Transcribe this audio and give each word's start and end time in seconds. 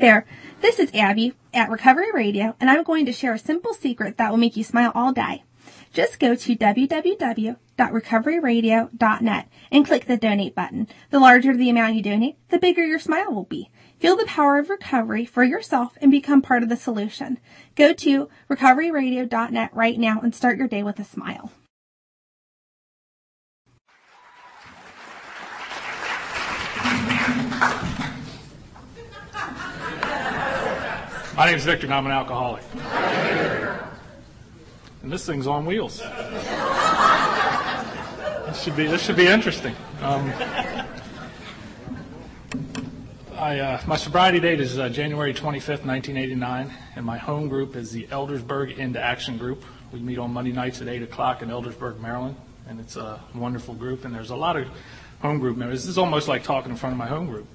there, 0.00 0.26
this 0.60 0.78
is 0.78 0.94
Abby 0.94 1.32
at 1.52 1.70
Recovery 1.70 2.12
Radio, 2.12 2.54
and 2.58 2.70
I'm 2.70 2.82
going 2.82 3.04
to 3.06 3.12
share 3.12 3.34
a 3.34 3.38
simple 3.38 3.74
secret 3.74 4.16
that 4.16 4.30
will 4.30 4.38
make 4.38 4.56
you 4.56 4.64
smile 4.64 4.90
all 4.94 5.12
day. 5.12 5.44
Just 5.92 6.18
go 6.18 6.34
to 6.34 6.56
www.recoveryradio.net 6.56 9.48
and 9.70 9.86
click 9.86 10.06
the 10.06 10.16
donate 10.16 10.54
button. 10.54 10.88
The 11.10 11.18
larger 11.18 11.54
the 11.56 11.68
amount 11.68 11.96
you 11.96 12.02
donate, 12.02 12.36
the 12.48 12.58
bigger 12.58 12.84
your 12.84 12.98
smile 12.98 13.32
will 13.32 13.44
be. 13.44 13.70
Feel 13.98 14.16
the 14.16 14.24
power 14.24 14.58
of 14.58 14.70
recovery 14.70 15.26
for 15.26 15.44
yourself 15.44 15.98
and 16.00 16.10
become 16.10 16.40
part 16.40 16.62
of 16.62 16.68
the 16.68 16.76
solution. 16.76 17.38
Go 17.74 17.92
to 17.92 18.28
recoveryradio.net 18.48 19.70
right 19.74 19.98
now 19.98 20.20
and 20.20 20.34
start 20.34 20.58
your 20.58 20.68
day 20.68 20.82
with 20.82 20.98
a 20.98 21.04
smile. 21.04 21.52
My 31.40 31.46
name 31.46 31.56
is 31.56 31.64
Victor, 31.64 31.86
and 31.86 31.94
I'm 31.94 32.04
an 32.04 32.12
alcoholic. 32.12 32.62
And 35.02 35.10
this 35.10 35.24
thing's 35.24 35.46
on 35.46 35.64
wheels. 35.64 36.00
This 38.46 38.62
should 38.62 38.76
be 38.76 38.86
this 38.86 39.00
should 39.00 39.16
be 39.16 39.26
interesting. 39.26 39.74
Um, 40.02 40.30
I, 43.36 43.58
uh, 43.58 43.80
my 43.86 43.96
sobriety 43.96 44.38
date 44.38 44.60
is 44.60 44.78
uh, 44.78 44.90
January 44.90 45.32
25th, 45.32 45.86
1989, 45.86 46.74
and 46.96 47.06
my 47.06 47.16
home 47.16 47.48
group 47.48 47.74
is 47.74 47.90
the 47.90 48.06
Eldersburg 48.08 48.76
Into 48.76 49.00
Action 49.00 49.38
Group. 49.38 49.64
We 49.92 50.00
meet 50.00 50.18
on 50.18 50.34
Monday 50.34 50.52
nights 50.52 50.82
at 50.82 50.88
8 50.88 51.04
o'clock 51.04 51.40
in 51.40 51.48
Eldersburg, 51.48 52.00
Maryland, 52.00 52.36
and 52.68 52.78
it's 52.78 52.96
a 52.96 53.18
wonderful 53.34 53.72
group. 53.72 54.04
And 54.04 54.14
there's 54.14 54.28
a 54.28 54.36
lot 54.36 54.58
of 54.58 54.68
home 55.22 55.38
group 55.38 55.56
members. 55.56 55.84
This 55.84 55.88
is 55.88 55.96
almost 55.96 56.28
like 56.28 56.42
talking 56.42 56.70
in 56.70 56.76
front 56.76 56.92
of 56.92 56.98
my 56.98 57.06
home 57.06 57.28
group. 57.28 57.46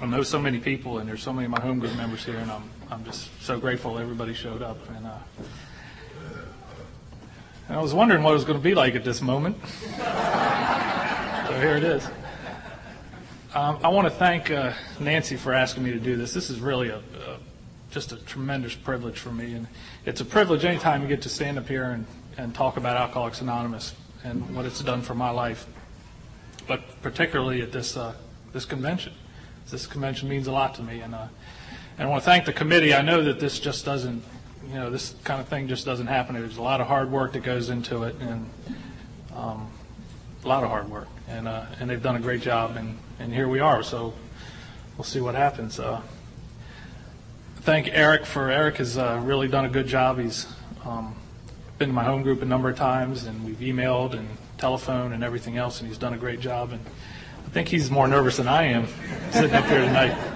I 0.00 0.06
know 0.06 0.22
so 0.22 0.40
many 0.40 0.58
people, 0.58 1.00
and 1.00 1.08
there's 1.08 1.22
so 1.22 1.34
many 1.34 1.44
of 1.44 1.50
my 1.50 1.60
home 1.60 1.78
group 1.78 1.94
members 1.96 2.24
here, 2.24 2.38
and 2.38 2.50
I'm 2.50 2.62
I'm 2.94 3.04
just 3.04 3.28
so 3.42 3.58
grateful 3.58 3.98
everybody 3.98 4.34
showed 4.34 4.62
up. 4.62 4.78
And, 4.88 5.04
uh, 5.04 5.18
I 7.68 7.82
was 7.82 7.92
wondering 7.92 8.22
what 8.22 8.30
it 8.30 8.34
was 8.34 8.44
going 8.44 8.56
to 8.56 8.62
be 8.62 8.76
like 8.76 8.94
at 8.94 9.02
this 9.02 9.20
moment. 9.20 9.56
so 9.66 11.58
here 11.58 11.76
it 11.76 11.82
is. 11.82 12.06
Um, 13.52 13.80
I 13.82 13.88
want 13.88 14.06
to 14.06 14.14
thank 14.14 14.52
uh, 14.52 14.74
Nancy 15.00 15.34
for 15.34 15.52
asking 15.52 15.82
me 15.82 15.90
to 15.90 15.98
do 15.98 16.14
this. 16.14 16.32
This 16.32 16.50
is 16.50 16.60
really 16.60 16.90
a, 16.90 16.98
a, 16.98 17.38
just 17.90 18.12
a 18.12 18.16
tremendous 18.16 18.76
privilege 18.76 19.18
for 19.18 19.32
me, 19.32 19.54
and 19.54 19.66
it's 20.06 20.20
a 20.20 20.24
privilege 20.24 20.64
anytime 20.64 21.02
you 21.02 21.08
get 21.08 21.22
to 21.22 21.28
stand 21.28 21.58
up 21.58 21.66
here 21.66 21.90
and, 21.90 22.06
and 22.38 22.54
talk 22.54 22.76
about 22.76 22.96
Alcoholics 22.96 23.40
Anonymous 23.40 23.92
and 24.22 24.54
what 24.54 24.66
it's 24.66 24.80
done 24.80 25.02
for 25.02 25.16
my 25.16 25.30
life, 25.30 25.66
but 26.68 26.80
particularly 27.02 27.60
at 27.60 27.72
this 27.72 27.96
uh, 27.96 28.14
this 28.52 28.64
convention. 28.64 29.14
This 29.68 29.86
convention 29.86 30.28
means 30.28 30.46
a 30.46 30.52
lot 30.52 30.76
to 30.76 30.82
me, 30.82 31.00
and 31.00 31.12
uh, 31.12 31.26
and 31.98 32.08
I 32.08 32.10
want 32.10 32.22
to 32.22 32.24
thank 32.24 32.44
the 32.44 32.52
committee. 32.52 32.92
I 32.92 33.02
know 33.02 33.22
that 33.22 33.38
this 33.38 33.60
just 33.60 33.84
doesn't, 33.84 34.22
you 34.68 34.74
know, 34.74 34.90
this 34.90 35.14
kind 35.24 35.40
of 35.40 35.48
thing 35.48 35.68
just 35.68 35.84
doesn't 35.84 36.08
happen. 36.08 36.34
There's 36.34 36.56
a 36.56 36.62
lot 36.62 36.80
of 36.80 36.88
hard 36.88 37.10
work 37.10 37.32
that 37.34 37.42
goes 37.42 37.70
into 37.70 38.02
it, 38.04 38.16
and 38.20 38.50
um, 39.34 39.70
a 40.44 40.48
lot 40.48 40.64
of 40.64 40.70
hard 40.70 40.90
work, 40.90 41.08
and 41.28 41.46
uh, 41.46 41.66
and 41.78 41.88
they've 41.88 42.02
done 42.02 42.16
a 42.16 42.20
great 42.20 42.42
job, 42.42 42.76
and 42.76 42.98
and 43.18 43.32
here 43.32 43.48
we 43.48 43.60
are. 43.60 43.82
So 43.82 44.12
we'll 44.96 45.04
see 45.04 45.20
what 45.20 45.34
happens. 45.34 45.78
Uh, 45.78 46.00
thank 47.58 47.88
Eric 47.92 48.26
for 48.26 48.50
Eric 48.50 48.78
has 48.78 48.98
uh, 48.98 49.20
really 49.22 49.48
done 49.48 49.64
a 49.64 49.70
good 49.70 49.86
job. 49.86 50.18
He's 50.18 50.46
um, 50.84 51.14
been 51.78 51.88
to 51.88 51.94
my 51.94 52.04
home 52.04 52.22
group 52.22 52.42
a 52.42 52.44
number 52.44 52.68
of 52.68 52.76
times, 52.76 53.24
and 53.24 53.44
we've 53.44 53.58
emailed 53.58 54.14
and 54.14 54.28
telephoned 54.58 55.14
and 55.14 55.22
everything 55.22 55.58
else, 55.58 55.80
and 55.80 55.88
he's 55.88 55.98
done 55.98 56.14
a 56.14 56.18
great 56.18 56.40
job. 56.40 56.72
And 56.72 56.84
I 57.46 57.50
think 57.50 57.68
he's 57.68 57.88
more 57.90 58.08
nervous 58.08 58.38
than 58.38 58.48
I 58.48 58.64
am 58.64 58.88
sitting 59.30 59.54
up 59.54 59.66
here 59.66 59.84
tonight. 59.84 60.16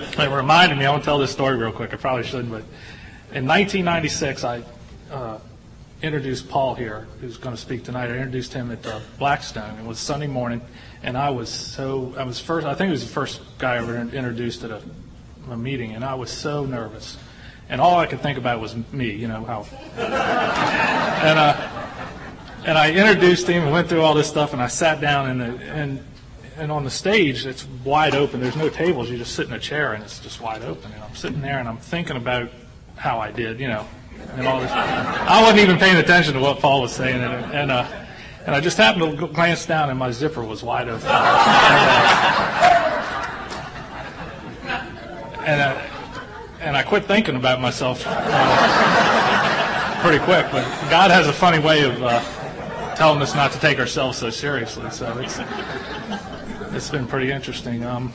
It 0.00 0.30
reminded 0.30 0.78
me, 0.78 0.86
I 0.86 0.90
want 0.90 1.02
to 1.02 1.06
tell 1.06 1.18
this 1.18 1.30
story 1.30 1.56
real 1.56 1.72
quick. 1.72 1.92
I 1.92 1.96
probably 1.96 2.24
shouldn't, 2.24 2.50
but 2.50 2.62
in 3.32 3.46
1996, 3.46 4.44
I 4.44 4.62
uh, 5.10 5.38
introduced 6.02 6.48
Paul 6.48 6.74
here, 6.74 7.06
who's 7.20 7.36
going 7.36 7.54
to 7.54 7.60
speak 7.60 7.84
tonight. 7.84 8.08
I 8.08 8.14
introduced 8.14 8.54
him 8.54 8.70
at 8.70 8.86
uh, 8.86 9.00
Blackstone. 9.18 9.78
It 9.78 9.84
was 9.84 9.98
Sunday 9.98 10.26
morning, 10.26 10.62
and 11.02 11.18
I 11.18 11.30
was 11.30 11.50
so, 11.50 12.14
I 12.16 12.24
was 12.24 12.40
first, 12.40 12.66
I 12.66 12.74
think 12.74 12.88
he 12.88 12.92
was 12.92 13.04
the 13.04 13.12
first 13.12 13.42
guy 13.58 13.74
I 13.74 13.78
ever 13.78 13.98
introduced 13.98 14.64
at 14.64 14.70
a, 14.70 14.82
a 15.50 15.56
meeting, 15.56 15.94
and 15.94 16.04
I 16.04 16.14
was 16.14 16.30
so 16.30 16.64
nervous. 16.64 17.18
And 17.68 17.80
all 17.80 17.98
I 17.98 18.06
could 18.06 18.20
think 18.20 18.38
about 18.38 18.60
was 18.60 18.74
me, 18.92 19.12
you 19.12 19.28
know, 19.28 19.44
how. 19.44 19.66
and, 19.96 21.38
uh, 21.38 21.80
and 22.64 22.78
I 22.78 22.90
introduced 22.92 23.46
him 23.46 23.64
and 23.64 23.72
went 23.72 23.88
through 23.88 24.00
all 24.00 24.14
this 24.14 24.28
stuff, 24.28 24.54
and 24.54 24.62
I 24.62 24.66
sat 24.66 25.00
down, 25.00 25.28
and, 25.28 25.62
and 25.62 26.04
and 26.60 26.70
on 26.70 26.84
the 26.84 26.90
stage 26.90 27.46
it's 27.46 27.64
wide 27.84 28.14
open. 28.14 28.40
There's 28.40 28.54
no 28.56 28.68
tables. 28.68 29.10
You 29.10 29.16
just 29.16 29.34
sit 29.34 29.46
in 29.46 29.52
a 29.54 29.58
chair 29.58 29.94
and 29.94 30.04
it's 30.04 30.20
just 30.20 30.40
wide 30.40 30.62
open. 30.62 30.92
And 30.92 31.02
I'm 31.02 31.14
sitting 31.16 31.40
there 31.40 31.58
and 31.58 31.66
I'm 31.68 31.78
thinking 31.78 32.16
about 32.16 32.50
how 32.96 33.18
I 33.18 33.32
did, 33.32 33.58
you 33.58 33.66
know, 33.68 33.86
and 34.34 34.46
all 34.46 34.60
this. 34.60 34.70
I 34.70 35.40
wasn't 35.40 35.60
even 35.60 35.78
paying 35.78 35.96
attention 35.96 36.34
to 36.34 36.40
what 36.40 36.60
Paul 36.60 36.82
was 36.82 36.92
saying, 36.94 37.22
and 37.22 37.54
and, 37.54 37.70
uh, 37.72 37.86
and 38.46 38.54
I 38.54 38.60
just 38.60 38.76
happened 38.76 39.18
to 39.18 39.26
glance 39.28 39.64
down 39.64 39.88
and 39.90 39.98
my 39.98 40.10
zipper 40.10 40.42
was 40.44 40.62
wide 40.62 40.88
open. 40.88 41.06
and, 41.06 41.10
uh, 44.68 45.44
and, 45.46 45.60
uh, 45.60 45.80
and 46.60 46.76
I 46.76 46.82
quit 46.82 47.06
thinking 47.06 47.36
about 47.36 47.60
myself 47.60 48.04
uh, 48.06 50.00
pretty 50.02 50.22
quick. 50.24 50.46
But 50.52 50.64
God 50.90 51.10
has 51.10 51.26
a 51.26 51.32
funny 51.32 51.58
way 51.58 51.84
of 51.84 52.02
uh, 52.02 52.20
telling 52.96 53.22
us 53.22 53.34
not 53.34 53.52
to 53.52 53.60
take 53.60 53.78
ourselves 53.78 54.18
so 54.18 54.28
seriously. 54.28 54.90
So 54.90 55.18
it's 55.18 55.38
it's 56.72 56.88
been 56.88 57.06
pretty 57.08 57.32
interesting. 57.32 57.84
Um, 57.84 58.12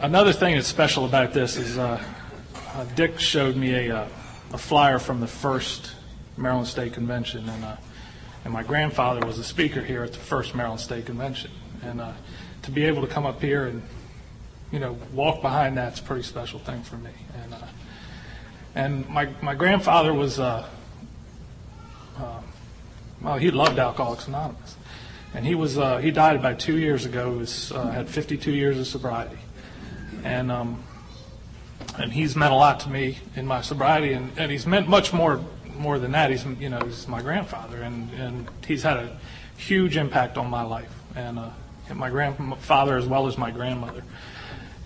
another 0.00 0.34
thing 0.34 0.54
that's 0.54 0.66
special 0.66 1.06
about 1.06 1.32
this 1.32 1.56
is 1.56 1.78
uh, 1.78 2.02
uh, 2.74 2.84
Dick 2.94 3.18
showed 3.18 3.56
me 3.56 3.72
a, 3.88 3.96
uh, 3.96 4.08
a 4.52 4.58
flyer 4.58 4.98
from 4.98 5.20
the 5.20 5.26
first 5.26 5.92
Maryland 6.36 6.68
State 6.68 6.92
Convention, 6.92 7.48
and 7.48 7.64
uh, 7.64 7.76
and 8.44 8.52
my 8.52 8.62
grandfather 8.62 9.26
was 9.26 9.38
a 9.38 9.44
speaker 9.44 9.80
here 9.82 10.02
at 10.02 10.12
the 10.12 10.18
first 10.18 10.54
Maryland 10.54 10.80
State 10.80 11.06
Convention, 11.06 11.50
and 11.82 12.02
uh, 12.02 12.12
to 12.62 12.70
be 12.70 12.84
able 12.84 13.00
to 13.00 13.08
come 13.08 13.24
up 13.24 13.40
here 13.40 13.66
and 13.66 13.82
you 14.70 14.78
know 14.78 14.98
walk 15.14 15.40
behind 15.40 15.78
that's 15.78 16.00
a 16.00 16.02
pretty 16.02 16.22
special 16.22 16.58
thing 16.58 16.82
for 16.82 16.96
me. 16.96 17.12
And 17.42 17.54
and 18.74 19.08
my 19.08 19.30
my 19.40 19.54
grandfather 19.54 20.12
was 20.12 20.38
well 20.38 20.74
he 23.38 23.50
loved 23.50 23.78
Alcoholics 23.78 24.28
Anonymous 24.28 24.76
and 25.36 25.44
he 25.44 25.54
was 25.54 25.76
uh, 25.76 25.98
he 25.98 26.10
died 26.10 26.34
about 26.34 26.58
two 26.58 26.78
years 26.78 27.04
ago. 27.04 27.32
He 27.32 27.38
was 27.40 27.70
uh, 27.70 27.90
had 27.90 28.08
52 28.08 28.50
years 28.52 28.78
of 28.78 28.86
sobriety, 28.86 29.36
and 30.24 30.50
um, 30.50 30.82
and 31.98 32.10
he's 32.10 32.34
meant 32.34 32.54
a 32.54 32.56
lot 32.56 32.80
to 32.80 32.88
me 32.88 33.18
in 33.36 33.46
my 33.46 33.60
sobriety, 33.60 34.14
and, 34.14 34.32
and 34.38 34.50
he's 34.50 34.66
meant 34.66 34.88
much 34.88 35.12
more 35.12 35.42
more 35.76 35.98
than 35.98 36.12
that. 36.12 36.30
He's 36.30 36.46
you 36.58 36.70
know 36.70 36.78
he's 36.78 37.06
my 37.06 37.20
grandfather, 37.20 37.82
and 37.82 38.10
and 38.14 38.48
he's 38.66 38.82
had 38.82 38.96
a 38.96 39.18
huge 39.58 39.98
impact 39.98 40.38
on 40.38 40.48
my 40.48 40.62
life, 40.62 40.92
and 41.14 41.38
uh, 41.38 41.50
my 41.94 42.08
grandfather 42.08 42.96
as 42.96 43.04
well 43.06 43.26
as 43.26 43.36
my 43.36 43.50
grandmother. 43.50 44.04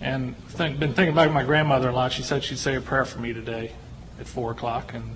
And 0.01 0.35
think, 0.49 0.79
been 0.79 0.93
thinking 0.93 1.13
about 1.13 1.31
my 1.31 1.43
grandmother 1.43 1.89
a 1.89 1.93
lot. 1.93 2.11
She 2.11 2.23
said 2.23 2.43
she'd 2.43 2.57
say 2.57 2.75
a 2.75 2.81
prayer 2.81 3.05
for 3.05 3.19
me 3.19 3.31
today 3.31 3.71
at 4.19 4.27
four 4.27 4.51
o'clock, 4.51 4.93
and 4.93 5.15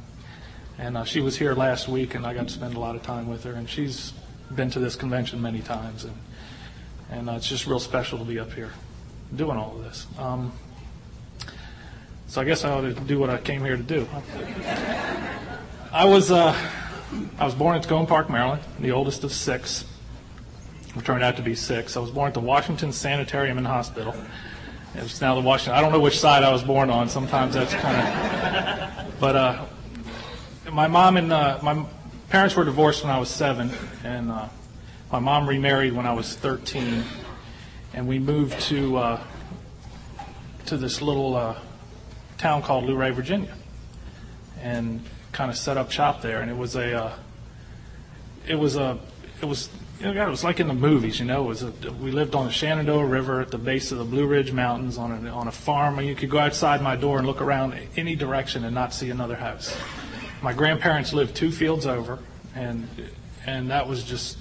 and 0.78 0.95
uh, 0.95 1.03
she 1.03 1.19
was 1.19 1.35
here 1.35 1.53
last 1.53 1.90
week, 1.90 2.16
and 2.16 2.25
I 2.25 2.34
got 2.34 2.47
to 2.47 2.53
spend 2.53 2.75
a 2.75 2.79
lot 2.79 2.95
of 2.95 3.03
time 3.03 3.28
with 3.28 3.44
her, 3.44 3.51
and 3.51 3.69
she's 3.69 4.13
been 4.53 4.69
to 4.72 4.79
this 4.79 4.95
convention 4.95 5.41
many 5.41 5.61
times, 5.61 6.03
and 6.03 6.16
and 7.09 7.29
uh, 7.29 7.33
it's 7.33 7.47
just 7.47 7.67
real 7.67 7.79
special 7.79 8.17
to 8.19 8.25
be 8.25 8.39
up 8.39 8.51
here 8.53 8.72
doing 9.35 9.57
all 9.57 9.75
of 9.78 9.83
this. 9.83 10.07
Um, 10.17 10.51
so 12.28 12.41
I 12.41 12.44
guess 12.44 12.63
I 12.63 12.72
ought 12.72 12.81
to 12.81 12.94
do 12.94 13.19
what 13.19 13.29
I 13.29 13.38
came 13.38 13.63
here 13.63 13.78
to 13.78 13.83
do. 13.83 14.07
I 15.91 16.06
was 16.06 16.31
uh, 16.31 16.56
I 17.38 17.45
was 17.45 17.56
born 17.56 17.75
in 17.75 17.81
Takoma 17.81 18.07
Park, 18.07 18.29
Maryland, 18.29 18.61
the 18.79 18.91
oldest 18.91 19.23
of 19.23 19.31
six. 19.31 19.85
We 20.95 21.01
turned 21.01 21.23
out 21.23 21.35
to 21.38 21.44
be 21.44 21.56
six. 21.56 21.97
I 21.97 22.00
was 22.00 22.12
born 22.12 22.27
at 22.27 22.33
the 22.33 22.39
Washington 22.39 22.91
Sanitarium 22.91 23.57
and 23.57 23.67
Hospital. 23.67 24.16
It's 24.95 25.19
now 25.19 25.36
the 25.36 25.41
Washington. 25.41 25.74
I 25.77 25.81
don't 25.81 25.91
know 25.91 26.00
which 26.00 26.19
side 26.19 26.44
I 26.44 26.51
was 26.51 26.63
born 26.63 26.89
on. 26.89 27.09
Sometimes 27.09 27.53
that's 27.53 27.74
kind 27.74 27.98
of. 27.98 29.19
But 29.19 29.36
uh, 29.36 29.65
my 30.71 30.88
mom 30.88 31.18
and 31.18 31.31
uh, 31.31 31.59
my 31.62 31.86
parents 32.36 32.54
were 32.54 32.66
divorced 32.66 33.02
when 33.02 33.14
I 33.14 33.18
was 33.18 33.30
seven, 33.30 33.72
and 34.04 34.30
uh, 34.30 34.50
my 35.10 35.20
mom 35.20 35.48
remarried 35.48 35.94
when 35.94 36.06
I 36.06 36.12
was 36.12 36.36
13, 36.36 37.02
and 37.94 38.10
we 38.10 38.20
moved 38.20 38.60
to 38.64 38.98
uh, 38.98 39.24
to 40.66 40.76
this 40.76 41.02
little 41.02 41.38
uh, 41.38 41.56
town 42.38 42.62
called 42.62 42.84
Luray, 42.84 43.12
Virginia, 43.12 43.54
and 44.62 45.02
kind 45.32 45.50
of 45.50 45.56
set 45.56 45.78
up 45.78 45.92
shop 45.92 46.22
there. 46.22 46.42
And 46.42 46.52
it 46.52 46.58
was 46.58 46.76
a 46.76 47.06
uh, 47.06 47.14
it 48.46 48.56
was 48.56 48.76
a 48.76 49.00
it 49.42 49.46
was 49.46 49.70
you 50.02 50.08
know, 50.08 50.14
God, 50.14 50.28
it 50.28 50.32
was 50.32 50.44
like 50.44 50.60
in 50.60 50.68
the 50.68 50.74
movies, 50.74 51.22
you 51.22 51.26
know. 51.26 51.46
It 51.46 51.48
was 51.48 51.64
a, 51.64 51.72
we 52.02 52.12
lived 52.12 52.36
on 52.36 52.48
the 52.48 52.52
Shenandoah 52.52 53.06
River 53.06 53.40
at 53.40 53.50
the 53.50 53.58
base 53.58 53.94
of 53.94 53.98
the 53.98 54.04
Blue 54.04 54.28
Ridge 54.28 54.52
Mountains 54.52 54.98
on 54.98 55.26
a, 55.26 55.30
on 55.30 55.48
a 55.48 55.54
farm, 55.54 56.00
and 56.00 56.06
you 56.06 56.16
could 56.16 56.30
go 56.30 56.40
outside 56.40 56.82
my 56.82 56.98
door 56.98 57.18
and 57.18 57.26
look 57.26 57.40
around 57.40 57.80
any 57.96 58.14
direction 58.14 58.66
and 58.66 58.76
not 58.76 58.94
see 58.94 59.10
another 59.10 59.38
house 59.38 59.74
my 60.42 60.54
grandparents 60.54 61.14
lived 61.14 61.36
two 61.36 61.52
fields 61.52 61.86
over, 61.86 62.20
and 62.56 62.88
and 63.46 63.70
that 63.70 63.88
was 63.88 64.04
just 64.04 64.38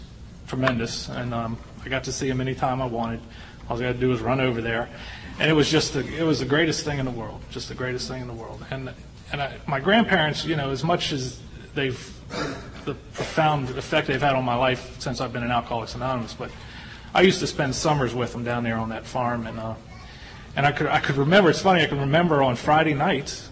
tremendous. 0.46 1.08
And 1.08 1.34
um, 1.34 1.58
I 1.84 1.88
got 1.88 2.04
to 2.04 2.12
see 2.12 2.28
them 2.28 2.40
anytime 2.40 2.80
I 2.80 2.86
wanted. 2.86 3.20
All 3.68 3.80
I 3.80 3.86
had 3.86 3.94
to 3.96 4.00
do 4.00 4.08
was 4.08 4.20
run 4.20 4.40
over 4.40 4.60
there, 4.60 4.88
and 5.38 5.50
it 5.50 5.54
was 5.54 5.70
just 5.70 5.94
the, 5.94 6.06
it 6.18 6.24
was 6.24 6.38
the 6.38 6.44
greatest 6.46 6.84
thing 6.84 6.98
in 6.98 7.06
the 7.06 7.10
world, 7.10 7.40
just 7.50 7.68
the 7.68 7.74
greatest 7.74 8.08
thing 8.08 8.20
in 8.20 8.28
the 8.28 8.34
world. 8.34 8.64
And 8.70 8.92
and 9.32 9.40
I, 9.40 9.56
my 9.66 9.80
grandparents, 9.80 10.44
you 10.44 10.56
know, 10.56 10.70
as 10.70 10.84
much 10.84 11.12
as 11.12 11.40
they've 11.74 11.98
the 12.84 12.94
profound 13.14 13.70
effect 13.70 14.06
they've 14.06 14.20
had 14.20 14.34
on 14.34 14.44
my 14.44 14.54
life 14.54 15.00
since 15.00 15.20
I've 15.20 15.32
been 15.32 15.42
in 15.42 15.50
Alcoholics 15.50 15.94
Anonymous, 15.94 16.34
but 16.34 16.50
I 17.14 17.22
used 17.22 17.40
to 17.40 17.46
spend 17.46 17.74
summers 17.74 18.14
with 18.14 18.32
them 18.32 18.44
down 18.44 18.64
there 18.64 18.76
on 18.76 18.90
that 18.90 19.06
farm, 19.06 19.46
and 19.46 19.58
uh, 19.58 19.74
and 20.56 20.66
I 20.66 20.72
could 20.72 20.88
I 20.88 21.00
could 21.00 21.16
remember. 21.16 21.50
It's 21.50 21.60
funny. 21.60 21.82
I 21.82 21.86
can 21.86 22.00
remember 22.00 22.42
on 22.42 22.56
Friday 22.56 22.94
nights, 22.94 23.48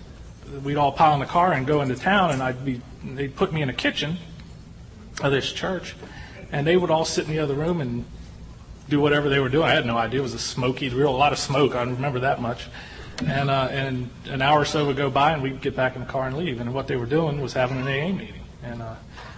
we'd 0.64 0.76
all 0.76 0.92
pile 0.92 1.14
in 1.14 1.20
the 1.20 1.26
car 1.26 1.52
and 1.52 1.66
go 1.66 1.82
into 1.82 1.96
town, 1.96 2.30
and 2.30 2.42
I'd 2.42 2.64
be 2.64 2.80
they'd 3.04 3.34
put 3.34 3.52
me 3.52 3.62
in 3.62 3.68
a 3.68 3.74
kitchen 3.74 4.16
of 5.22 5.32
this 5.32 5.52
church, 5.52 5.94
and 6.50 6.66
they 6.66 6.76
would 6.76 6.90
all 6.90 7.04
sit 7.04 7.26
in 7.26 7.30
the 7.30 7.38
other 7.38 7.54
room 7.54 7.80
and 7.80 8.04
do 8.88 9.00
whatever 9.00 9.28
they 9.28 9.40
were 9.40 9.48
doing. 9.48 9.64
I 9.64 9.74
had 9.74 9.86
no 9.86 9.96
idea. 9.96 10.20
It 10.20 10.22
was 10.22 10.34
a 10.34 10.38
smoky, 10.38 10.88
real 10.88 11.14
a 11.14 11.16
lot 11.16 11.32
of 11.32 11.38
smoke. 11.38 11.74
I 11.74 11.82
remember 11.82 12.20
that 12.20 12.40
much. 12.40 12.68
And 13.26 13.50
uh, 13.50 13.68
and 13.70 14.10
an 14.26 14.42
hour 14.42 14.60
or 14.60 14.64
so 14.64 14.86
would 14.86 14.96
go 14.96 15.10
by, 15.10 15.32
and 15.32 15.42
we'd 15.42 15.60
get 15.60 15.76
back 15.76 15.94
in 15.94 16.00
the 16.00 16.08
car 16.08 16.26
and 16.26 16.36
leave. 16.36 16.60
And 16.60 16.74
what 16.74 16.86
they 16.88 16.96
were 16.96 17.06
doing 17.06 17.40
was 17.40 17.52
having 17.52 17.78
an 17.78 17.84
AA 17.84 18.12
meeting. 18.16 18.42
And 18.62 18.82
uh, 18.82 18.94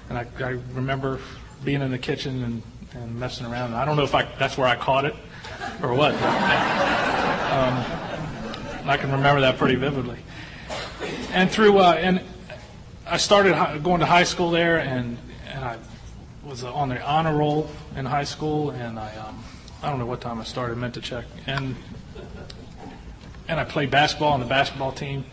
and 0.09 0.19
I, 0.19 0.27
I 0.41 0.51
remember 0.75 1.21
being 1.65 1.83
in 1.83 1.91
the 1.91 1.99
kitchen 1.99 2.43
and, 2.43 2.63
and 2.93 3.19
messing 3.19 3.47
around. 3.47 3.75
I 3.75 3.85
don't 3.85 3.97
know 3.97 4.05
if 4.05 4.15
I 4.15 4.25
that's 4.39 4.57
where 4.57 4.69
I 4.69 4.77
caught 4.77 5.05
it 5.05 5.15
or 5.83 5.95
what. 5.95 6.13
But, 6.13 6.25
um, 7.53 7.85
I 8.87 8.97
can 8.99 9.11
remember 9.13 9.41
that 9.43 9.57
pretty 9.57 9.77
vividly. 9.77 10.19
And 11.35 11.51
through 11.51 11.79
uh, 11.79 11.95
and 11.95 12.21
I 13.09 13.17
started 13.17 13.83
going 13.83 13.99
to 13.99 14.07
high 14.07 14.23
school 14.23 14.53
there, 14.53 14.79
and 14.79 15.19
and 15.49 15.65
I 15.65 15.79
was 16.45 16.63
on 16.63 16.91
the 16.91 17.03
honor 17.03 17.37
roll 17.37 17.69
in 17.97 18.05
high 18.05 18.23
school, 18.23 18.71
and 18.71 19.01
I 19.01 19.17
um, 19.17 19.43
I 19.83 19.91
don't 19.91 19.99
know 19.99 20.07
what 20.07 20.21
time 20.21 20.41
I 20.41 20.45
started. 20.45 20.79
Meant 20.79 20.95
to 20.95 21.01
check, 21.01 21.25
and 21.49 21.75
and 23.49 23.59
I 23.59 23.65
played 23.65 23.91
basketball 23.91 24.33
on 24.33 24.39
the 24.39 24.47
basketball 24.47 24.93
team, 24.93 25.25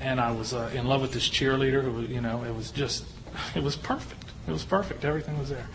and 0.00 0.22
I 0.22 0.30
was 0.30 0.54
uh, 0.54 0.70
in 0.72 0.86
love 0.86 1.02
with 1.02 1.12
this 1.12 1.28
cheerleader. 1.28 1.82
Who 1.82 1.92
was, 1.92 2.08
you 2.08 2.22
know, 2.22 2.42
it 2.42 2.54
was 2.54 2.70
just 2.70 3.04
it 3.54 3.62
was 3.62 3.76
perfect. 3.76 4.24
It 4.48 4.52
was 4.52 4.64
perfect. 4.64 5.04
Everything 5.04 5.38
was 5.38 5.50
there. 5.50 5.68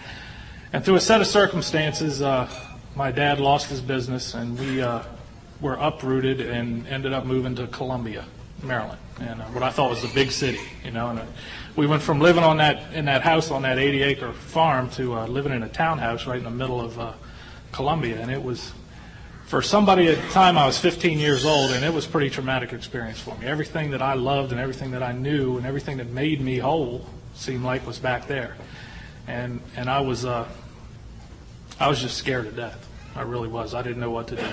And 0.74 0.84
through 0.84 0.96
a 0.96 1.02
set 1.02 1.22
of 1.22 1.28
circumstances, 1.28 2.20
uh, 2.24 2.50
my 2.96 3.12
dad 3.12 3.40
lost 3.40 3.70
his 3.70 3.80
business, 3.80 4.34
and 4.34 4.58
we 4.58 4.82
uh, 4.82 5.04
were 5.62 5.76
uprooted 5.76 6.42
and 6.42 6.88
ended 6.88 7.14
up 7.14 7.26
moving 7.26 7.54
to 7.58 7.68
Columbia, 7.68 8.26
Maryland, 8.64 9.00
and 9.20 9.42
uh, 9.42 9.46
what 9.46 9.64
I 9.64 9.70
thought 9.70 9.90
was 9.90 10.02
the 10.02 10.14
big 10.14 10.32
city. 10.32 10.60
You 10.84 10.92
know, 10.92 11.10
and 11.10 11.20
uh, 11.20 11.26
we 11.76 11.88
went 11.88 12.02
from 12.02 12.20
living 12.20 12.44
on 12.44 12.58
that 12.58 12.94
in 12.94 13.06
that 13.06 13.22
house 13.22 13.52
on 13.52 13.62
that 13.64 13.78
80-acre 13.78 14.34
farm 14.34 14.90
to 14.92 15.16
uh, 15.16 15.28
living 15.28 15.54
in 15.54 15.64
a 15.64 15.70
townhouse 15.70 16.28
right 16.28 16.38
in 16.38 16.44
the 16.44 16.50
middle 16.50 16.80
of 16.82 17.00
uh, 17.00 17.14
Columbia, 17.72 18.20
and 18.20 18.32
it 18.32 18.42
was 18.42 18.74
for 19.46 19.62
somebody 19.62 20.08
at 20.08 20.22
the 20.22 20.30
time 20.30 20.58
I 20.58 20.66
was 20.66 20.78
15 20.78 21.20
years 21.20 21.44
old, 21.44 21.72
and 21.72 21.84
it 21.84 21.94
was 21.94 22.06
a 22.06 22.10
pretty 22.10 22.30
traumatic 22.30 22.72
experience 22.72 23.20
for 23.20 23.38
me. 23.38 23.48
Everything 23.48 23.92
that 23.92 24.02
I 24.02 24.14
loved 24.14 24.52
and 24.52 24.62
everything 24.62 24.92
that 24.92 25.04
I 25.04 25.12
knew 25.12 25.58
and 25.58 25.66
everything 25.66 25.98
that 25.98 26.08
made 26.08 26.40
me 26.40 26.58
whole 26.58 27.06
seemed 27.34 27.64
like 27.64 27.86
was 27.86 28.00
back 28.00 28.28
there, 28.28 28.56
and 29.28 29.60
and 29.76 29.90
I 29.90 30.02
was 30.02 30.26
uh, 30.26 30.48
I 31.80 31.88
was 31.88 32.00
just 32.00 32.18
scared 32.18 32.46
to 32.46 32.52
death. 32.52 32.88
I 33.16 33.24
really 33.24 33.50
was. 33.50 33.74
I 33.74 33.82
didn't 33.82 34.00
know 34.00 34.12
what 34.12 34.28
to 34.28 34.36
do. 34.36 34.48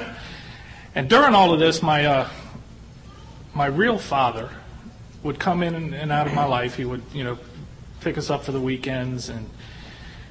And 0.94 1.08
during 1.08 1.34
all 1.34 1.52
of 1.52 1.60
this, 1.60 1.82
my 1.82 2.06
uh, 2.06 2.28
my 3.58 3.66
real 3.66 3.98
father 3.98 4.48
would 5.24 5.40
come 5.40 5.64
in 5.64 5.92
and, 5.92 6.12
out 6.12 6.28
of 6.28 6.32
my 6.32 6.44
life. 6.44 6.76
He 6.76 6.84
would, 6.84 7.02
you 7.12 7.24
know, 7.24 7.38
pick 8.00 8.16
us 8.16 8.30
up 8.30 8.44
for 8.44 8.52
the 8.52 8.60
weekends, 8.60 9.28
and 9.28 9.50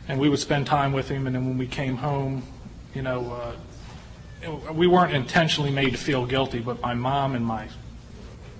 and 0.07 0.17
we 0.17 0.29
would 0.29 0.39
spend 0.39 0.65
time 0.65 0.93
with 0.93 1.09
him. 1.09 1.27
And 1.27 1.35
then 1.35 1.45
when 1.45 1.57
we 1.57 1.67
came 1.67 1.97
home, 1.97 2.41
you 2.95 3.01
know, 3.01 3.53
uh, 4.45 4.71
we 4.71 4.87
weren't 4.87 5.13
intentionally 5.13 5.71
made 5.71 5.91
to 5.91 5.97
feel 5.97 6.25
guilty, 6.25 6.59
but 6.59 6.79
my 6.81 6.93
mom 6.93 7.35
and 7.35 7.45
my, 7.45 7.67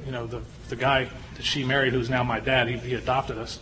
you 0.06 0.12
know, 0.12 0.28
the 0.28 0.42
the 0.68 0.76
guy 0.76 1.08
that 1.36 1.46
she 1.46 1.64
married, 1.64 1.94
who's 1.94 2.10
now 2.10 2.24
my 2.24 2.42
dad, 2.42 2.68
he, 2.68 2.78
he 2.78 2.94
adopted 2.94 3.38
us. 3.38 3.62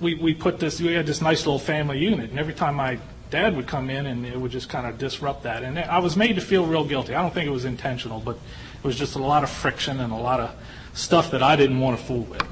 We 0.00 0.14
we 0.16 0.34
put 0.34 0.58
this. 0.58 0.82
We 0.82 0.92
had 0.92 1.06
this 1.06 1.22
nice 1.22 1.46
little 1.46 1.58
family 1.58 1.98
unit, 1.98 2.28
and 2.28 2.38
every 2.38 2.54
time 2.54 2.74
my 2.74 2.98
dad 3.30 3.56
would 3.56 3.66
come 3.66 3.88
in, 3.88 4.04
and 4.04 4.26
it 4.26 4.38
would 4.38 4.52
just 4.52 4.68
kind 4.68 4.86
of 4.86 4.98
disrupt 4.98 5.44
that. 5.44 5.62
And 5.62 5.78
I 5.78 5.98
was 6.00 6.14
made 6.14 6.34
to 6.36 6.42
feel 6.42 6.66
real 6.66 6.84
guilty. 6.84 7.14
I 7.14 7.22
don't 7.22 7.32
think 7.32 7.46
it 7.46 7.52
was 7.52 7.64
intentional, 7.64 8.20
but 8.20 8.38
it 8.78 8.84
was 8.86 8.96
just 8.96 9.16
a 9.16 9.18
lot 9.18 9.42
of 9.42 9.50
friction 9.50 10.00
and 10.00 10.12
a 10.12 10.16
lot 10.16 10.40
of 10.40 10.54
stuff 10.94 11.30
that 11.32 11.42
I 11.42 11.56
didn't 11.56 11.80
want 11.80 11.98
to 11.98 12.04
fool 12.04 12.22
with. 12.22 12.46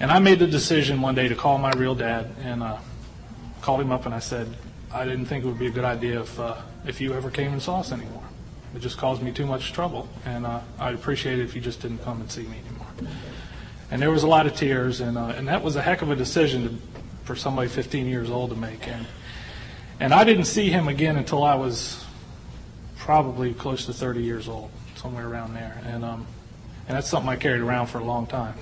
And 0.00 0.10
I 0.10 0.18
made 0.18 0.38
the 0.38 0.46
decision 0.46 1.00
one 1.00 1.14
day 1.14 1.28
to 1.28 1.34
call 1.34 1.58
my 1.58 1.70
real 1.72 1.94
dad 1.94 2.34
and 2.42 2.62
uh, 2.62 2.78
called 3.60 3.80
him 3.80 3.92
up 3.92 4.06
and 4.06 4.14
I 4.14 4.18
said, 4.18 4.48
I 4.94 5.04
didn't 5.04 5.26
think 5.26 5.44
it 5.44 5.48
would 5.48 5.58
be 5.58 5.66
a 5.66 5.72
good 5.72 5.84
idea 5.84 6.20
if 6.20 6.38
uh, 6.38 6.54
if 6.86 7.00
you 7.00 7.14
ever 7.14 7.28
came 7.28 7.52
and 7.52 7.60
saw 7.60 7.80
us 7.80 7.90
anymore. 7.90 8.22
It 8.76 8.78
just 8.80 8.96
caused 8.96 9.22
me 9.22 9.32
too 9.32 9.44
much 9.44 9.72
trouble, 9.72 10.08
and 10.24 10.46
uh, 10.46 10.60
I'd 10.78 10.94
appreciate 10.94 11.40
it 11.40 11.42
if 11.42 11.54
you 11.54 11.60
just 11.60 11.80
didn't 11.80 11.98
come 12.04 12.20
and 12.20 12.30
see 12.30 12.42
me 12.42 12.58
anymore. 12.58 13.12
And 13.90 14.00
there 14.00 14.10
was 14.10 14.22
a 14.22 14.28
lot 14.28 14.46
of 14.46 14.54
tears, 14.54 15.00
and 15.00 15.18
uh, 15.18 15.34
and 15.36 15.48
that 15.48 15.64
was 15.64 15.74
a 15.74 15.82
heck 15.82 16.02
of 16.02 16.10
a 16.12 16.16
decision 16.16 16.62
to, 16.62 17.02
for 17.24 17.34
somebody 17.34 17.68
15 17.68 18.06
years 18.06 18.30
old 18.30 18.50
to 18.50 18.56
make. 18.56 18.86
And 18.86 19.06
and 19.98 20.14
I 20.14 20.22
didn't 20.22 20.44
see 20.44 20.70
him 20.70 20.86
again 20.86 21.16
until 21.16 21.42
I 21.42 21.56
was 21.56 22.04
probably 22.96 23.52
close 23.52 23.86
to 23.86 23.92
30 23.92 24.22
years 24.22 24.48
old, 24.48 24.70
somewhere 25.04 25.28
around 25.28 25.52
there. 25.52 25.78
And 25.84 26.02
um, 26.02 26.26
and 26.88 26.96
that's 26.96 27.08
something 27.08 27.28
I 27.28 27.36
carried 27.36 27.60
around 27.60 27.88
for 27.88 27.98
a 27.98 28.04
long 28.04 28.26
time. 28.26 28.54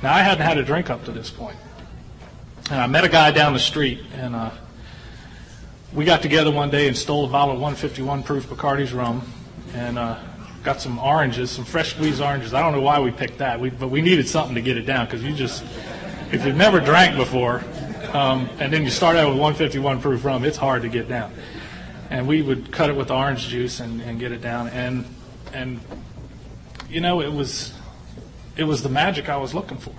Now 0.00 0.14
I 0.14 0.22
hadn't 0.22 0.46
had 0.46 0.56
a 0.56 0.62
drink 0.62 0.90
up 0.90 1.04
to 1.06 1.10
this 1.10 1.28
point, 1.28 1.56
and 2.70 2.80
I 2.80 2.86
met 2.86 3.02
a 3.02 3.08
guy 3.08 3.32
down 3.32 3.52
the 3.52 3.58
street, 3.58 3.98
and 4.14 4.36
uh, 4.36 4.50
we 5.92 6.04
got 6.04 6.22
together 6.22 6.52
one 6.52 6.70
day 6.70 6.86
and 6.86 6.96
stole 6.96 7.24
a 7.24 7.28
bottle 7.28 7.54
of 7.54 7.60
151 7.60 8.22
proof 8.22 8.48
Bacardi's 8.48 8.92
rum, 8.92 9.22
and 9.74 9.98
uh, 9.98 10.20
got 10.62 10.80
some 10.80 11.00
oranges, 11.00 11.50
some 11.50 11.64
fresh 11.64 11.94
squeezed 11.94 12.22
oranges. 12.22 12.54
I 12.54 12.62
don't 12.62 12.74
know 12.74 12.80
why 12.80 13.00
we 13.00 13.10
picked 13.10 13.38
that, 13.38 13.58
we, 13.58 13.70
but 13.70 13.90
we 13.90 14.00
needed 14.00 14.28
something 14.28 14.54
to 14.54 14.62
get 14.62 14.76
it 14.76 14.86
down 14.86 15.06
because 15.06 15.24
you 15.24 15.32
just, 15.32 15.64
if 16.30 16.46
you've 16.46 16.54
never 16.54 16.78
drank 16.78 17.16
before, 17.16 17.64
um, 18.12 18.48
and 18.60 18.72
then 18.72 18.84
you 18.84 18.90
start 18.90 19.16
out 19.16 19.30
with 19.30 19.38
151 19.38 20.00
proof 20.00 20.24
rum, 20.24 20.44
it's 20.44 20.56
hard 20.56 20.82
to 20.82 20.88
get 20.88 21.08
down. 21.08 21.32
And 22.08 22.28
we 22.28 22.40
would 22.40 22.70
cut 22.70 22.88
it 22.88 22.94
with 22.94 23.10
orange 23.10 23.48
juice 23.48 23.80
and, 23.80 24.00
and 24.00 24.20
get 24.20 24.30
it 24.30 24.40
down, 24.40 24.68
and 24.68 25.04
and 25.52 25.80
you 26.88 27.00
know 27.00 27.20
it 27.20 27.32
was 27.32 27.74
it 28.56 28.64
was 28.64 28.82
the 28.82 28.88
magic 28.88 29.28
I 29.28 29.36
was 29.36 29.54
looking 29.54 29.78
for. 29.78 29.94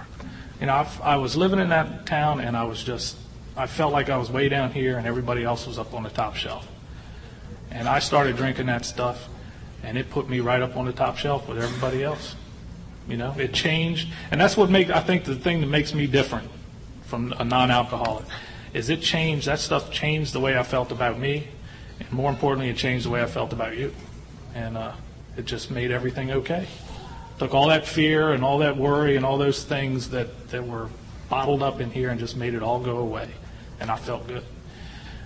You 0.60 0.66
know, 0.68 0.74
I, 0.74 0.90
I 1.02 1.16
was 1.16 1.38
living 1.38 1.60
in 1.60 1.70
that 1.70 2.06
town, 2.06 2.42
and 2.42 2.56
I 2.56 2.64
was 2.64 2.84
just 2.84 3.18
I 3.56 3.68
felt 3.68 3.94
like 3.94 4.10
I 4.10 4.18
was 4.18 4.30
way 4.30 4.50
down 4.50 4.72
here, 4.72 4.98
and 4.98 5.08
everybody 5.08 5.44
else 5.44 5.66
was 5.66 5.80
up 5.80 5.94
on 5.94 6.04
the 6.04 6.10
top 6.10 6.36
shelf. 6.36 6.68
And 7.72 7.88
I 7.88 8.00
started 8.00 8.36
drinking 8.36 8.66
that 8.66 8.86
stuff, 8.86 9.30
and 9.84 9.98
it 9.98 10.10
put 10.10 10.30
me 10.30 10.40
right 10.40 10.62
up 10.62 10.76
on 10.76 10.86
the 10.86 10.94
top 10.94 11.18
shelf 11.18 11.48
with 11.48 11.58
everybody 11.58 12.04
else. 12.04 12.36
You 13.08 13.18
know, 13.18 13.34
it 13.38 13.54
changed, 13.54 14.10
and 14.32 14.40
that's 14.40 14.58
what 14.58 14.70
makes 14.70 14.92
I 14.92 15.00
think 15.00 15.24
the 15.24 15.36
thing 15.36 15.62
that 15.62 15.68
makes 15.68 15.94
me 15.94 16.06
different 16.06 16.50
from 17.04 17.34
a 17.40 17.44
non-alcoholic 17.44 18.26
is 18.74 18.90
it 18.90 19.02
changed 19.02 19.48
that 19.48 19.58
stuff 19.58 19.92
changed 19.92 20.32
the 20.34 20.40
way 20.40 20.58
I 20.58 20.64
felt 20.64 20.92
about 20.92 21.20
me, 21.20 21.48
and 22.00 22.12
more 22.12 22.30
importantly, 22.30 22.70
it 22.70 22.78
changed 22.78 23.06
the 23.06 23.10
way 23.10 23.22
I 23.22 23.26
felt 23.26 23.54
about 23.54 23.78
you, 23.78 23.94
and 24.54 24.78
uh, 24.78 24.92
it 25.40 25.46
just 25.46 25.72
made 25.72 25.90
everything 25.90 26.32
okay. 26.32 26.68
Took 27.40 27.54
all 27.54 27.70
that 27.70 27.88
fear 27.88 28.34
and 28.34 28.44
all 28.44 28.60
that 28.60 28.76
worry 28.78 29.16
and 29.16 29.26
all 29.26 29.38
those 29.38 29.64
things 29.64 30.10
that 30.10 30.50
that 30.50 30.68
were 30.68 30.90
bottled 31.30 31.64
up 31.64 31.80
in 31.80 31.90
here 31.90 32.10
and 32.10 32.20
just 32.20 32.36
made 32.36 32.54
it 32.54 32.62
all 32.62 32.80
go 32.80 32.98
away, 32.98 33.30
and 33.80 33.90
I 33.90 33.96
felt 33.96 34.28
good. 34.28 34.44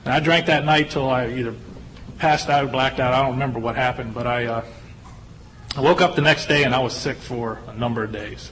And 0.05 0.13
I 0.13 0.20
drank 0.20 0.46
that 0.46 0.63
night 0.63 0.91
till 0.91 1.10
I 1.10 1.29
either 1.29 1.55
passed 2.20 2.50
out, 2.50 2.63
or 2.63 2.67
blacked 2.67 3.00
out. 3.00 3.13
I 3.13 3.24
don't 3.24 3.32
remember 3.32 3.60
what 3.60 3.75
happened, 3.75 4.13
but 4.13 4.27
I. 4.27 4.46
Uh, 4.46 4.65
I 5.75 5.82
woke 5.82 6.01
up 6.01 6.15
the 6.15 6.22
next 6.22 6.46
day 6.46 6.65
and 6.65 6.75
I 6.75 6.77
was 6.77 6.93
sick 6.93 7.17
for 7.17 7.60
a 7.67 7.74
number 7.74 8.03
of 8.03 8.12
days. 8.12 8.51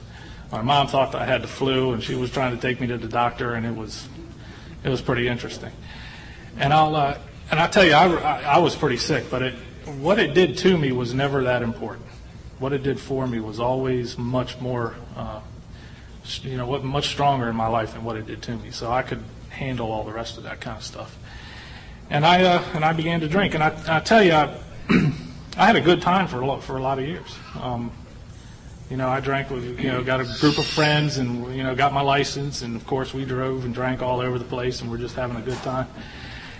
My 0.50 0.60
mom 0.60 0.88
thought 0.88 1.12
that 1.12 1.22
I 1.22 1.24
had 1.24 1.40
the 1.40 1.46
flu, 1.46 1.92
and 1.92 2.02
she 2.02 2.16
was 2.16 2.32
trying 2.32 2.52
to 2.52 2.60
take 2.60 2.80
me 2.80 2.88
to 2.88 2.98
the 2.98 3.06
doctor, 3.06 3.54
and 3.54 3.64
it 3.64 3.76
was 3.76 4.08
it 4.82 4.88
was 4.88 5.00
pretty 5.00 5.28
interesting. 5.28 5.70
And 6.58 6.72
I'll 6.72 6.96
uh, 6.96 7.18
and 7.52 7.60
I 7.60 7.68
tell 7.68 7.84
you, 7.84 7.92
I, 7.92 8.08
I, 8.08 8.42
I 8.54 8.58
was 8.58 8.74
pretty 8.74 8.96
sick, 8.96 9.30
but 9.30 9.40
it 9.40 9.54
what 9.86 10.18
it 10.18 10.34
did 10.34 10.58
to 10.58 10.76
me 10.76 10.92
was 10.92 11.14
never 11.14 11.44
that 11.44 11.62
important. 11.62 12.06
What 12.58 12.72
it 12.72 12.82
did 12.82 13.00
for 13.00 13.26
me 13.26 13.40
was 13.40 13.58
always 13.58 14.16
much 14.16 14.60
more, 14.60 14.94
uh, 15.16 15.40
you 16.42 16.56
know, 16.56 16.66
what 16.66 16.84
much 16.84 17.08
stronger 17.08 17.48
in 17.48 17.56
my 17.56 17.66
life 17.66 17.94
than 17.94 18.04
what 18.04 18.16
it 18.16 18.26
did 18.26 18.42
to 18.42 18.56
me. 18.56 18.70
So 18.70 18.90
I 18.90 19.02
could 19.02 19.22
handle 19.50 19.90
all 19.90 20.04
the 20.04 20.12
rest 20.12 20.38
of 20.38 20.44
that 20.44 20.60
kind 20.60 20.76
of 20.76 20.84
stuff. 20.84 21.16
And 22.10 22.24
I 22.24 22.44
uh, 22.44 22.64
and 22.74 22.84
I 22.84 22.92
began 22.92 23.20
to 23.20 23.28
drink, 23.28 23.54
and 23.54 23.62
I, 23.62 23.96
I 23.96 24.00
tell 24.00 24.22
you, 24.22 24.32
I, 24.32 24.56
I 25.56 25.66
had 25.66 25.76
a 25.76 25.80
good 25.80 26.02
time 26.02 26.28
for 26.28 26.40
a 26.40 26.46
lot, 26.46 26.62
for 26.62 26.76
a 26.76 26.82
lot 26.82 26.98
of 26.98 27.06
years. 27.06 27.34
Um, 27.60 27.90
you 28.92 28.98
know, 28.98 29.08
I 29.08 29.20
drank 29.20 29.48
with, 29.48 29.80
you 29.80 29.90
know, 29.90 30.04
got 30.04 30.20
a 30.20 30.24
group 30.38 30.58
of 30.58 30.66
friends 30.66 31.16
and, 31.16 31.56
you 31.56 31.62
know, 31.62 31.74
got 31.74 31.94
my 31.94 32.02
license. 32.02 32.60
And 32.60 32.76
of 32.76 32.86
course 32.86 33.14
we 33.14 33.24
drove 33.24 33.64
and 33.64 33.72
drank 33.72 34.02
all 34.02 34.20
over 34.20 34.38
the 34.38 34.44
place 34.44 34.82
and 34.82 34.90
we're 34.90 34.98
just 34.98 35.14
having 35.14 35.34
a 35.38 35.40
good 35.40 35.56
time. 35.62 35.88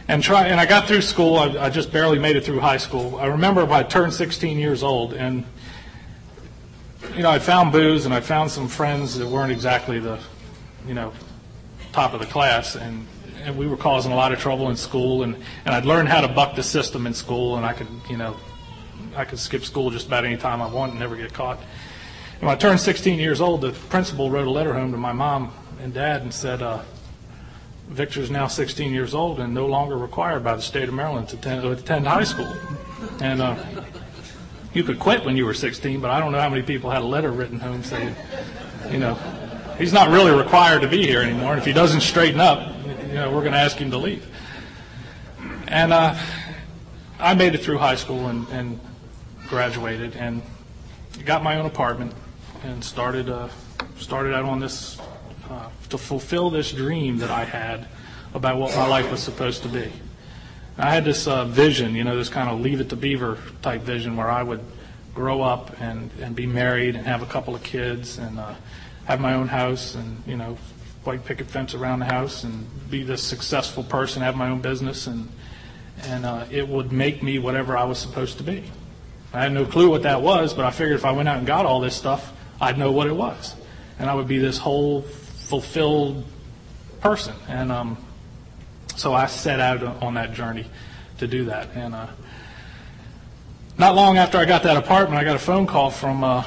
And 0.09 0.23
try, 0.23 0.47
and 0.47 0.59
I 0.61 0.67
got 0.67 0.89
through 0.89 1.03
school. 1.03 1.37
I, 1.37 1.67
I 1.67 1.71
just 1.71 1.93
barely 1.93 2.19
made 2.19 2.37
it 2.37 2.45
through 2.45 2.61
high 2.61 2.77
school. 2.77 3.17
I 3.17 3.27
remember 3.27 3.63
I 3.73 3.83
turned 3.83 4.13
16 4.13 4.59
years 4.59 4.83
old 4.83 5.15
and, 5.15 5.45
you 7.15 7.23
know, 7.23 7.31
I 7.31 7.39
found 7.39 7.73
booze 7.73 8.05
and 8.05 8.13
I 8.13 8.21
found 8.21 8.51
some 8.51 8.69
friends 8.69 9.17
that 9.19 9.29
weren't 9.29 9.53
exactly 9.53 10.01
the, 10.01 10.19
you 10.87 10.95
know, 10.95 11.13
top 11.93 12.15
of 12.15 12.21
the 12.21 12.27
class. 12.27 12.75
And, 12.75 13.07
and 13.43 13.57
we 13.57 13.67
were 13.67 13.77
causing 13.77 14.13
a 14.13 14.17
lot 14.17 14.33
of 14.33 14.39
trouble 14.39 14.71
in 14.71 14.77
school, 14.77 15.25
and, 15.25 15.35
and 15.65 15.75
I'd 15.75 15.85
learned 15.85 16.09
how 16.09 16.21
to 16.21 16.29
buck 16.29 16.55
the 16.55 16.63
system 16.63 17.07
in 17.07 17.15
school, 17.15 17.57
and 17.57 17.67
I 17.67 17.73
could, 17.73 17.89
you 18.09 18.17
know, 18.17 18.37
I 19.17 19.25
could 19.25 19.39
skip 19.39 19.65
school 19.65 19.91
just 19.91 20.07
about 20.07 20.25
any 20.25 20.37
time 20.37 20.63
I 20.63 20.67
want 20.67 20.93
and 20.93 21.01
never 21.01 21.17
get 21.17 21.33
caught. 21.33 21.59
And 22.35 22.43
when 22.43 22.51
I 22.51 22.57
turned 22.57 22.81
16 22.81 23.19
years 23.19 23.41
old, 23.41 23.61
the 23.61 23.73
principal 23.73 24.31
wrote 24.31 24.47
a 24.47 24.51
letter 24.51 24.73
home 24.75 24.93
to 24.93 24.99
my 24.99 25.13
mom 25.13 25.53
and 25.81 25.93
dad 25.93 26.23
and 26.23 26.33
said, 26.33 26.63
uh, 26.63 26.83
Victor's 27.89 28.31
now 28.31 28.47
16 28.47 28.93
years 28.93 29.15
old 29.15 29.41
and 29.41 29.53
no 29.53 29.67
longer 29.67 29.97
required 29.97 30.43
by 30.45 30.57
the 30.57 30.63
state 30.63 30.89
of 30.89 30.95
Maryland 30.95 31.29
to 31.29 31.37
attend, 31.37 31.63
to 31.63 31.71
attend 31.71 32.07
high 32.07 32.25
school. 32.25 32.53
And 33.21 33.43
uh, 33.43 33.57
you 34.73 34.85
could 34.85 34.99
quit 34.99 35.25
when 35.25 35.37
you 35.37 35.45
were 35.45 35.55
16, 35.55 36.01
but 36.01 36.11
I 36.11 36.19
don't 36.19 36.33
know 36.33 36.41
how 36.41 36.49
many 36.49 36.63
people 36.63 36.91
had 36.91 37.03
a 37.03 37.07
letter 37.07 37.31
written 37.31 37.59
home 37.59 37.83
saying, 37.85 38.15
you 38.91 38.99
know, 38.99 39.15
he's 39.79 39.93
not 39.93 40.09
really 40.09 40.31
required 40.31 40.83
to 40.83 40.89
be 40.89 41.07
here 41.07 41.21
anymore. 41.21 41.53
And 41.53 41.59
if 41.59 41.67
he 41.67 41.73
doesn't 41.73 42.01
straighten 42.01 42.41
up, 42.41 42.75
you 43.09 43.15
know, 43.15 43.31
we're 43.31 43.41
going 43.41 43.53
to 43.53 43.59
ask 43.59 43.77
him 43.77 43.91
to 43.91 43.99
leave. 43.99 44.27
And 45.69 45.93
uh, 45.93 46.19
I 47.19 47.35
made 47.35 47.55
it 47.55 47.63
through 47.63 47.79
high 47.79 47.97
school 47.97 48.29
and, 48.29 48.49
and 48.49 48.81
graduated 49.49 50.17
and 50.17 50.43
got 51.25 51.43
my 51.43 51.59
own 51.59 51.67
apartment 51.67 52.13
and 52.65 52.83
started 52.83 53.29
uh, 53.29 53.49
started 53.99 54.35
out 54.35 54.45
on 54.45 54.61
this 54.61 54.99
uh, 55.53 55.69
to 55.91 55.99
fulfill 55.99 56.51
this 56.51 56.73
dream 56.73 57.19
that 57.19 57.31
I 57.31 57.45
had 57.45 57.87
about 58.33 58.57
what 58.57 58.75
my 58.75 58.87
life 58.87 59.11
was 59.11 59.23
supposed 59.23 59.63
to 59.65 59.69
be. 59.69 59.93
I 60.79 60.95
had 60.95 61.05
this 61.05 61.27
uh, 61.27 61.45
vision, 61.45 61.95
you 61.95 62.05
know, 62.05 62.17
this 62.17 62.31
kind 62.31 62.49
of 62.49 62.61
leave 62.61 62.81
it 62.81 62.89
to 62.89 62.97
beaver 62.97 63.39
type 63.61 63.83
vision 63.83 64.17
where 64.17 64.31
I 64.31 64.43
would 64.43 64.65
grow 65.15 65.43
up 65.43 65.79
and, 65.81 66.11
and 66.21 66.35
be 66.35 66.47
married 66.47 66.97
and 66.97 67.07
have 67.07 67.23
a 67.23 67.27
couple 67.27 67.55
of 67.55 67.63
kids 67.63 68.17
and 68.17 68.41
uh, 68.41 68.55
have 69.05 69.21
my 69.21 69.35
own 69.35 69.49
house 69.49 69.95
and, 69.95 70.23
you 70.27 70.37
know, 70.37 70.57
white 71.05 71.25
picket 71.27 71.49
fence 71.49 71.75
around 71.75 71.99
the 71.99 72.07
house 72.07 72.45
and 72.45 72.67
be 72.91 73.03
this 73.03 73.23
successful 73.23 73.83
person, 73.83 74.23
have 74.23 74.37
my 74.37 74.49
own 74.49 74.61
business, 74.61 75.07
and, 75.07 75.29
and 76.05 76.25
uh, 76.25 76.47
it 76.51 76.67
would 76.67 76.93
make 76.93 77.23
me 77.23 77.39
whatever 77.39 77.77
I 77.77 77.85
was 77.85 77.99
supposed 77.99 78.39
to 78.39 78.45
be. 78.45 78.65
I 79.35 79.43
had 79.43 79.53
no 79.53 79.67
clue 79.67 79.91
what 79.91 80.05
that 80.05 80.23
was, 80.23 80.55
but 80.55 80.65
I 80.65 80.71
figured 80.71 80.97
if 80.97 81.05
I 81.05 81.13
went 81.13 81.29
out 81.29 81.37
and 81.37 81.47
got 81.47 81.67
all 81.67 81.81
this 81.81 81.95
stuff, 81.95 82.33
I'd 82.61 82.79
know 82.79 82.93
what 82.93 83.07
it 83.07 83.15
was. 83.15 83.55
And 83.99 84.09
I 84.09 84.15
would 84.15 84.29
be 84.29 84.39
this 84.39 84.57
whole 84.57 85.05
fulfilled 85.53 86.25
person. 87.03 87.35
And 87.47 87.71
um, 87.71 87.99
so 88.97 89.13
I 89.13 89.27
set 89.27 89.61
out 89.61 89.83
on 90.03 90.15
that 90.15 90.33
journey 90.33 90.65
to 91.19 91.27
do 91.27 91.45
that. 91.45 91.69
And 91.75 91.95
uh, 91.95 92.07
not 93.77 93.95
long 93.95 94.17
after 94.17 94.39
I 94.39 94.47
got 94.47 94.63
that 94.63 94.79
apartment, 94.79 95.21
I 95.21 95.25
got 95.25 95.37
a 95.37 95.39
phone 95.39 95.67
call 95.67 95.91
from 95.91 96.25
uh, 96.25 96.43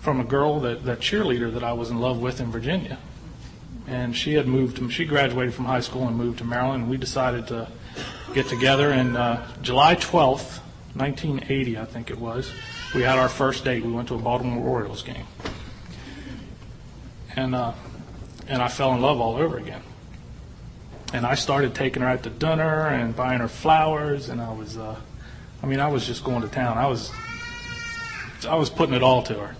from 0.00 0.20
a 0.20 0.24
girl 0.24 0.60
that 0.60 0.84
that 0.84 1.00
cheerleader 1.00 1.52
that 1.54 1.64
I 1.64 1.72
was 1.72 1.90
in 1.90 1.98
love 1.98 2.20
with 2.20 2.40
in 2.40 2.52
Virginia, 2.52 2.98
and 3.88 4.16
she 4.16 4.34
had 4.34 4.46
moved. 4.46 4.92
She 4.92 5.06
graduated 5.06 5.52
from 5.52 5.64
high 5.64 5.80
school 5.80 6.06
and 6.06 6.16
moved 6.16 6.38
to 6.38 6.44
Maryland. 6.44 6.82
And 6.82 6.90
we 6.90 6.98
decided 6.98 7.48
to 7.48 7.66
get 8.32 8.46
together. 8.46 8.92
And 8.92 9.16
uh, 9.16 9.42
July 9.60 9.96
12th, 9.96 10.60
1980, 10.94 11.78
I 11.78 11.84
think 11.84 12.10
it 12.10 12.18
was, 12.18 12.48
we 12.94 13.02
had 13.02 13.18
our 13.18 13.28
first 13.28 13.64
date. 13.64 13.82
We 13.82 13.90
went 13.90 14.06
to 14.06 14.14
a 14.14 14.18
Baltimore 14.18 14.64
Orioles 14.64 15.02
game, 15.02 15.26
and 17.34 17.56
uh, 17.56 17.72
and 18.48 18.62
I 18.62 18.68
fell 18.68 18.94
in 18.94 19.00
love 19.00 19.20
all 19.20 19.36
over 19.36 19.58
again. 19.58 19.82
And 21.12 21.24
I 21.24 21.34
started 21.34 21.74
taking 21.74 22.02
her 22.02 22.08
out 22.08 22.22
to 22.24 22.30
dinner 22.30 22.88
and 22.88 23.14
buying 23.14 23.40
her 23.40 23.48
flowers, 23.48 24.28
and 24.28 24.40
I 24.40 24.52
was, 24.52 24.76
uh, 24.76 24.96
I 25.62 25.66
mean, 25.66 25.80
I 25.80 25.88
was 25.88 26.06
just 26.06 26.24
going 26.24 26.42
to 26.42 26.48
town. 26.48 26.78
I 26.78 26.86
was, 26.86 27.10
I 28.48 28.56
was 28.56 28.70
putting 28.70 28.94
it 28.94 29.02
all 29.02 29.22
to 29.22 29.34
her, 29.34 29.56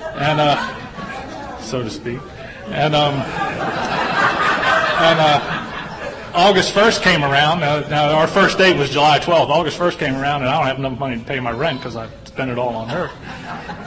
and 0.00 0.40
uh, 0.40 1.58
so 1.60 1.82
to 1.82 1.90
speak. 1.90 2.20
And 2.66 2.94
um, 2.94 3.14
and 4.98 5.20
uh, 5.20 6.32
August 6.34 6.74
1st 6.74 7.02
came 7.02 7.22
around. 7.24 7.60
Now, 7.60 7.80
now 7.88 8.10
our 8.10 8.26
first 8.26 8.58
date 8.58 8.76
was 8.76 8.90
July 8.90 9.18
12th. 9.18 9.48
August 9.48 9.78
1st 9.78 9.98
came 9.98 10.16
around, 10.16 10.42
and 10.42 10.50
I 10.50 10.58
don't 10.58 10.66
have 10.66 10.78
enough 10.78 10.98
money 10.98 11.18
to 11.18 11.24
pay 11.24 11.40
my 11.40 11.52
rent 11.52 11.78
because 11.78 11.96
I 11.96 12.08
spent 12.24 12.50
it 12.50 12.58
all 12.58 12.74
on 12.74 12.88
her. 12.88 13.08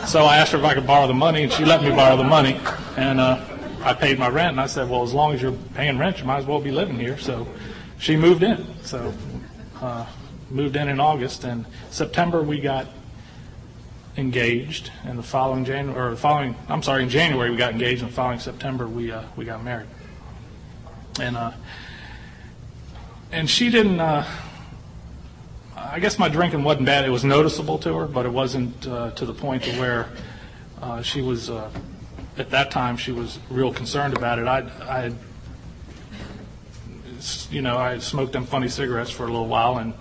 So 0.07 0.23
I 0.23 0.37
asked 0.37 0.53
her 0.53 0.57
if 0.57 0.63
I 0.63 0.73
could 0.73 0.87
borrow 0.87 1.07
the 1.07 1.13
money, 1.13 1.43
and 1.43 1.51
she 1.51 1.65
let 1.65 1.83
me 1.83 1.89
borrow 1.89 2.15
the 2.15 2.23
money, 2.23 2.59
and. 2.95 3.19
Uh, 3.19 3.50
I 3.83 3.93
paid 3.93 4.19
my 4.19 4.29
rent, 4.29 4.51
and 4.51 4.61
I 4.61 4.67
said, 4.67 4.89
well, 4.89 5.03
as 5.03 5.13
long 5.13 5.33
as 5.33 5.41
you're 5.41 5.57
paying 5.75 5.97
rent, 5.97 6.19
you 6.19 6.25
might 6.25 6.37
as 6.37 6.45
well 6.45 6.61
be 6.61 6.71
living 6.71 6.99
here. 6.99 7.17
So 7.17 7.47
she 7.99 8.15
moved 8.15 8.43
in. 8.43 8.65
So 8.83 9.13
uh, 9.81 10.05
moved 10.49 10.75
in 10.75 10.87
in 10.87 10.99
August, 10.99 11.43
and 11.43 11.65
September 11.89 12.41
we 12.41 12.59
got 12.59 12.87
engaged, 14.17 14.91
and 15.05 15.17
the 15.17 15.23
following 15.23 15.65
January, 15.65 15.99
or 15.99 16.11
the 16.11 16.17
following, 16.17 16.55
I'm 16.67 16.83
sorry, 16.83 17.03
in 17.03 17.09
January 17.09 17.49
we 17.49 17.57
got 17.57 17.71
engaged, 17.71 18.01
and 18.01 18.11
the 18.11 18.15
following 18.15 18.39
September 18.39 18.87
we 18.87 19.11
uh, 19.11 19.23
we 19.35 19.45
got 19.45 19.63
married. 19.63 19.87
And 21.19 21.37
uh, 21.37 21.51
and 23.31 23.49
she 23.49 23.69
didn't. 23.69 23.99
Uh, 23.99 24.25
I 25.75 25.99
guess 25.99 26.19
my 26.19 26.29
drinking 26.29 26.63
wasn't 26.63 26.85
bad. 26.85 27.05
It 27.05 27.09
was 27.09 27.23
noticeable 27.23 27.77
to 27.79 27.95
her, 27.97 28.05
but 28.05 28.25
it 28.25 28.31
wasn't 28.31 28.87
uh, 28.87 29.11
to 29.11 29.25
the 29.25 29.33
point 29.33 29.63
to 29.63 29.71
where 29.79 30.09
uh, 30.81 31.01
she 31.01 31.21
was 31.21 31.49
uh, 31.49 31.69
at 32.41 32.49
that 32.49 32.71
time 32.71 32.97
she 32.97 33.11
was 33.11 33.39
real 33.49 33.71
concerned 33.71 34.17
about 34.17 34.39
it. 34.39 34.47
I, 34.47 34.59
I, 34.81 35.13
you 37.51 37.61
know, 37.61 37.77
I 37.77 37.99
smoked 37.99 38.33
them 38.33 38.45
funny 38.45 38.67
cigarettes 38.67 39.11
for 39.11 39.23
a 39.23 39.27
little 39.27 39.47
while, 39.47 39.77
and 39.77 39.93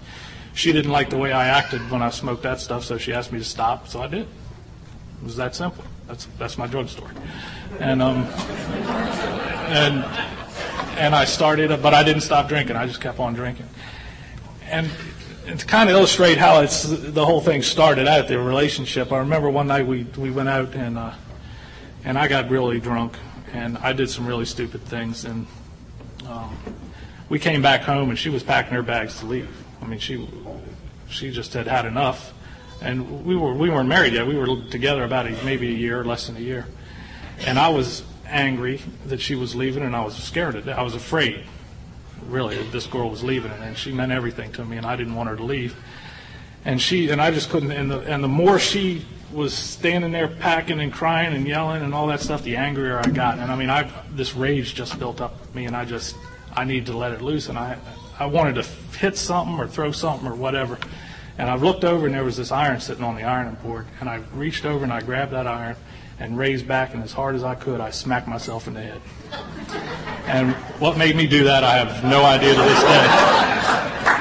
she 0.55 0.73
didn't 0.73 0.91
like 0.91 1.11
the 1.11 1.19
way 1.19 1.33
I 1.33 1.49
acted 1.49 1.91
when 1.91 2.03
I 2.03 2.09
smoked 2.09 2.43
that 2.45 2.59
stuff, 2.59 2.83
so 2.85 2.97
she 2.97 3.13
asked 3.13 3.31
me 3.31 3.39
to 3.39 3.45
stop, 3.45 3.89
so 3.89 4.01
I 4.01 4.09
did. 4.09 4.23
It 4.23 5.25
was 5.25 5.37
that 5.37 5.55
simple. 5.55 5.85
That's 6.09 6.27
that's 6.39 6.57
my 6.57 6.67
drug 6.67 6.89
story, 6.89 7.15
and 7.79 8.03
um, 8.03 8.25
and 9.69 10.03
and 10.99 11.15
I 11.15 11.27
started, 11.27 11.69
but 11.83 11.93
I 11.93 12.03
didn't 12.03 12.23
stop 12.23 12.49
drinking. 12.49 12.75
I 12.75 12.87
just 12.87 13.03
kept 13.03 13.21
on 13.21 13.35
drinking, 13.35 13.69
and 14.65 14.91
to 15.47 15.67
kind 15.67 15.91
of 15.91 15.95
illustrate 15.95 16.39
how 16.39 16.63
it's 16.63 16.83
the 16.85 17.25
whole 17.25 17.43
thing 17.43 17.63
started 17.63 18.09
out, 18.09 18.29
the 18.29 18.39
relationship. 18.39 19.13
I 19.13 19.19
remember 19.19 19.51
one 19.51 19.67
night 19.67 19.87
we 19.87 20.05
we 20.17 20.31
went 20.31 20.49
out 20.49 20.75
and. 20.75 20.99
Uh, 20.99 21.13
and 22.05 22.19
I 22.19 22.29
got 22.29 22.51
really 22.51 22.81
drunk, 22.81 23.17
and 23.53 23.79
I 23.79 23.93
did 23.93 24.11
some 24.11 24.27
really 24.27 24.45
stupid 24.45 24.83
things, 24.83 25.25
and 25.25 25.47
um, 26.29 26.57
we 27.29 27.39
came 27.39 27.63
back 27.63 27.83
home, 27.83 28.11
and 28.11 28.19
she 28.19 28.31
was 28.31 28.43
packing 28.43 28.75
her 28.75 28.83
bags 28.83 29.19
to 29.21 29.27
leave. 29.27 29.49
I 29.83 29.87
mean, 29.87 29.99
she 29.99 30.29
she 31.09 31.31
just 31.31 31.53
had 31.53 31.67
had 31.67 31.87
enough, 31.87 32.33
and 32.81 33.25
we 33.25 33.37
were 33.37 33.55
we 33.55 33.71
weren't 33.71 33.89
married 33.89 34.13
yet. 34.13 34.27
We 34.27 34.37
were 34.37 34.63
together 34.71 35.05
about 35.05 35.27
a, 35.27 35.45
maybe 35.45 35.69
a 35.69 35.77
year, 35.77 36.05
less 36.05 36.27
than 36.27 36.37
a 36.37 36.41
year, 36.41 36.67
and 37.47 37.59
I 37.59 37.69
was 37.69 38.03
angry 38.27 38.81
that 39.07 39.21
she 39.21 39.35
was 39.35 39.55
leaving, 39.55 39.83
and 39.83 39.95
I 39.95 40.05
was 40.05 40.15
scared 40.17 40.55
of. 40.55 40.69
I 40.69 40.83
was 40.83 40.95
afraid, 40.95 41.45
really, 42.27 42.57
that 42.57 42.73
this 42.73 42.87
girl 42.87 43.11
was 43.11 43.23
leaving, 43.23 43.51
and 43.51 43.77
she 43.77 43.93
meant 43.93 44.13
everything 44.13 44.53
to 44.53 44.65
me, 44.65 44.77
and 44.77 44.87
I 44.87 44.97
didn't 44.97 45.15
want 45.15 45.29
her 45.29 45.37
to 45.37 45.45
leave. 45.45 45.77
And 46.65 46.81
she 46.81 47.11
and 47.11 47.21
I 47.21 47.31
just 47.31 47.51
couldn't. 47.51 47.73
And 47.73 47.91
the 47.91 48.01
and 48.01 48.23
the 48.23 48.29
more 48.29 48.59
she 48.59 49.05
was 49.33 49.55
standing 49.55 50.13
there 50.13 50.29
packing 50.29 50.81
and 50.81 50.93
crying 50.93 51.35
and 51.35 51.47
yelling 51.47 51.83
and 51.83 51.95
all 51.95 52.07
that 52.09 52.21
stuff, 52.21 52.43
the 52.43 52.57
angrier 52.57 52.99
I 52.99 53.09
got. 53.09 53.39
And 53.39 53.51
I 53.51 53.57
mean, 53.57 53.71
I've 53.71 53.93
this 54.17 54.35
rage 54.35 54.75
just 54.75 54.99
built 54.99 55.21
up 55.21 55.55
me, 55.55 55.67
and 55.67 55.77
I 55.77 55.85
just 55.85 56.17
I 56.57 56.65
needed 56.65 56.87
to 56.87 56.97
let 56.97 57.13
it 57.13 57.23
loose, 57.23 57.49
and 57.49 57.59
I 57.59 57.79
I 58.19 58.27
wanted 58.27 58.57
to 58.57 58.63
hit 58.99 59.17
something 59.17 59.59
or 59.59 59.67
throw 59.67 59.93
something 59.93 60.29
or 60.29 60.35
whatever. 60.35 60.79
And 61.39 61.49
I 61.49 61.55
looked 61.55 61.85
over, 61.85 62.07
and 62.07 62.15
there 62.15 62.25
was 62.25 62.37
this 62.37 62.53
iron 62.53 62.81
sitting 62.81 63.05
on 63.05 63.17
the 63.17 63.23
ironing 63.23 63.55
board, 63.63 63.87
and 64.01 64.11
I 64.11 64.17
reached 64.35 64.67
over 64.67 64.85
and 64.85 64.93
I 64.93 65.01
grabbed 65.01 65.33
that 65.33 65.47
iron 65.47 65.77
and 66.19 66.37
raised 66.37 66.69
back, 66.69 66.93
and 66.93 67.03
as 67.03 67.13
hard 67.13 67.35
as 67.35 67.43
I 67.43 67.55
could, 67.55 67.81
I 67.81 67.89
smacked 67.89 68.29
myself 68.29 68.69
in 68.69 68.75
the 68.75 68.83
head. 68.83 69.01
And 70.27 70.53
what 70.79 70.99
made 70.99 71.17
me 71.17 71.27
do 71.27 71.45
that, 71.45 71.65
I 71.65 71.79
have 71.79 72.05
no 72.05 72.25
idea 72.25 72.55
to 72.55 72.61
this 72.61 72.83
day. 72.83 74.17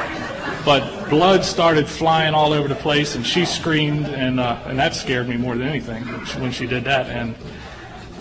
But 0.66 1.10
blood 1.10 1.44
started 1.46 1.88
flying 1.88 2.34
all 2.34 2.54
over 2.54 2.68
the 2.68 2.75
place, 2.75 3.16
and 3.16 3.25
she 3.25 3.46
screamed, 3.46 4.08
and 4.08 4.39
uh, 4.39 4.62
and 4.66 4.78
that 4.78 4.94
scared 4.94 5.28
me 5.28 5.38
more 5.38 5.56
than 5.56 5.68
anything 5.68 6.04
when 6.42 6.51
she 6.51 6.68
did 6.68 6.84
that. 6.84 7.08
And 7.08 7.36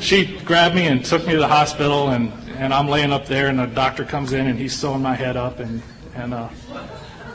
she 0.00 0.38
grabbed 0.38 0.75
me 0.75 0.87
and 0.87 1.04
took 1.04 1.26
me 1.26 1.33
to 1.33 1.38
the 1.38 1.49
hospital, 1.49 2.11
and 2.11 2.33
and 2.57 2.73
I'm 2.73 2.88
laying 2.88 3.12
up 3.12 3.26
there, 3.26 3.49
and 3.49 3.59
the 3.59 3.66
doctor 3.66 4.04
comes 4.04 4.33
in, 4.33 4.47
and 4.47 4.59
he's 4.59 4.76
sewing 4.76 5.02
my 5.02 5.14
head 5.14 5.37
up, 5.37 5.59
and 5.59 5.83
and 6.14 6.33
uh, 6.33 6.49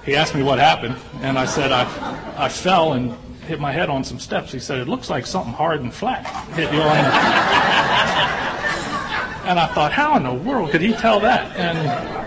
he 0.06 0.16
asked 0.16 0.36
me 0.36 0.44
what 0.44 0.60
happened, 0.60 0.96
and 1.22 1.38
I 1.38 1.46
said 1.46 1.72
I 1.72 1.84
I 2.38 2.50
fell 2.50 2.94
and 2.94 3.14
hit 3.46 3.60
my 3.60 3.72
head 3.72 3.90
on 3.90 4.04
some 4.04 4.20
steps. 4.20 4.52
He 4.52 4.60
said 4.60 4.80
it 4.80 4.88
looks 4.88 5.10
like 5.10 5.26
something 5.26 5.54
hard 5.54 5.82
and 5.82 5.94
flat 5.94 6.26
hit 6.54 6.72
you 6.74 6.80
on. 6.82 6.98
and 9.46 9.60
I 9.60 9.68
thought, 9.74 9.92
how 9.92 10.16
in 10.16 10.24
the 10.24 10.34
world 10.34 10.72
could 10.72 10.82
he 10.82 10.94
tell 10.94 11.20
that? 11.20 11.56
And 11.58 12.23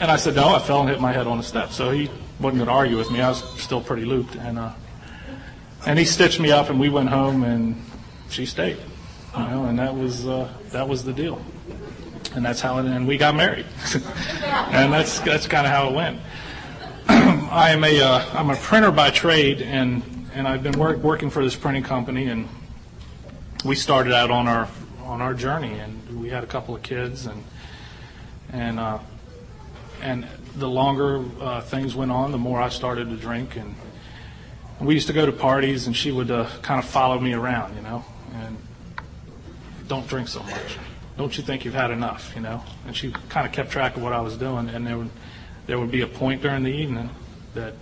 and 0.00 0.10
I 0.10 0.16
said, 0.16 0.36
no, 0.36 0.54
I 0.54 0.58
fell 0.58 0.80
and 0.80 0.88
hit 0.88 1.00
my 1.00 1.12
head 1.12 1.26
on 1.26 1.38
a 1.38 1.42
step. 1.42 1.72
So 1.72 1.90
he 1.90 2.08
wasn't 2.40 2.58
going 2.58 2.66
to 2.66 2.72
argue 2.72 2.96
with 2.96 3.10
me. 3.10 3.20
I 3.20 3.28
was 3.30 3.42
still 3.60 3.80
pretty 3.80 4.04
looped, 4.04 4.36
and 4.36 4.58
uh, 4.58 4.72
and 5.86 5.98
he 5.98 6.04
stitched 6.04 6.40
me 6.40 6.50
up, 6.50 6.70
and 6.70 6.78
we 6.78 6.88
went 6.88 7.08
home, 7.08 7.42
and 7.44 7.82
she 8.30 8.46
stayed, 8.46 8.78
you 9.36 9.44
know, 9.44 9.64
and 9.64 9.78
that 9.78 9.94
was 9.94 10.26
uh, 10.26 10.48
that 10.70 10.88
was 10.88 11.04
the 11.04 11.12
deal, 11.12 11.42
and 12.34 12.44
that's 12.44 12.60
how 12.60 12.78
it. 12.78 12.86
And 12.86 13.08
we 13.08 13.16
got 13.16 13.34
married, 13.34 13.66
and 14.44 14.92
that's 14.92 15.20
that's 15.20 15.46
kind 15.46 15.66
of 15.66 15.72
how 15.72 15.88
it 15.88 15.94
went. 15.94 16.20
I 17.08 17.70
am 17.70 17.82
a 17.84 18.00
uh, 18.00 18.24
I'm 18.34 18.50
a 18.50 18.56
printer 18.56 18.92
by 18.92 19.10
trade, 19.10 19.62
and 19.62 20.02
and 20.34 20.46
I've 20.46 20.62
been 20.62 20.78
work, 20.78 20.98
working 20.98 21.30
for 21.30 21.42
this 21.42 21.56
printing 21.56 21.82
company, 21.82 22.26
and 22.26 22.48
we 23.64 23.74
started 23.74 24.12
out 24.12 24.30
on 24.30 24.46
our 24.46 24.68
on 25.02 25.20
our 25.20 25.34
journey, 25.34 25.78
and 25.78 26.20
we 26.20 26.28
had 26.28 26.44
a 26.44 26.46
couple 26.46 26.76
of 26.76 26.82
kids, 26.82 27.26
and 27.26 27.42
and 28.52 28.78
uh, 28.78 28.98
and 30.00 30.26
the 30.56 30.68
longer 30.68 31.24
uh, 31.40 31.60
things 31.60 31.94
went 31.94 32.10
on, 32.10 32.32
the 32.32 32.38
more 32.38 32.60
I 32.60 32.68
started 32.68 33.10
to 33.10 33.16
drink. 33.16 33.56
And, 33.56 33.74
we 34.80 34.94
used 34.94 35.08
to 35.08 35.12
go 35.12 35.26
to 35.26 35.32
parties, 35.32 35.88
and 35.88 35.96
she 35.96 36.12
would 36.12 36.30
uh, 36.30 36.48
kind 36.62 36.78
of 36.78 36.88
follow 36.88 37.18
me 37.18 37.32
around, 37.32 37.74
you 37.74 37.82
know, 37.82 38.04
and 38.32 38.56
don't 39.88 40.06
drink 40.06 40.28
so 40.28 40.40
much. 40.44 40.78
Don't 41.16 41.36
you 41.36 41.42
think 41.42 41.64
you've 41.64 41.74
had 41.74 41.90
enough, 41.90 42.32
you 42.36 42.42
know? 42.42 42.62
And 42.86 42.96
she 42.96 43.10
kind 43.28 43.44
of 43.44 43.52
kept 43.52 43.72
track 43.72 43.96
of 43.96 44.04
what 44.04 44.12
I 44.12 44.20
was 44.20 44.36
doing, 44.36 44.68
and 44.68 44.86
there 44.86 44.96
would 44.96 45.10
there 45.66 45.80
would 45.80 45.90
be 45.90 46.02
a 46.02 46.06
point 46.06 46.42
during 46.42 46.62
the 46.62 46.70
evening 46.70 47.10
that 47.54 47.74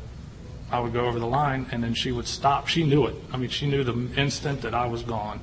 I 0.73 0.81
would 0.81 0.95
go 0.95 1.05
over 1.05 1.19
the 1.19 1.27
line, 1.27 1.67
and 1.71 1.85
then 1.85 1.93
she 1.93 2.13
would 2.13 2.27
stop. 2.27 2.67
She 2.67 2.83
knew 2.83 3.07
it. 3.07 3.15
I 3.31 3.37
mean, 3.37 3.51
she 3.51 3.67
knew 3.67 3.85
the 3.85 4.09
instant 4.19 4.63
that 4.63 4.75
I 4.75 4.87
was 4.87 5.03
gone, 5.03 5.41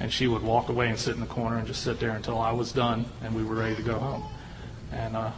and 0.00 0.12
she 0.12 0.26
would 0.26 0.42
walk 0.42 0.68
away 0.68 0.88
and 0.88 0.98
sit 0.98 1.14
in 1.14 1.20
the 1.20 1.26
corner 1.26 1.58
and 1.58 1.66
just 1.66 1.82
sit 1.82 2.00
there 2.00 2.10
until 2.10 2.38
I 2.38 2.52
was 2.52 2.72
done 2.72 3.04
and 3.22 3.34
we 3.34 3.44
were 3.44 3.54
ready 3.54 3.76
to 3.76 3.82
go 3.82 3.98
home. 3.98 4.24
And 4.90 5.16
uh, 5.16 5.30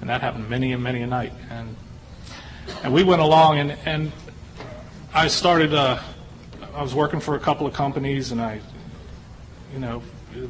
and 0.00 0.08
that 0.10 0.20
happened 0.20 0.48
many 0.48 0.72
and 0.72 0.82
many 0.82 1.02
a 1.02 1.06
night. 1.06 1.32
And 1.50 1.76
and 2.82 2.92
we 2.92 3.02
went 3.02 3.22
along, 3.22 3.58
and 3.58 3.72
and 3.84 4.12
I 5.14 5.28
started. 5.28 5.74
Uh, 5.74 6.00
I 6.74 6.82
was 6.82 6.94
working 6.94 7.20
for 7.20 7.34
a 7.34 7.40
couple 7.40 7.66
of 7.66 7.74
companies, 7.74 8.32
and 8.32 8.40
I, 8.40 8.60
you 9.72 9.80
know, 9.80 10.00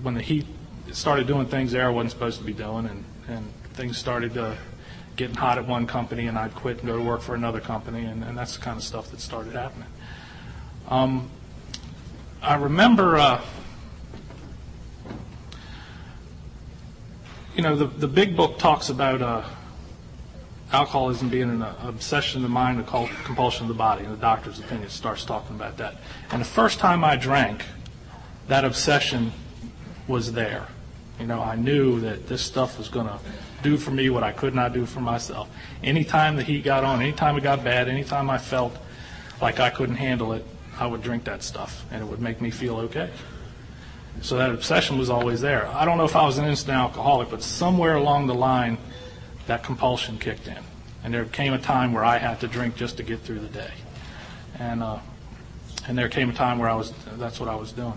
when 0.02 0.14
the 0.14 0.22
heat 0.22 0.46
started 0.92 1.26
doing 1.26 1.46
things 1.46 1.72
there 1.72 1.86
I 1.86 1.90
wasn't 1.90 2.12
supposed 2.12 2.38
to 2.38 2.44
be 2.44 2.52
doing, 2.52 2.86
and 2.86 3.04
and 3.28 3.52
things 3.74 3.96
started 3.96 4.36
uh, 4.36 4.54
getting 5.16 5.36
hot 5.36 5.58
at 5.58 5.66
one 5.66 5.86
company, 5.86 6.26
and 6.26 6.38
I'd 6.38 6.54
quit 6.54 6.78
and 6.78 6.86
go 6.86 6.96
to 6.96 7.02
work 7.02 7.20
for 7.20 7.34
another 7.34 7.60
company, 7.60 8.04
and, 8.04 8.24
and 8.24 8.36
that's 8.36 8.56
the 8.56 8.62
kind 8.62 8.76
of 8.76 8.84
stuff 8.84 9.10
that 9.10 9.20
started 9.20 9.54
happening. 9.54 9.88
Um, 10.88 11.30
I 12.42 12.56
remember. 12.56 13.16
Uh, 13.16 13.40
you 17.54 17.62
know, 17.62 17.76
the, 17.76 17.86
the 17.86 18.08
big 18.08 18.36
book 18.36 18.58
talks 18.58 18.88
about 18.88 19.22
uh, 19.22 19.42
alcoholism 20.72 21.28
being 21.28 21.50
an 21.50 21.62
uh, 21.62 21.74
obsession 21.82 22.38
of 22.38 22.42
the 22.42 22.48
mind, 22.48 22.80
a 22.80 22.84
compulsion 22.84 23.64
of 23.64 23.68
the 23.68 23.74
body, 23.74 24.04
and 24.04 24.12
the 24.12 24.20
doctor's 24.20 24.58
opinion 24.58 24.88
starts 24.88 25.24
talking 25.24 25.56
about 25.56 25.76
that. 25.78 25.96
And 26.30 26.40
the 26.40 26.46
first 26.46 26.78
time 26.78 27.04
I 27.04 27.16
drank, 27.16 27.64
that 28.48 28.64
obsession 28.64 29.32
was 30.06 30.32
there. 30.32 30.66
You 31.18 31.26
know, 31.26 31.40
I 31.40 31.56
knew 31.56 32.00
that 32.00 32.28
this 32.28 32.42
stuff 32.42 32.78
was 32.78 32.88
going 32.88 33.06
to 33.06 33.18
do 33.62 33.76
for 33.76 33.90
me 33.90 34.10
what 34.10 34.22
I 34.22 34.32
could 34.32 34.54
not 34.54 34.72
do 34.72 34.86
for 34.86 35.00
myself. 35.00 35.48
Anytime 35.82 36.36
the 36.36 36.42
heat 36.42 36.64
got 36.64 36.84
on, 36.84 37.02
anytime 37.02 37.36
it 37.36 37.42
got 37.42 37.62
bad, 37.62 37.88
anytime 37.88 38.30
I 38.30 38.38
felt 38.38 38.76
like 39.42 39.60
I 39.60 39.70
couldn't 39.70 39.96
handle 39.96 40.32
it, 40.32 40.46
I 40.78 40.86
would 40.86 41.02
drink 41.02 41.24
that 41.24 41.42
stuff, 41.42 41.84
and 41.90 42.02
it 42.02 42.06
would 42.06 42.20
make 42.20 42.40
me 42.40 42.50
feel 42.50 42.78
okay. 42.78 43.10
So 44.22 44.36
that 44.36 44.50
obsession 44.50 44.98
was 44.98 45.08
always 45.08 45.40
there. 45.40 45.66
I 45.68 45.84
don't 45.84 45.96
know 45.96 46.04
if 46.04 46.16
I 46.16 46.24
was 46.24 46.38
an 46.38 46.44
instant 46.44 46.76
alcoholic, 46.76 47.30
but 47.30 47.42
somewhere 47.42 47.96
along 47.96 48.26
the 48.26 48.34
line, 48.34 48.76
that 49.46 49.62
compulsion 49.62 50.18
kicked 50.18 50.46
in. 50.46 50.58
And 51.02 51.14
there 51.14 51.24
came 51.24 51.54
a 51.54 51.58
time 51.58 51.92
where 51.92 52.04
I 52.04 52.18
had 52.18 52.40
to 52.40 52.48
drink 52.48 52.76
just 52.76 52.98
to 52.98 53.02
get 53.02 53.20
through 53.20 53.40
the 53.40 53.48
day. 53.48 53.72
And, 54.58 54.82
uh, 54.82 54.98
and 55.88 55.96
there 55.96 56.08
came 56.08 56.28
a 56.28 56.34
time 56.34 56.58
where 56.58 56.68
I 56.68 56.74
was, 56.74 56.92
that's 57.16 57.40
what 57.40 57.48
I 57.48 57.54
was 57.54 57.72
doing. 57.72 57.96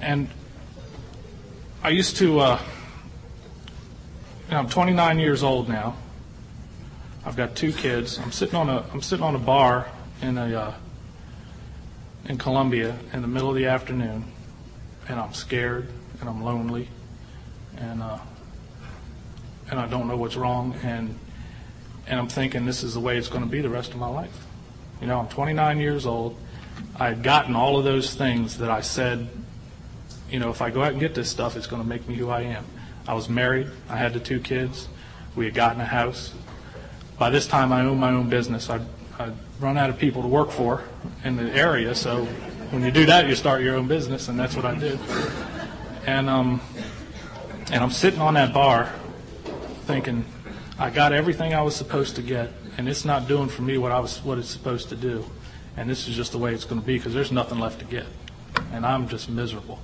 And 0.00 0.28
I 1.82 1.90
used 1.90 2.16
to, 2.16 2.40
uh, 2.40 2.60
I'm 4.50 4.68
29 4.68 5.18
years 5.18 5.42
old 5.42 5.68
now. 5.68 5.96
I've 7.24 7.36
got 7.36 7.54
two 7.54 7.72
kids. 7.72 8.18
I'm 8.18 8.32
sitting 8.32 8.54
on 8.54 8.70
a, 8.70 8.84
I'm 8.92 9.02
sitting 9.02 9.24
on 9.24 9.34
a 9.34 9.38
bar 9.38 9.88
in 10.22 10.38
a, 10.38 10.54
uh, 10.54 10.74
in 12.26 12.38
Columbia 12.38 12.98
in 13.12 13.22
the 13.22 13.28
middle 13.28 13.48
of 13.48 13.56
the 13.56 13.66
afternoon, 13.66 14.24
and 15.08 15.18
I'm 15.18 15.32
scared 15.32 15.88
and 16.20 16.28
I'm 16.28 16.42
lonely, 16.42 16.88
and 17.76 18.02
uh, 18.02 18.18
and 19.70 19.80
I 19.80 19.86
don't 19.86 20.08
know 20.08 20.16
what's 20.16 20.36
wrong, 20.36 20.74
and 20.82 21.18
and 22.06 22.18
I'm 22.18 22.28
thinking 22.28 22.66
this 22.66 22.82
is 22.82 22.94
the 22.94 23.00
way 23.00 23.16
it's 23.16 23.28
going 23.28 23.44
to 23.44 23.50
be 23.50 23.60
the 23.60 23.68
rest 23.68 23.92
of 23.92 23.98
my 23.98 24.08
life. 24.08 24.46
You 25.00 25.06
know, 25.06 25.18
I'm 25.18 25.28
29 25.28 25.78
years 25.78 26.06
old. 26.06 26.36
I 26.96 27.08
had 27.08 27.22
gotten 27.22 27.54
all 27.54 27.78
of 27.78 27.84
those 27.84 28.14
things 28.14 28.58
that 28.58 28.70
I 28.70 28.80
said, 28.80 29.28
you 30.30 30.38
know, 30.38 30.50
if 30.50 30.60
I 30.60 30.70
go 30.70 30.82
out 30.82 30.92
and 30.92 31.00
get 31.00 31.14
this 31.14 31.30
stuff, 31.30 31.56
it's 31.56 31.66
going 31.66 31.82
to 31.82 31.88
make 31.88 32.06
me 32.08 32.16
who 32.16 32.28
I 32.28 32.42
am. 32.42 32.64
I 33.06 33.14
was 33.14 33.28
married. 33.28 33.68
I 33.88 33.96
had 33.96 34.12
the 34.12 34.20
two 34.20 34.40
kids. 34.40 34.88
We 35.36 35.44
had 35.44 35.54
gotten 35.54 35.80
a 35.80 35.86
house. 35.86 36.34
By 37.18 37.30
this 37.30 37.46
time, 37.46 37.72
I 37.72 37.82
owned 37.82 38.00
my 38.00 38.10
own 38.10 38.28
business. 38.28 38.68
I 38.68 38.80
I'd 39.20 39.34
run 39.60 39.76
out 39.76 39.90
of 39.90 39.98
people 39.98 40.22
to 40.22 40.28
work 40.28 40.50
for 40.50 40.82
in 41.24 41.36
the 41.36 41.52
area. 41.52 41.94
So 41.94 42.24
when 42.70 42.82
you 42.82 42.90
do 42.90 43.04
that, 43.04 43.28
you 43.28 43.34
start 43.34 43.60
your 43.60 43.76
own 43.76 43.86
business, 43.86 44.28
and 44.28 44.38
that's 44.38 44.56
what 44.56 44.64
I 44.64 44.74
did. 44.74 44.98
And 46.06 46.30
um, 46.30 46.62
and 47.70 47.84
I'm 47.84 47.90
sitting 47.90 48.20
on 48.20 48.32
that 48.34 48.54
bar, 48.54 48.90
thinking, 49.84 50.24
I 50.78 50.88
got 50.88 51.12
everything 51.12 51.52
I 51.52 51.60
was 51.60 51.76
supposed 51.76 52.16
to 52.16 52.22
get, 52.22 52.50
and 52.78 52.88
it's 52.88 53.04
not 53.04 53.28
doing 53.28 53.50
for 53.50 53.60
me 53.60 53.76
what 53.76 53.92
I 53.92 54.00
was 54.00 54.24
what 54.24 54.38
it's 54.38 54.48
supposed 54.48 54.88
to 54.88 54.96
do, 54.96 55.26
and 55.76 55.90
this 55.90 56.08
is 56.08 56.16
just 56.16 56.32
the 56.32 56.38
way 56.38 56.54
it's 56.54 56.64
going 56.64 56.80
to 56.80 56.86
be 56.86 56.96
because 56.96 57.12
there's 57.12 57.30
nothing 57.30 57.58
left 57.58 57.80
to 57.80 57.84
get, 57.84 58.06
and 58.72 58.86
I'm 58.86 59.06
just 59.06 59.28
miserable. 59.28 59.80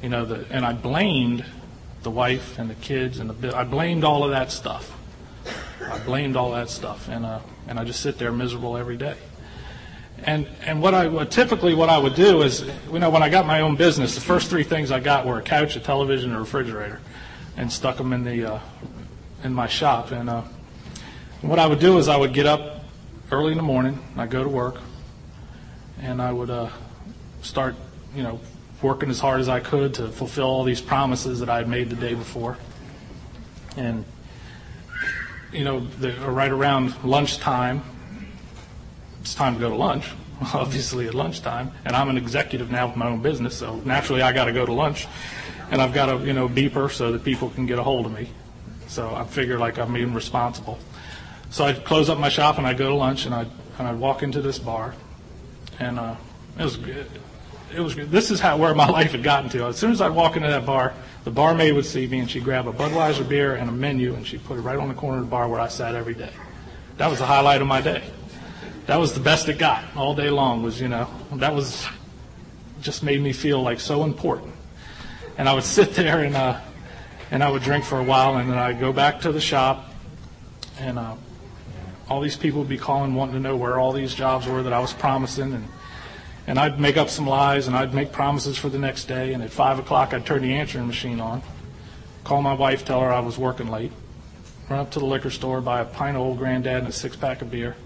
You 0.00 0.08
know, 0.08 0.24
the, 0.24 0.46
and 0.50 0.64
I 0.64 0.72
blamed 0.72 1.44
the 2.02 2.10
wife 2.10 2.58
and 2.58 2.70
the 2.70 2.74
kids 2.76 3.18
and 3.18 3.28
the 3.28 3.54
I 3.54 3.64
blamed 3.64 4.04
all 4.04 4.24
of 4.24 4.30
that 4.30 4.50
stuff. 4.50 4.98
I 5.90 5.98
blamed 6.04 6.36
all 6.36 6.52
that 6.52 6.70
stuff, 6.70 7.08
and 7.08 7.24
uh, 7.24 7.40
and 7.68 7.78
I 7.78 7.84
just 7.84 8.00
sit 8.00 8.18
there 8.18 8.32
miserable 8.32 8.76
every 8.76 8.96
day. 8.96 9.16
And 10.24 10.46
and 10.62 10.80
what 10.80 10.94
I 10.94 11.24
typically 11.24 11.74
what 11.74 11.88
I 11.88 11.98
would 11.98 12.14
do 12.14 12.42
is, 12.42 12.64
you 12.90 12.98
know, 12.98 13.10
when 13.10 13.22
I 13.22 13.28
got 13.28 13.46
my 13.46 13.60
own 13.60 13.76
business, 13.76 14.14
the 14.14 14.20
first 14.20 14.48
three 14.50 14.64
things 14.64 14.90
I 14.90 15.00
got 15.00 15.26
were 15.26 15.38
a 15.38 15.42
couch, 15.42 15.76
a 15.76 15.80
television, 15.80 16.30
and 16.30 16.36
a 16.36 16.40
refrigerator, 16.40 17.00
and 17.56 17.70
stuck 17.70 17.96
them 17.96 18.12
in 18.12 18.24
the 18.24 18.54
uh, 18.54 18.60
in 19.42 19.52
my 19.52 19.66
shop. 19.66 20.12
And 20.12 20.30
uh, 20.30 20.42
what 21.42 21.58
I 21.58 21.66
would 21.66 21.80
do 21.80 21.98
is 21.98 22.08
I 22.08 22.16
would 22.16 22.32
get 22.32 22.46
up 22.46 22.84
early 23.30 23.52
in 23.52 23.56
the 23.56 23.62
morning, 23.64 23.98
I 24.16 24.26
go 24.26 24.42
to 24.42 24.48
work, 24.48 24.76
and 26.00 26.22
I 26.22 26.32
would 26.32 26.50
uh, 26.50 26.70
start, 27.42 27.74
you 28.14 28.22
know, 28.22 28.40
working 28.82 29.10
as 29.10 29.18
hard 29.18 29.40
as 29.40 29.48
I 29.48 29.60
could 29.60 29.94
to 29.94 30.08
fulfill 30.08 30.46
all 30.46 30.64
these 30.64 30.80
promises 30.80 31.40
that 31.40 31.48
I 31.48 31.58
had 31.58 31.68
made 31.68 31.90
the 31.90 31.96
day 31.96 32.14
before. 32.14 32.56
And 33.76 34.04
you 35.54 35.64
know, 35.64 35.80
the, 35.80 36.12
right 36.30 36.50
around 36.50 36.94
lunchtime, 37.04 37.82
it's 39.20 39.34
time 39.34 39.54
to 39.54 39.60
go 39.60 39.70
to 39.70 39.76
lunch, 39.76 40.10
obviously 40.54 41.06
at 41.06 41.14
lunchtime, 41.14 41.70
and 41.84 41.94
I'm 41.94 42.08
an 42.08 42.18
executive 42.18 42.70
now 42.70 42.88
with 42.88 42.96
my 42.96 43.06
own 43.06 43.22
business, 43.22 43.56
so 43.56 43.76
naturally 43.84 44.20
I 44.20 44.32
got 44.32 44.46
to 44.46 44.52
go 44.52 44.66
to 44.66 44.72
lunch, 44.72 45.06
and 45.70 45.80
I've 45.80 45.94
got 45.94 46.08
a 46.08 46.26
you 46.26 46.32
know 46.32 46.48
beeper 46.48 46.90
so 46.90 47.12
that 47.12 47.24
people 47.24 47.50
can 47.50 47.66
get 47.66 47.78
a 47.78 47.82
hold 47.82 48.06
of 48.06 48.12
me. 48.12 48.28
So 48.88 49.14
I 49.14 49.24
figure 49.24 49.58
like 49.58 49.78
I'm 49.78 49.94
being 49.94 50.12
responsible. 50.12 50.78
So 51.50 51.64
I'd 51.64 51.84
close 51.84 52.10
up 52.10 52.18
my 52.18 52.28
shop 52.28 52.58
and 52.58 52.66
I'd 52.66 52.78
go 52.78 52.88
to 52.88 52.94
lunch 52.94 53.26
and 53.26 53.34
I'd 53.34 53.50
and 53.78 53.88
I'd 53.88 53.98
walk 53.98 54.22
into 54.22 54.42
this 54.42 54.58
bar, 54.58 54.94
and 55.78 55.98
uh, 55.98 56.16
it 56.58 56.64
was 56.64 56.76
good. 56.76 57.06
it 57.74 57.80
was 57.80 57.94
good. 57.94 58.10
this 58.10 58.30
is 58.30 58.40
how 58.40 58.56
where 58.56 58.74
my 58.74 58.88
life 58.98 59.12
had 59.12 59.22
gotten 59.22 59.50
to. 59.50 59.66
As 59.66 59.76
soon 59.76 59.92
as 59.92 60.00
I'd 60.00 60.12
walk 60.12 60.36
into 60.36 60.48
that 60.48 60.66
bar, 60.66 60.94
the 61.24 61.30
barmaid 61.30 61.74
would 61.74 61.86
see 61.86 62.06
me 62.06 62.20
and 62.20 62.30
she'd 62.30 62.44
grab 62.44 62.68
a 62.68 62.72
Budweiser 62.72 63.26
beer 63.26 63.54
and 63.54 63.68
a 63.68 63.72
menu 63.72 64.14
and 64.14 64.26
she'd 64.26 64.44
put 64.44 64.58
it 64.58 64.60
right 64.60 64.76
on 64.76 64.88
the 64.88 64.94
corner 64.94 65.18
of 65.18 65.24
the 65.24 65.30
bar 65.30 65.48
where 65.48 65.60
I 65.60 65.68
sat 65.68 65.94
every 65.94 66.14
day. 66.14 66.32
That 66.98 67.08
was 67.08 67.18
the 67.18 67.26
highlight 67.26 67.62
of 67.62 67.66
my 67.66 67.80
day. 67.80 68.04
That 68.86 69.00
was 69.00 69.14
the 69.14 69.20
best 69.20 69.48
it 69.48 69.58
got 69.58 69.84
all 69.96 70.14
day 70.14 70.28
long. 70.28 70.62
Was 70.62 70.80
you 70.80 70.88
know 70.88 71.08
that 71.32 71.54
was 71.54 71.86
just 72.82 73.02
made 73.02 73.20
me 73.20 73.32
feel 73.32 73.62
like 73.62 73.80
so 73.80 74.04
important. 74.04 74.52
And 75.38 75.48
I 75.48 75.54
would 75.54 75.64
sit 75.64 75.94
there 75.94 76.20
and 76.20 76.36
uh, 76.36 76.60
and 77.30 77.42
I 77.42 77.50
would 77.50 77.62
drink 77.62 77.84
for 77.84 77.98
a 77.98 78.04
while 78.04 78.36
and 78.36 78.50
then 78.50 78.58
I'd 78.58 78.78
go 78.78 78.92
back 78.92 79.22
to 79.22 79.32
the 79.32 79.40
shop 79.40 79.90
and 80.78 80.98
uh, 80.98 81.14
all 82.08 82.20
these 82.20 82.36
people 82.36 82.60
would 82.60 82.68
be 82.68 82.78
calling 82.78 83.14
wanting 83.14 83.34
to 83.34 83.40
know 83.40 83.56
where 83.56 83.78
all 83.78 83.92
these 83.92 84.14
jobs 84.14 84.46
were 84.46 84.62
that 84.62 84.74
I 84.74 84.78
was 84.78 84.92
promising 84.92 85.54
and 85.54 85.66
and 86.46 86.58
I'd 86.58 86.78
make 86.78 86.96
up 86.96 87.08
some 87.08 87.26
lies 87.26 87.66
and 87.66 87.76
I'd 87.76 87.94
make 87.94 88.12
promises 88.12 88.58
for 88.58 88.68
the 88.68 88.78
next 88.78 89.06
day. 89.06 89.32
And 89.32 89.42
at 89.42 89.50
5 89.50 89.78
o'clock, 89.78 90.12
I'd 90.12 90.26
turn 90.26 90.42
the 90.42 90.54
answering 90.54 90.86
machine 90.86 91.20
on, 91.20 91.42
call 92.22 92.42
my 92.42 92.54
wife, 92.54 92.84
tell 92.84 93.00
her 93.00 93.12
I 93.12 93.20
was 93.20 93.38
working 93.38 93.68
late, 93.68 93.92
run 94.68 94.80
up 94.80 94.90
to 94.92 94.98
the 94.98 95.06
liquor 95.06 95.30
store, 95.30 95.60
buy 95.60 95.80
a 95.80 95.84
pint 95.84 96.16
of 96.16 96.22
Old 96.22 96.38
Granddad 96.38 96.78
and 96.78 96.88
a 96.88 96.92
six 96.92 97.16
pack 97.16 97.42
of 97.42 97.50
beer, 97.50 97.76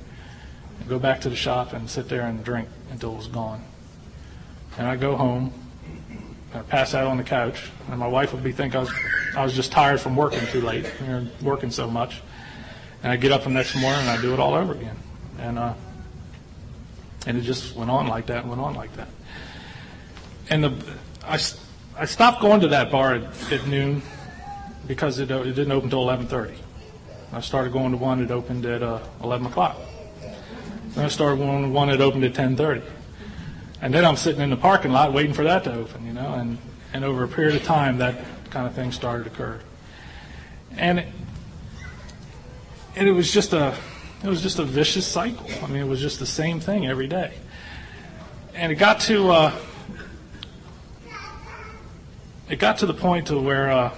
and 0.80 0.88
go 0.88 0.98
back 0.98 1.20
to 1.22 1.28
the 1.28 1.36
shop 1.36 1.72
and 1.72 1.88
sit 1.88 2.08
there 2.08 2.22
and 2.22 2.42
drink 2.44 2.68
until 2.90 3.12
it 3.12 3.16
was 3.16 3.28
gone. 3.28 3.62
And 4.76 4.86
I'd 4.86 5.00
go 5.00 5.16
home, 5.16 5.52
I'd 6.54 6.68
pass 6.68 6.94
out 6.94 7.06
on 7.06 7.16
the 7.16 7.24
couch, 7.24 7.70
and 7.90 7.98
my 7.98 8.06
wife 8.08 8.32
would 8.32 8.42
be 8.42 8.52
think 8.52 8.74
I 8.74 8.80
was, 8.80 8.92
I 9.36 9.44
was 9.44 9.54
just 9.54 9.70
tired 9.70 10.00
from 10.00 10.16
working 10.16 10.44
too 10.46 10.60
late, 10.60 10.86
you 11.00 11.06
know, 11.06 11.26
working 11.42 11.70
so 11.70 11.88
much. 11.88 12.22
And 13.02 13.12
I'd 13.12 13.20
get 13.20 13.30
up 13.30 13.44
the 13.44 13.50
next 13.50 13.76
morning 13.76 14.00
and 14.00 14.10
I'd 14.10 14.22
do 14.22 14.32
it 14.32 14.40
all 14.40 14.54
over 14.54 14.72
again. 14.72 14.96
And 15.38 15.58
uh, 15.58 15.74
and 17.28 17.36
it 17.36 17.42
just 17.42 17.76
went 17.76 17.90
on 17.90 18.06
like 18.06 18.26
that 18.26 18.38
and 18.38 18.48
went 18.48 18.60
on 18.60 18.74
like 18.74 18.90
that. 18.94 19.08
And 20.48 20.64
the, 20.64 20.84
I, 21.22 21.38
I 21.94 22.06
stopped 22.06 22.40
going 22.40 22.62
to 22.62 22.68
that 22.68 22.90
bar 22.90 23.16
at, 23.16 23.52
at 23.52 23.66
noon 23.66 24.00
because 24.86 25.18
it, 25.18 25.30
it 25.30 25.44
didn't 25.44 25.70
open 25.70 25.88
until 25.88 26.06
11.30. 26.06 26.56
I 27.34 27.40
started 27.42 27.74
going 27.74 27.90
to 27.90 27.98
one 27.98 28.26
that 28.26 28.32
opened 28.32 28.64
at 28.64 28.82
uh, 28.82 29.00
11 29.22 29.46
o'clock. 29.48 29.76
Then 30.94 31.04
I 31.04 31.08
started 31.08 31.36
going 31.36 31.64
to 31.64 31.68
one 31.68 31.88
that 31.88 32.00
opened 32.00 32.24
at 32.24 32.32
10.30. 32.32 32.82
And 33.82 33.92
then 33.92 34.06
I'm 34.06 34.16
sitting 34.16 34.40
in 34.40 34.48
the 34.48 34.56
parking 34.56 34.92
lot 34.92 35.12
waiting 35.12 35.34
for 35.34 35.44
that 35.44 35.64
to 35.64 35.74
open, 35.74 36.06
you 36.06 36.14
know, 36.14 36.32
and, 36.32 36.56
and 36.94 37.04
over 37.04 37.24
a 37.24 37.28
period 37.28 37.56
of 37.56 37.62
time 37.62 37.98
that 37.98 38.24
kind 38.48 38.66
of 38.66 38.72
thing 38.72 38.90
started 38.90 39.24
to 39.24 39.30
occur. 39.30 39.60
And 40.78 41.04
and 42.96 43.06
it 43.06 43.12
was 43.12 43.30
just 43.32 43.52
a 43.52 43.76
it 44.22 44.28
was 44.28 44.42
just 44.42 44.58
a 44.58 44.64
vicious 44.64 45.06
cycle. 45.06 45.46
I 45.62 45.66
mean, 45.68 45.82
it 45.82 45.88
was 45.88 46.00
just 46.00 46.18
the 46.18 46.26
same 46.26 46.60
thing 46.60 46.86
every 46.86 47.06
day. 47.06 47.34
And 48.54 48.72
it 48.72 48.76
got 48.76 49.00
to 49.02 49.30
uh, 49.30 49.58
it 52.48 52.58
got 52.58 52.78
to 52.78 52.86
the 52.86 52.94
point 52.94 53.28
to 53.28 53.38
where 53.38 53.70
uh, 53.70 53.94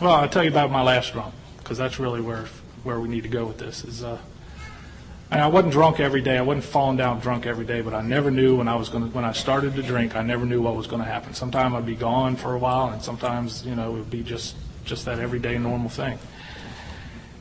well, 0.00 0.12
I'll 0.12 0.28
tell 0.28 0.44
you 0.44 0.50
about 0.50 0.70
my 0.70 0.82
last 0.82 1.12
drunk 1.12 1.34
because 1.58 1.78
that's 1.78 1.98
really 1.98 2.20
where 2.20 2.46
where 2.82 3.00
we 3.00 3.08
need 3.08 3.22
to 3.22 3.28
go 3.28 3.46
with 3.46 3.58
this. 3.58 3.84
Is 3.84 4.02
uh, 4.04 4.18
I 5.30 5.46
wasn't 5.46 5.72
drunk 5.72 6.00
every 6.00 6.20
day. 6.20 6.36
I 6.36 6.42
wasn't 6.42 6.64
falling 6.64 6.96
down 6.96 7.20
drunk 7.20 7.46
every 7.46 7.64
day, 7.64 7.80
but 7.80 7.94
I 7.94 8.02
never 8.02 8.30
knew 8.30 8.56
when 8.56 8.66
I 8.68 8.74
was 8.74 8.88
going 8.88 9.12
when 9.12 9.24
I 9.24 9.32
started 9.32 9.76
to 9.76 9.82
drink. 9.82 10.16
I 10.16 10.22
never 10.22 10.44
knew 10.44 10.60
what 10.60 10.76
was 10.76 10.86
going 10.86 11.02
to 11.02 11.08
happen. 11.08 11.32
Sometimes 11.32 11.74
I'd 11.74 11.86
be 11.86 11.94
gone 11.94 12.36
for 12.36 12.54
a 12.54 12.58
while, 12.58 12.88
and 12.88 13.00
sometimes 13.00 13.64
you 13.64 13.74
know 13.74 13.90
it 13.90 13.98
would 13.98 14.10
be 14.10 14.22
just 14.22 14.56
just 14.84 15.04
that 15.06 15.18
everyday 15.18 15.56
normal 15.56 15.88
thing. 15.88 16.18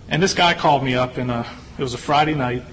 And 0.07 0.23
this 0.23 0.33
guy 0.33 0.53
called 0.53 0.83
me 0.83 0.95
up, 0.95 1.17
and 1.17 1.31
uh, 1.31 1.43
it 1.79 1.83
was 1.83 1.93
a 1.93 1.97
Friday 1.97 2.35
night, 2.35 2.63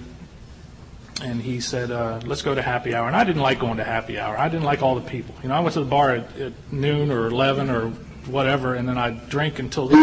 and 1.21 1.41
he 1.41 1.61
said, 1.61 1.91
uh, 1.91 2.19
"Let's 2.25 2.41
go 2.41 2.53
to 2.53 2.61
happy 2.61 2.93
hour." 2.93 3.07
And 3.07 3.15
I 3.15 3.23
didn't 3.23 3.41
like 3.41 3.57
going 3.59 3.77
to 3.77 3.85
happy 3.85 4.19
hour. 4.19 4.37
I 4.37 4.49
didn't 4.49 4.65
like 4.65 4.81
all 4.83 4.95
the 4.95 5.09
people. 5.09 5.33
You 5.41 5.47
know, 5.47 5.55
I 5.55 5.61
went 5.61 5.75
to 5.75 5.79
the 5.79 5.85
bar 5.85 6.11
at, 6.11 6.37
at 6.37 6.51
noon 6.73 7.09
or 7.09 7.27
eleven 7.27 7.69
or 7.69 7.91
whatever, 8.27 8.75
and 8.75 8.85
then 8.87 8.97
I'd 8.97 9.29
drink 9.29 9.59
until. 9.59 9.89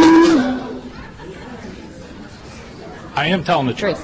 I 3.17 3.27
am 3.27 3.45
telling 3.45 3.67
the 3.67 3.75
truth. 3.75 4.03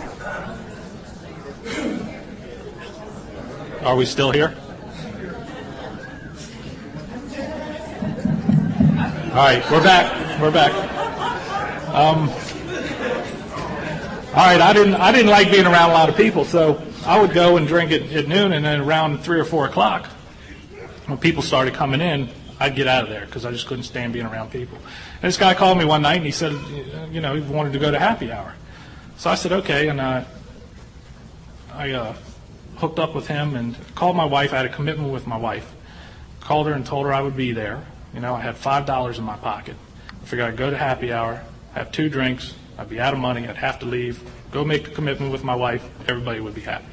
Are 3.83 3.97
we 3.97 4.05
still 4.05 4.33
here? 4.33 4.55
All 9.31 9.37
right, 9.37 9.65
we're 9.71 9.83
back. 9.83 10.41
We're 10.43 10.51
back. 10.51 10.75
Um, 11.95 12.31
all 14.31 14.47
right, 14.47 14.61
I 14.61 14.73
didn't 14.73 14.95
I 14.95 15.11
didn't 15.11 15.31
like 15.31 15.51
being 15.51 15.67
around 15.67 15.91
a 15.91 15.93
lot 15.93 16.09
of 16.09 16.17
people, 16.17 16.45
so 16.45 16.81
I 17.05 17.21
would 17.21 17.33
go 17.33 17.57
and 17.57 17.67
drink 17.67 17.91
at, 17.91 18.03
at 18.13 18.29
noon, 18.29 18.53
and 18.53 18.65
then 18.65 18.81
around 18.81 19.19
three 19.19 19.41
or 19.41 19.45
four 19.45 19.67
o'clock, 19.67 20.07
when 21.07 21.19
people 21.19 21.43
started 21.43 21.75
coming 21.75 22.01
in, 22.01 22.29
I'd 22.61 22.77
get 22.77 22.87
out 22.87 23.03
of 23.03 23.11
there 23.11 23.27
because 23.27 23.45
I 23.45 23.51
just 23.51 23.67
couldn't 23.67 23.85
stand 23.85 24.13
being 24.13 24.27
around 24.27 24.53
people. 24.53 24.79
And 25.15 25.23
this 25.23 25.37
guy 25.37 25.55
called 25.55 25.79
me 25.79 25.85
one 25.85 26.03
night, 26.03 26.19
and 26.19 26.27
he 26.27 26.31
said, 26.31 26.53
you 27.11 27.21
know, 27.21 27.35
he 27.35 27.41
wanted 27.41 27.73
to 27.73 27.81
go 27.81 27.91
to 27.91 27.99
happy 27.99 28.31
hour. 28.31 28.55
So 29.17 29.31
I 29.31 29.35
said, 29.35 29.51
okay, 29.51 29.89
and 29.89 30.01
uh, 30.01 30.25
I 31.73 31.91
uh, 31.91 32.15
hooked 32.77 33.01
up 33.01 33.17
with 33.17 33.27
him 33.27 33.57
and 33.57 33.77
called 33.97 34.15
my 34.15 34.25
wife. 34.25 34.53
I 34.53 34.59
had 34.59 34.67
a 34.67 34.73
commitment 34.73 35.13
with 35.13 35.27
my 35.27 35.37
wife. 35.37 35.75
Called 36.41 36.69
her 36.69 36.73
and 36.73 36.87
told 36.87 37.07
her 37.07 37.13
I 37.13 37.21
would 37.21 37.37
be 37.37 37.51
there. 37.51 37.85
You 38.15 38.21
know, 38.21 38.35
I 38.35 38.41
had 38.41 38.57
five 38.57 38.87
dollars 38.87 39.19
in 39.19 39.25
my 39.25 39.37
pocket. 39.37 39.77
I 40.23 40.25
figured 40.25 40.49
I'd 40.49 40.57
go 40.57 40.71
to 40.71 40.77
happy 40.77 41.13
hour, 41.13 41.43
have 41.75 41.91
two 41.91 42.09
drinks, 42.09 42.55
I'd 42.81 42.89
be 42.89 42.99
out 42.99 43.13
of 43.13 43.21
money, 43.21 43.47
I'd 43.47 43.57
have 43.59 43.79
to 43.81 43.87
leave, 43.87 44.23
go 44.51 44.65
make 44.65 44.89
a 44.89 44.91
commitment 44.91 45.31
with 45.31 45.45
my 45.45 45.55
wife, 45.55 45.87
everybody 46.09 46.41
would 46.41 46.55
be 46.55 46.63
happy. 46.63 46.87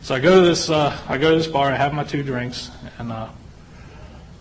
So 0.00 0.16
I 0.16 0.18
go 0.18 0.40
to 0.40 0.46
this, 0.46 0.68
uh, 0.68 0.98
I 1.08 1.18
go 1.18 1.30
to 1.30 1.36
this 1.36 1.46
bar, 1.46 1.70
I 1.70 1.76
have 1.76 1.94
my 1.94 2.02
two 2.02 2.24
drinks, 2.24 2.72
and 2.98 3.12
uh, 3.12 3.28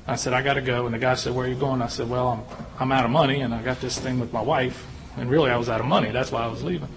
I 0.08 0.16
said 0.16 0.34
I 0.34 0.42
got 0.42 0.56
to 0.56 0.62
go. 0.62 0.88
And 0.88 0.96
the 0.96 1.00
guy 1.00 1.14
said, 1.14 1.36
"Where 1.36 1.46
are 1.46 1.50
you 1.50 1.56
going?" 1.56 1.82
I 1.84 1.88
said, 1.88 2.10
"Well, 2.10 2.28
I'm 2.28 2.42
I'm 2.80 2.92
out 2.92 3.06
of 3.06 3.12
money, 3.12 3.42
and 3.42 3.54
I 3.54 3.62
got 3.62 3.80
this 3.82 4.00
thing 4.00 4.20
with 4.20 4.34
my 4.34 4.42
wife, 4.42 4.84
and 5.16 5.30
really 5.30 5.52
I 5.52 5.58
was 5.58 5.70
out 5.70 5.80
of 5.80 5.86
money. 5.86 6.10
That's 6.10 6.32
why 6.32 6.42
I 6.42 6.48
was 6.48 6.64
leaving." 6.64 6.90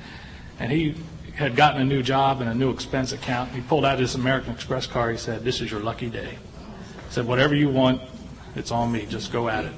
And 0.59 0.73
he 0.73 0.95
had 1.35 1.55
gotten 1.55 1.83
a 1.83 1.85
new 1.85 2.03
job 2.03 2.41
and 2.41 2.49
a 2.49 2.55
new 2.55 2.71
expense 2.71 3.13
account. 3.13 3.51
He 3.51 3.61
pulled 3.61 3.85
out 3.85 3.99
his 3.99 4.15
American 4.15 4.55
Express 4.55 4.87
card. 4.87 5.13
He 5.13 5.19
said, 5.19 5.45
"This 5.45 5.61
is 5.61 5.71
your 5.71 5.81
lucky 5.81 6.09
day." 6.09 6.39
He 7.09 7.13
said, 7.13 7.27
"Whatever 7.27 7.55
you 7.55 7.69
want, 7.69 8.01
it's 8.57 8.71
on 8.71 8.91
me. 8.91 9.05
Just 9.05 9.31
go 9.31 9.51
at 9.51 9.67
it." 9.67 9.75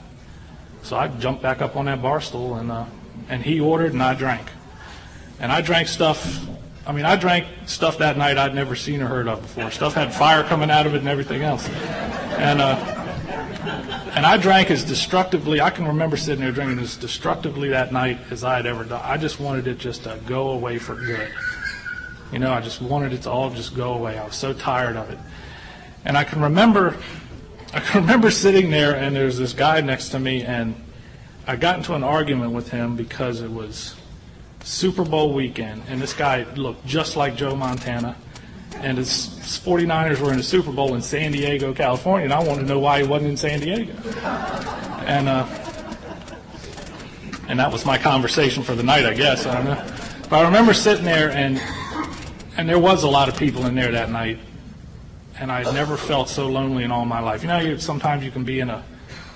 So 0.83 0.97
I 0.97 1.09
jumped 1.09 1.43
back 1.43 1.61
up 1.61 1.75
on 1.75 1.87
that 1.87 2.01
bar 2.01 2.21
stool, 2.21 2.55
and 2.55 2.71
uh, 2.71 2.85
and 3.29 3.43
he 3.43 3.61
ordered, 3.61 3.93
and 3.93 4.03
I 4.03 4.15
drank, 4.15 4.49
and 5.41 5.51
I 5.53 5.61
drank 5.61 5.89
stuff. 5.89 6.47
I 6.87 6.93
mean, 6.93 7.05
I 7.05 7.17
drank 7.17 7.47
stuff 7.67 7.99
that 7.99 8.17
night 8.17 8.39
I'd 8.39 8.55
never 8.55 8.77
seen 8.77 9.03
or 9.03 9.07
heard 9.07 9.29
of 9.29 9.43
before. 9.43 9.71
Stuff 9.71 9.95
had 9.95 10.15
fire 10.15 10.45
coming 10.45 10.71
out 10.71 10.87
of 10.87 10.95
it 10.95 10.99
and 10.99 11.09
everything 11.09 11.43
else, 11.43 11.69
and. 11.69 12.61
Uh, 12.61 13.03
and 14.17 14.25
I 14.25 14.37
drank 14.37 14.71
as 14.71 14.85
destructively. 14.85 15.61
I 15.61 15.71
can 15.71 15.87
remember 15.87 16.17
sitting 16.17 16.41
there 16.41 16.53
drinking 16.53 16.79
as 16.79 16.97
destructively 16.97 17.71
that 17.71 17.93
night 17.93 18.19
as 18.31 18.45
I 18.45 18.57
had 18.57 18.65
ever 18.65 18.85
done. 18.85 19.01
I 19.05 19.17
just 19.17 19.41
wanted 19.41 19.67
it 19.67 19.79
just 19.79 20.05
to 20.05 20.19
go 20.27 20.51
away 20.51 20.79
for 20.79 20.95
good. 20.95 21.31
You 22.33 22.39
know, 22.39 22.53
I 22.53 22.61
just 22.61 22.81
wanted 22.81 23.13
it 23.13 23.23
to 23.23 23.31
all 23.31 23.51
just 23.51 23.75
go 23.75 23.93
away. 23.93 24.19
I 24.19 24.25
was 24.25 24.35
so 24.35 24.53
tired 24.53 24.97
of 24.97 25.11
it. 25.11 25.19
And 26.05 26.17
I 26.17 26.25
can 26.25 26.41
remember, 26.41 26.97
I 27.75 27.81
can 27.81 28.03
remember 28.03 28.31
sitting 28.31 28.71
there, 28.71 28.97
and 28.97 29.15
there's 29.15 29.37
this 29.37 29.53
guy 29.53 29.81
next 29.81 30.11
to 30.11 30.19
me, 30.19 30.43
and 30.43 30.75
I 31.47 31.57
got 31.57 31.79
into 31.79 31.95
an 31.95 32.03
argument 32.03 32.53
with 32.53 32.71
him 32.71 32.97
because 32.97 33.41
it 33.41 33.51
was 33.51 33.95
Super 34.65 35.05
Bowl 35.05 35.33
weekend, 35.33 35.83
and 35.89 36.01
this 36.01 36.13
guy 36.13 36.43
looked 36.55 36.85
just 36.87 37.17
like 37.17 37.37
Joe 37.37 37.55
Montana 37.55 38.17
and 38.81 38.99
his 38.99 39.29
49ers 39.65 40.21
were 40.21 40.31
in 40.31 40.39
the 40.39 40.43
Super 40.43 40.73
Bowl 40.73 40.95
in 40.95 41.03
San 41.03 41.33
Diego, 41.33 41.73
California, 41.73 42.25
and 42.25 42.33
I 42.33 42.43
wanted 42.43 42.63
to 42.63 42.69
know 42.69 42.79
why 42.79 43.03
he 43.03 43.09
wasn't 43.09 43.31
in 43.31 43.37
San 43.37 43.61
Diego. 43.61 43.93
And 45.07 45.29
uh, 45.29 45.47
and 47.49 47.61
that 47.61 47.71
was 47.71 47.87
my 47.87 47.97
conversation 47.97 48.63
for 48.63 48.75
the 48.75 48.83
night, 48.83 49.07
I 49.07 49.15
guess. 49.15 49.47
I 49.47 49.55
don't 49.55 49.65
know. 49.67 49.95
But 50.29 50.41
I 50.41 50.43
remember 50.43 50.75
sitting 50.75 51.05
there, 51.05 51.31
and 51.31 51.61
and 52.57 52.69
there 52.69 52.79
was 52.79 53.05
a 53.05 53.09
lot 53.09 53.29
of 53.29 53.37
people 53.37 53.67
in 53.67 53.75
there 53.75 53.93
that 53.93 54.11
night, 54.11 54.39
and 55.39 55.51
I 55.51 55.63
had 55.63 55.75
never 55.75 55.97
felt 55.97 56.29
so 56.29 56.49
lonely 56.49 56.85
in 56.85 56.91
all 56.91 57.05
my 57.05 57.21
life. 57.21 57.43
You 57.43 57.49
know, 57.49 57.61
you, 57.61 57.79
sometimes 57.79 58.25
you 58.25 58.31
can 58.31 58.45
be 58.45 58.61
in 58.61 58.69
a 58.69 58.85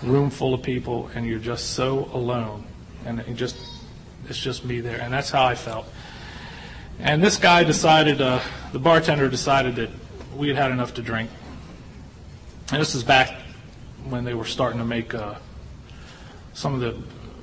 room 0.03 0.31
full 0.31 0.55
of 0.55 0.63
people, 0.63 1.11
and 1.15 1.27
you're 1.27 1.39
just 1.39 1.71
so 1.71 2.11
alone, 2.13 2.65
and 3.05 3.21
it 3.21 3.35
just 3.35 3.57
it's 4.29 4.39
just 4.39 4.65
me 4.65 4.81
there, 4.81 5.01
and 5.01 5.13
that's 5.13 5.31
how 5.31 5.45
I 5.45 5.55
felt. 5.55 5.87
And 6.99 7.23
this 7.23 7.37
guy 7.37 7.65
decided, 7.65 8.21
uh, 8.21 8.41
the 8.73 8.79
bartender 8.79 9.29
decided 9.29 9.77
that 9.77 9.91
we 10.37 10.49
had 10.49 10.57
had 10.57 10.71
enough 10.71 10.95
to 10.95 11.03
drink. 11.03 11.31
And 12.71 12.81
this 12.81 12.95
is 12.95 13.03
back 13.03 13.41
when 14.05 14.25
they 14.25 14.35
were 14.35 14.45
starting 14.45 14.79
to 14.79 14.85
make 14.85 15.15
uh, 15.15 15.35
some 16.53 16.75
of 16.75 16.81
the 16.81 16.97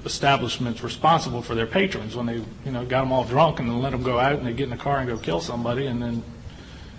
establishments 0.06 0.84
responsible 0.84 1.42
for 1.42 1.56
their 1.56 1.66
patrons 1.66 2.16
when 2.16 2.28
they, 2.28 2.36
you 2.66 2.72
know, 2.72 2.86
got 2.86 3.02
them 3.02 3.12
all 3.12 3.26
drunk 3.26 3.60
and 3.60 3.68
then 3.68 3.82
let 3.82 3.92
them 3.92 4.04
go 4.04 4.20
out 4.20 4.34
and 4.34 4.46
they 4.46 4.54
get 4.54 4.66
in 4.66 4.70
the 4.70 4.78
car 4.78 5.00
and 5.00 5.08
go 5.08 5.18
kill 5.18 5.42
somebody 5.42 5.88
and 5.88 6.02
then 6.02 6.24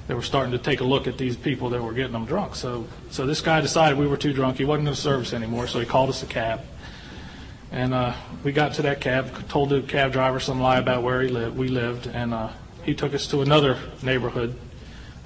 they 0.09 0.15
were 0.15 0.23
starting 0.23 0.53
to 0.53 0.59
take 0.59 0.81
a 0.81 0.85
look 0.85 1.07
at 1.07 1.19
these 1.19 1.37
people 1.37 1.69
that 1.71 1.83
were 1.83 1.93
getting 1.93 2.13
them 2.13 2.25
drunk. 2.25 2.57
So, 2.57 2.89
so 3.11 3.27
this 3.27 3.43
guy 3.43 3.61
decided 3.61 3.99
we 3.99 4.07
were 4.07 4.17
too 4.17 4.33
drunk. 4.33 4.57
He 4.57 4.65
wasn't 4.65 4.87
going 4.87 4.95
to 4.95 5.01
serve 5.01 5.21
us 5.21 5.33
anymore, 5.35 5.69
so 5.69 5.79
he 5.79 5.87
called 5.87 6.09
us 6.09 6.23
a 6.23 6.27
cab. 6.27 6.63
And 7.71 7.93
uh, 7.93 8.15
we 8.43 8.53
got 8.53 8.73
to 8.75 8.83
that 8.83 9.03
cab, 9.03 9.49
told 9.51 9.69
the 9.69 9.83
cab 9.83 10.13
driver 10.13 10.41
some 10.41 10.61
lie 10.61 10.79
about 10.79 11.03
where 11.03 11.21
he 11.21 11.29
lived, 11.29 11.59
we 11.59 11.69
lived, 11.69 12.07
and 12.07 12.33
uh, 12.33 12.49
he 12.85 12.95
took 12.95 13.13
us 13.13 13.27
to 13.29 13.43
another 13.43 13.79
neighborhood. 14.03 14.59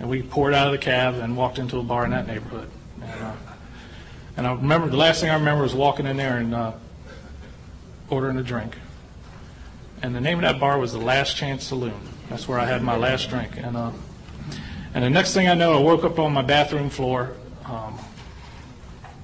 And 0.00 0.10
we 0.10 0.20
poured 0.20 0.52
out 0.52 0.66
of 0.66 0.72
the 0.72 0.78
cab 0.78 1.14
and 1.14 1.36
walked 1.36 1.60
into 1.60 1.78
a 1.78 1.84
bar 1.84 2.04
in 2.04 2.10
that 2.10 2.26
neighborhood. 2.26 2.68
And, 3.00 3.22
uh, 3.22 3.32
and 4.36 4.46
I 4.48 4.52
remember 4.52 4.88
the 4.88 4.96
last 4.96 5.20
thing 5.20 5.30
I 5.30 5.34
remember 5.34 5.62
was 5.62 5.74
walking 5.74 6.06
in 6.06 6.16
there 6.16 6.38
and 6.38 6.52
uh, 6.52 6.72
ordering 8.10 8.36
a 8.36 8.42
drink. 8.42 8.76
And 10.02 10.12
the 10.12 10.20
name 10.20 10.38
of 10.38 10.42
that 10.42 10.58
bar 10.58 10.76
was 10.80 10.92
the 10.92 10.98
Last 10.98 11.36
Chance 11.36 11.68
Saloon. 11.68 12.00
That's 12.28 12.48
where 12.48 12.58
I 12.58 12.64
had 12.64 12.82
my 12.82 12.96
last 12.96 13.30
drink. 13.30 13.52
And 13.56 13.76
uh, 13.76 13.92
and 14.94 15.04
the 15.04 15.10
next 15.10 15.34
thing 15.34 15.48
I 15.48 15.54
know, 15.54 15.78
I 15.78 15.80
woke 15.80 16.04
up 16.04 16.18
on 16.18 16.32
my 16.32 16.42
bathroom 16.42 16.90
floor 16.90 17.34
um, 17.64 17.98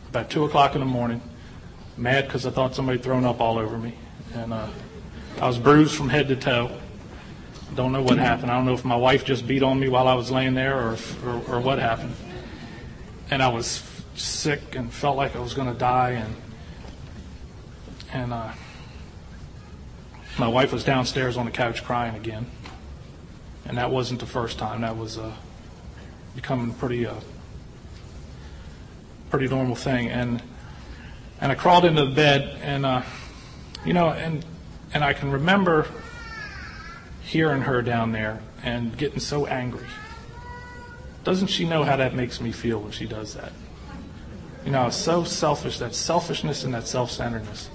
about 0.08 0.30
two 0.30 0.44
o'clock 0.44 0.74
in 0.74 0.80
the 0.80 0.86
morning 0.86 1.20
mad 1.98 2.26
because 2.26 2.46
I 2.46 2.50
thought 2.50 2.74
somebody 2.74 2.98
thrown 2.98 3.24
up 3.24 3.40
all 3.40 3.58
over 3.58 3.76
me, 3.76 3.94
and 4.34 4.52
uh, 4.52 4.68
I 5.40 5.46
was 5.46 5.58
bruised 5.58 5.94
from 5.94 6.08
head 6.08 6.28
to 6.28 6.36
toe. 6.36 6.70
Don't 7.74 7.92
know 7.92 8.02
what 8.02 8.18
happened. 8.18 8.50
I 8.50 8.54
don't 8.54 8.64
know 8.64 8.72
if 8.72 8.84
my 8.84 8.96
wife 8.96 9.24
just 9.24 9.46
beat 9.46 9.62
on 9.62 9.78
me 9.78 9.88
while 9.88 10.08
I 10.08 10.14
was 10.14 10.30
laying 10.30 10.54
there, 10.54 10.78
or 10.80 10.94
if, 10.94 11.24
or, 11.24 11.56
or 11.56 11.60
what 11.60 11.78
happened. 11.78 12.14
And 13.30 13.42
I 13.42 13.48
was 13.48 13.84
sick 14.14 14.74
and 14.74 14.92
felt 14.92 15.16
like 15.16 15.36
I 15.36 15.40
was 15.40 15.54
going 15.54 15.70
to 15.72 15.78
die, 15.78 16.10
and 16.10 16.34
and 18.12 18.32
uh, 18.32 18.52
my 20.38 20.48
wife 20.48 20.72
was 20.72 20.82
downstairs 20.82 21.36
on 21.36 21.44
the 21.44 21.50
couch 21.50 21.84
crying 21.84 22.14
again. 22.14 22.46
And 23.66 23.76
that 23.76 23.90
wasn't 23.90 24.20
the 24.20 24.26
first 24.26 24.58
time. 24.58 24.80
That 24.80 24.96
was 24.96 25.18
uh, 25.18 25.34
becoming 26.40 26.70
a 26.70 26.74
pretty 26.74 27.04
uh, 27.04 27.16
pretty 29.28 29.48
normal 29.48 29.74
thing. 29.74 30.08
And 30.08 30.40
and 31.40 31.50
I 31.50 31.56
crawled 31.56 31.84
into 31.84 32.04
the 32.04 32.14
bed, 32.14 32.60
and 32.62 32.86
uh, 32.86 33.02
you 33.84 33.92
know, 33.92 34.10
and 34.10 34.44
and 34.94 35.02
I 35.02 35.14
can 35.14 35.32
remember 35.32 35.88
hearing 37.22 37.62
her 37.62 37.82
down 37.82 38.12
there 38.12 38.40
and 38.62 38.96
getting 38.96 39.18
so 39.18 39.46
angry. 39.46 39.86
Doesn't 41.24 41.48
she 41.48 41.68
know 41.68 41.82
how 41.82 41.96
that 41.96 42.14
makes 42.14 42.40
me 42.40 42.52
feel 42.52 42.80
when 42.80 42.92
she 42.92 43.06
does 43.06 43.34
that? 43.34 43.52
You 44.64 44.70
know, 44.70 44.90
so 44.90 45.24
selfish, 45.24 45.78
that 45.78 45.94
selfishness 45.94 46.62
and 46.62 46.72
that 46.72 46.86
self-centeredness. 46.86 47.68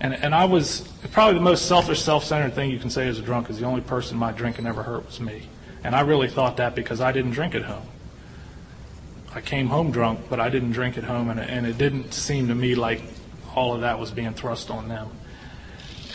And 0.00 0.12
and 0.12 0.34
I 0.34 0.44
was 0.44 0.86
probably 1.10 1.34
the 1.34 1.44
most 1.44 1.66
selfish, 1.66 2.02
self-centered 2.02 2.52
thing 2.54 2.70
you 2.70 2.78
can 2.78 2.90
say 2.90 3.08
as 3.08 3.18
a 3.18 3.22
drunk 3.22 3.48
is 3.48 3.58
the 3.58 3.64
only 3.64 3.80
person 3.80 4.18
my 4.18 4.30
drinking 4.30 4.66
ever 4.66 4.82
hurt 4.82 5.06
was 5.06 5.20
me. 5.20 5.48
And 5.84 5.94
I 5.94 6.00
really 6.00 6.28
thought 6.28 6.56
that 6.56 6.74
because 6.74 7.00
I 7.00 7.12
didn't 7.12 7.32
drink 7.32 7.54
at 7.54 7.62
home. 7.62 7.86
I 9.34 9.40
came 9.40 9.68
home 9.68 9.90
drunk, 9.90 10.20
but 10.28 10.40
I 10.40 10.48
didn't 10.48 10.72
drink 10.72 10.98
at 10.98 11.04
home, 11.04 11.30
and, 11.30 11.38
and 11.38 11.66
it 11.66 11.78
didn't 11.78 12.12
seem 12.12 12.48
to 12.48 12.54
me 12.54 12.74
like 12.74 13.02
all 13.54 13.74
of 13.74 13.82
that 13.82 13.98
was 13.98 14.10
being 14.10 14.32
thrust 14.34 14.70
on 14.70 14.88
them. 14.88 15.10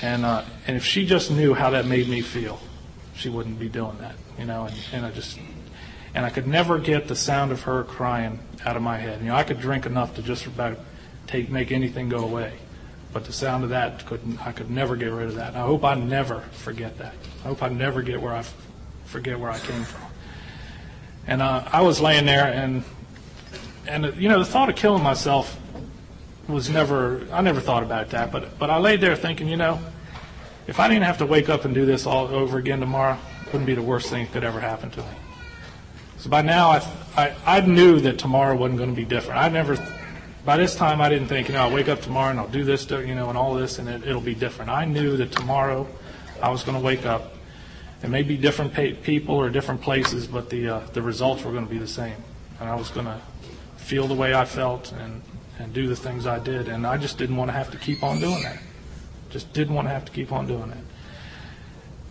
And, 0.02 0.26
uh, 0.26 0.44
and 0.68 0.76
if 0.76 0.84
she 0.84 1.06
just 1.06 1.32
knew 1.32 1.54
how 1.54 1.70
that 1.70 1.86
made 1.86 2.10
me 2.10 2.22
feel, 2.22 2.60
she 3.16 3.30
wouldn't 3.30 3.60
be 3.60 3.70
doing 3.70 3.98
that, 4.00 4.16
you 4.38 4.46
know, 4.46 4.66
and, 4.66 4.76
and 4.92 5.06
I 5.06 5.12
just, 5.12 5.40
and 6.16 6.26
I 6.26 6.30
could 6.30 6.48
never 6.48 6.80
get 6.80 7.08
the 7.08 7.16
sound 7.16 7.52
of 7.52 7.62
her 7.62 7.84
crying 7.84 8.40
out 8.66 8.76
of 8.76 8.82
my 8.82 8.98
head. 8.98 9.22
You 9.22 9.28
know, 9.28 9.36
I 9.36 9.44
could 9.44 9.60
drink 9.60 9.86
enough 9.86 10.16
to 10.16 10.22
just 10.22 10.46
about 10.46 10.80
take, 11.28 11.50
make 11.50 11.72
anything 11.72 12.10
go 12.10 12.20
away. 12.20 12.54
But 13.14 13.26
the 13.26 13.34
sound 13.34 13.64
of 13.64 13.70
that 13.70 14.06
couldn't, 14.08 14.46
I 14.46 14.52
could 14.52 14.72
never 14.72 14.96
get 14.96 15.12
rid 15.12 15.28
of 15.28 15.36
that. 15.36 15.50
And 15.50 15.58
I 15.58 15.66
hope 15.66 15.84
I 15.84 15.94
never 15.94 16.42
forget 16.52 16.98
that. 16.98 17.14
I 17.44 17.48
hope 17.48 17.62
I 17.62 17.70
never 17.70 18.02
get 18.02 18.20
where 18.20 18.34
I 18.34 18.44
forget 19.14 19.40
where 19.40 19.52
I 19.52 19.60
came 19.60 19.84
from. 19.84 20.02
And 21.28 21.42
uh, 21.42 21.64
I 21.72 21.82
was 21.82 22.02
laying 22.02 22.26
there, 22.26 22.52
and 22.52 22.84
and 23.88 24.16
you 24.18 24.28
know, 24.28 24.40
the 24.40 24.46
thought 24.46 24.70
of 24.70 24.76
killing 24.76 25.04
myself 25.04 25.58
was 26.50 26.68
never. 26.68 27.26
I 27.32 27.42
never 27.42 27.62
thought 27.62 27.84
about 27.84 28.10
that. 28.10 28.32
But 28.32 28.58
but 28.58 28.72
I 28.72 28.80
laid 28.80 29.02
there 29.02 29.16
thinking, 29.16 29.48
you 29.48 29.56
know, 29.56 29.80
if 30.68 30.80
I 30.80 30.88
didn't 30.88 31.04
have 31.04 31.20
to 31.20 31.28
wake 31.28 31.48
up 31.48 31.64
and 31.64 31.76
do 31.76 31.86
this 31.86 32.08
all 32.08 32.28
over 32.28 32.58
again 32.58 32.80
tomorrow, 32.80 33.18
it 33.46 33.54
wouldn't 33.54 33.68
be 33.68 33.76
the 33.76 33.84
worst 33.84 34.10
thing 34.10 34.26
that 34.26 34.34
could 34.34 34.44
ever 34.44 34.60
happen 34.60 34.90
to 34.90 35.00
me. 35.00 35.16
So 36.18 36.30
by 36.30 36.42
now, 36.42 36.72
I 36.72 36.80
I, 37.16 37.36
I 37.46 37.62
knew 37.62 38.00
that 38.00 38.18
tomorrow 38.18 38.58
wasn't 38.58 38.80
going 38.80 38.90
to 38.90 38.96
be 38.96 39.06
different. 39.06 39.40
I 39.40 39.48
never. 39.48 39.78
By 40.44 40.58
this 40.58 40.76
time, 40.76 41.00
I 41.00 41.08
didn't 41.08 41.30
think, 41.30 41.48
you 41.48 41.54
know, 41.54 41.62
I'll 41.62 41.72
wake 41.72 41.88
up 41.88 42.02
tomorrow 42.02 42.32
and 42.32 42.38
I'll 42.38 42.50
do 42.50 42.66
this, 42.66 42.90
you 42.90 43.16
know, 43.16 43.30
and 43.30 43.38
all 43.38 43.54
this, 43.54 43.80
and 43.80 43.88
it, 43.88 44.06
it'll 44.06 44.20
be 44.20 44.36
different. 44.36 44.72
I 44.72 44.84
knew 44.84 45.16
that 45.16 45.32
tomorrow 45.32 45.88
I 46.42 46.50
was 46.50 46.64
going 46.64 46.78
to 46.78 46.84
wake 46.84 47.06
up 47.06 47.34
it 48.04 48.10
may 48.10 48.22
be 48.22 48.36
different 48.36 48.74
people 49.04 49.36
or 49.36 49.50
different 49.50 49.82
places, 49.82 50.28
but 50.28 50.50
the 50.50 50.68
uh, 50.68 50.80
the 50.92 51.02
results 51.02 51.44
were 51.44 51.54
going 51.54 51.66
to 51.66 51.72
be 51.72 51.80
the 51.80 51.88
same. 51.88 52.18
And 52.60 52.70
I 52.70 52.76
was 52.76 52.90
going 52.90 53.06
to 53.06 53.20
feel 53.78 54.08
the 54.08 54.14
way 54.14 54.34
I 54.34 54.44
felt 54.44 54.92
and 54.92 55.22
and 55.58 55.74
do 55.74 55.88
the 55.88 55.96
things 55.96 56.28
I 56.28 56.40
did. 56.40 56.68
And 56.68 56.86
I 56.86 56.98
just 56.98 57.18
didn't 57.18 57.38
want 57.38 57.50
to 57.50 57.54
have 57.54 57.72
to 57.72 57.78
keep 57.78 58.04
on 58.04 58.20
doing 58.20 58.44
that. 58.44 58.60
Just 59.30 59.54
didn't 59.54 59.74
want 59.74 59.88
to 59.88 59.94
have 59.94 60.04
to 60.06 60.12
keep 60.12 60.34
on 60.34 60.48
doing 60.48 60.70
that. 60.70 60.84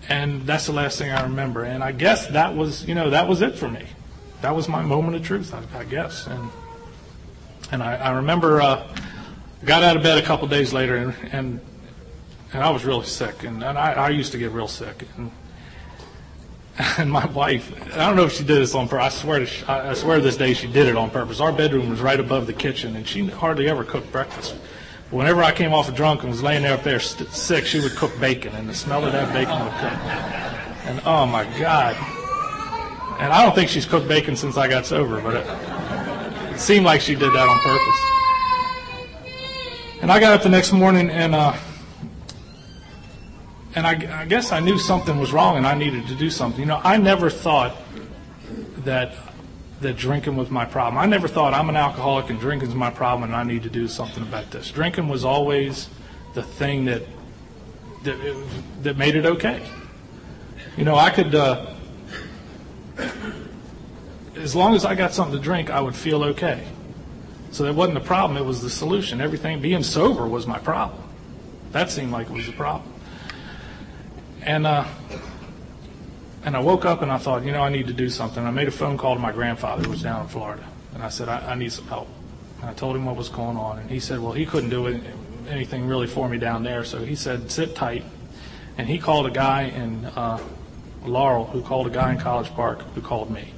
And 0.09 0.43
that's 0.43 0.67
the 0.67 0.73
last 0.73 0.99
thing 0.99 1.11
I 1.11 1.23
remember. 1.25 1.65
And 1.65 1.85
I 1.85 1.93
guess 1.93 2.27
that 2.29 2.57
was 2.57 2.89
you 2.89 2.95
know 2.95 3.11
that 3.11 3.29
was 3.29 3.43
it 3.43 3.57
for 3.57 3.69
me. 3.69 3.85
That 4.41 4.57
was 4.57 4.69
my 4.69 4.83
moment 4.83 5.17
of 5.17 5.25
truth, 5.25 5.53
I, 5.55 5.81
I 5.81 5.85
guess. 5.85 6.27
And 6.27 6.51
and 7.71 7.83
I, 7.83 7.97
I 7.97 8.11
remember 8.13 8.63
uh, 8.63 8.89
got 9.65 9.83
out 9.83 9.99
of 9.99 10.03
bed 10.03 10.17
a 10.17 10.23
couple 10.23 10.49
days 10.49 10.73
later 10.73 10.97
and. 10.97 11.15
and 11.33 11.61
and 12.55 12.63
I 12.63 12.69
was 12.69 12.85
really 12.85 13.07
sick, 13.07 13.45
and, 13.45 13.65
and 13.65 13.79
I, 13.79 13.93
I 13.93 14.09
used 14.11 14.33
to 14.33 14.39
get 14.39 14.51
real 14.51 14.69
sick. 14.69 15.07
And 15.17 15.31
and 16.79 17.11
my 17.13 17.27
wife, 17.27 17.73
I 17.95 18.07
don't 18.07 18.17
know 18.17 18.25
if 18.25 18.33
she 18.33 18.45
did 18.45 18.57
this 18.57 18.75
on 18.75 18.89
purpose. 18.89 19.15
I 19.15 19.23
swear, 19.23 19.39
to 19.41 19.47
sh- 19.47 19.65
I 19.69 19.95
swear 19.95 20.21
this 20.21 20.37
day 20.37 20.55
she 20.55 20.67
did 20.67 20.87
it 20.87 20.97
on 20.97 21.11
purpose. 21.11 21.41
Our 21.41 21.53
bedroom 21.53 21.91
was 21.91 22.01
right 22.01 22.19
above 22.19 22.47
the 22.47 22.53
kitchen, 22.53 22.97
and 22.97 23.07
she 23.07 23.27
hardly 23.29 23.69
ever 23.69 23.85
cooked 23.85 24.11
breakfast. 24.11 24.55
But 25.11 25.17
whenever 25.17 25.43
I 25.43 25.53
came 25.53 25.73
off 25.73 25.89
of 25.89 25.95
drunk 25.95 26.23
and 26.23 26.31
was 26.31 26.43
laying 26.43 26.63
there 26.63 26.75
up 26.75 26.83
there 26.83 27.01
st- 27.01 27.29
sick, 27.31 27.67
she 27.67 27.81
would 27.81 27.93
cook 27.93 28.19
bacon, 28.19 28.55
and 28.55 28.69
the 28.69 28.75
smell 28.75 29.05
of 29.05 29.13
that 29.13 29.33
bacon 29.33 29.59
would 29.63 29.73
come. 29.73 29.99
And 30.89 31.01
oh 31.05 31.27
my 31.27 31.45
God! 31.59 31.97
And 33.21 33.33
I 33.33 33.45
don't 33.45 33.55
think 33.55 33.69
she's 33.69 33.87
cooked 33.87 34.09
bacon 34.09 34.35
since 34.35 34.57
I 34.57 34.67
got 34.69 34.87
sober, 34.87 35.21
but 35.21 35.37
it, 35.37 35.47
it 36.55 36.59
seemed 36.59 36.87
like 36.87 37.01
she 37.01 37.15
did 37.15 37.33
that 37.33 37.49
on 37.49 37.59
purpose. 37.61 37.99
And 40.01 40.11
I 40.11 40.19
got 40.19 40.33
up 40.33 40.43
the 40.43 40.49
next 40.49 40.73
morning 40.73 41.11
and. 41.11 41.35
Uh, 41.35 41.55
and 43.75 43.87
I, 43.87 44.23
I, 44.23 44.25
guess 44.27 44.53
I 44.53 44.61
knew 44.61 44.79
something 44.79 45.19
was 45.19 45.33
wrong 45.33 45.57
and 45.57 45.67
I 45.67 45.75
needed 45.75 46.07
to 46.09 46.15
do 46.15 46.31
something. 46.31 46.61
You 46.61 46.67
know, 46.67 46.81
I 46.83 46.97
never 46.97 47.31
thought 47.31 47.77
that 48.79 49.15
that 49.81 49.97
drinking 49.97 50.37
was 50.37 50.51
my 50.51 50.65
problem. 50.65 50.99
I 50.99 51.07
never 51.07 51.27
thought 51.27 51.55
I'm 51.55 51.69
an 51.69 51.77
alcoholic 51.77 52.31
and 52.31 52.39
drinking 52.39 52.69
is 52.69 52.75
my 52.75 52.91
problem 52.91 53.25
and 53.25 53.35
I 53.35 53.43
need 53.43 53.65
to 53.65 53.71
do 53.71 53.89
something 53.89 54.23
about 54.23 54.51
this. 54.51 54.71
Drinking 54.71 55.09
was 55.09 55.25
always 55.25 55.89
the 56.35 56.43
thing 56.43 56.85
that 56.87 57.03
that, 58.05 58.45
that 58.83 58.97
made 58.97 59.17
it 59.17 59.27
okay. 59.27 59.63
You 60.77 60.85
know, 60.85 60.97
I 60.97 61.11
could, 61.11 61.35
uh, 61.35 61.67
as 64.37 64.57
long 64.57 64.75
as 64.75 64.85
I 64.85 64.95
got 64.95 65.13
something 65.13 65.37
to 65.37 65.43
drink, 65.43 65.71
I 65.71 65.81
would 65.81 65.95
feel 65.95 66.25
okay. 66.25 66.67
So 67.51 67.65
that 67.65 67.75
wasn't 67.75 67.95
the 67.95 68.05
problem; 68.05 68.39
it 68.39 68.47
was 68.47 68.63
the 68.63 68.71
solution. 68.71 69.21
Everything 69.21 69.61
being 69.61 69.83
sober 69.83 70.27
was 70.27 70.47
my 70.47 70.59
problem. 70.59 71.03
That 71.73 71.91
seemed 71.91 72.11
like 72.11 72.29
it 72.29 72.33
was 72.33 72.47
the 72.47 72.53
problem. 72.53 72.92
And 74.45 74.67
uh, 74.67 74.85
and 76.45 76.57
I 76.57 76.61
woke 76.61 76.85
up 76.85 77.03
and 77.03 77.13
I 77.13 77.19
thought, 77.19 77.45
you 77.45 77.53
know, 77.53 77.63
I 77.63 77.69
need 77.69 77.87
to 77.87 77.93
do 77.93 78.09
something. 78.09 78.45
I 78.45 78.51
made 78.51 78.67
a 78.67 78.73
phone 78.73 78.99
call 78.99 79.15
to 79.15 79.21
my 79.21 79.31
grandfather 79.31 79.85
who 79.85 79.91
was 79.91 80.03
down 80.03 80.23
in 80.23 80.29
Florida, 80.29 80.67
and 80.95 81.03
I 81.03 81.09
said, 81.09 81.29
I, 81.29 81.53
I 81.53 81.55
need 81.55 81.73
some 81.73 81.87
help. 81.87 82.09
And 82.61 82.69
I 82.69 82.75
told 82.75 82.97
him 82.97 83.05
what 83.05 83.17
was 83.17 83.29
going 83.29 83.57
on, 83.57 83.79
and 83.79 83.89
he 83.89 84.01
said, 84.01 84.19
well, 84.21 84.33
he 84.33 84.45
couldn't 84.45 84.71
do 84.71 85.01
anything 85.49 85.87
really 85.87 86.07
for 86.07 86.29
me 86.29 86.39
down 86.39 86.65
there, 86.65 86.85
so 86.85 86.99
he 86.99 87.15
said, 87.15 87.51
sit 87.51 87.75
tight. 87.75 88.05
And 88.79 88.89
he 88.89 88.99
called 88.99 89.27
a 89.27 89.31
guy 89.31 89.63
in 89.63 90.05
uh, 90.07 90.41
Laurel 91.05 91.45
who 91.47 91.63
called 91.63 91.87
a 91.87 91.91
guy 91.91 92.13
in 92.13 92.19
College 92.19 92.51
Park 92.51 92.83
who 92.95 93.01
called 93.01 93.31
me. 93.31 93.53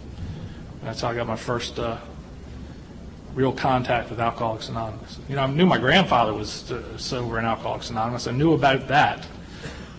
And 0.81 0.88
that's 0.88 1.01
how 1.01 1.09
I 1.09 1.14
got 1.14 1.27
my 1.27 1.37
first 1.37 1.79
uh, 1.79 1.99
real 3.35 3.53
contact 3.53 4.11
with 4.11 4.20
Alcoholics 4.20 4.68
Anonymous. 4.68 5.18
You 5.29 5.37
know, 5.37 5.42
I 5.42 5.47
knew 5.47 5.66
my 5.66 5.79
grandfather 5.79 6.35
was 6.35 6.70
uh, 6.70 6.99
sober 6.99 7.38
in 7.38 7.44
Alcoholics 7.44 7.90
Anonymous. 7.90 8.27
I 8.27 8.33
knew 8.33 8.53
about 8.53 8.88
that. 8.88 9.27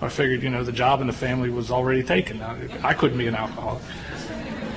I 0.01 0.09
figured, 0.09 0.43
you 0.43 0.49
know, 0.49 0.63
the 0.63 0.71
job 0.71 1.01
in 1.01 1.07
the 1.07 1.13
family 1.13 1.49
was 1.49 1.71
already 1.71 2.03
taken. 2.03 2.41
I, 2.41 2.89
I 2.89 2.93
couldn't 2.93 3.17
be 3.17 3.27
an 3.27 3.35
alcoholic. 3.35 3.81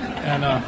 And 0.01 0.45
uh, 0.45 0.61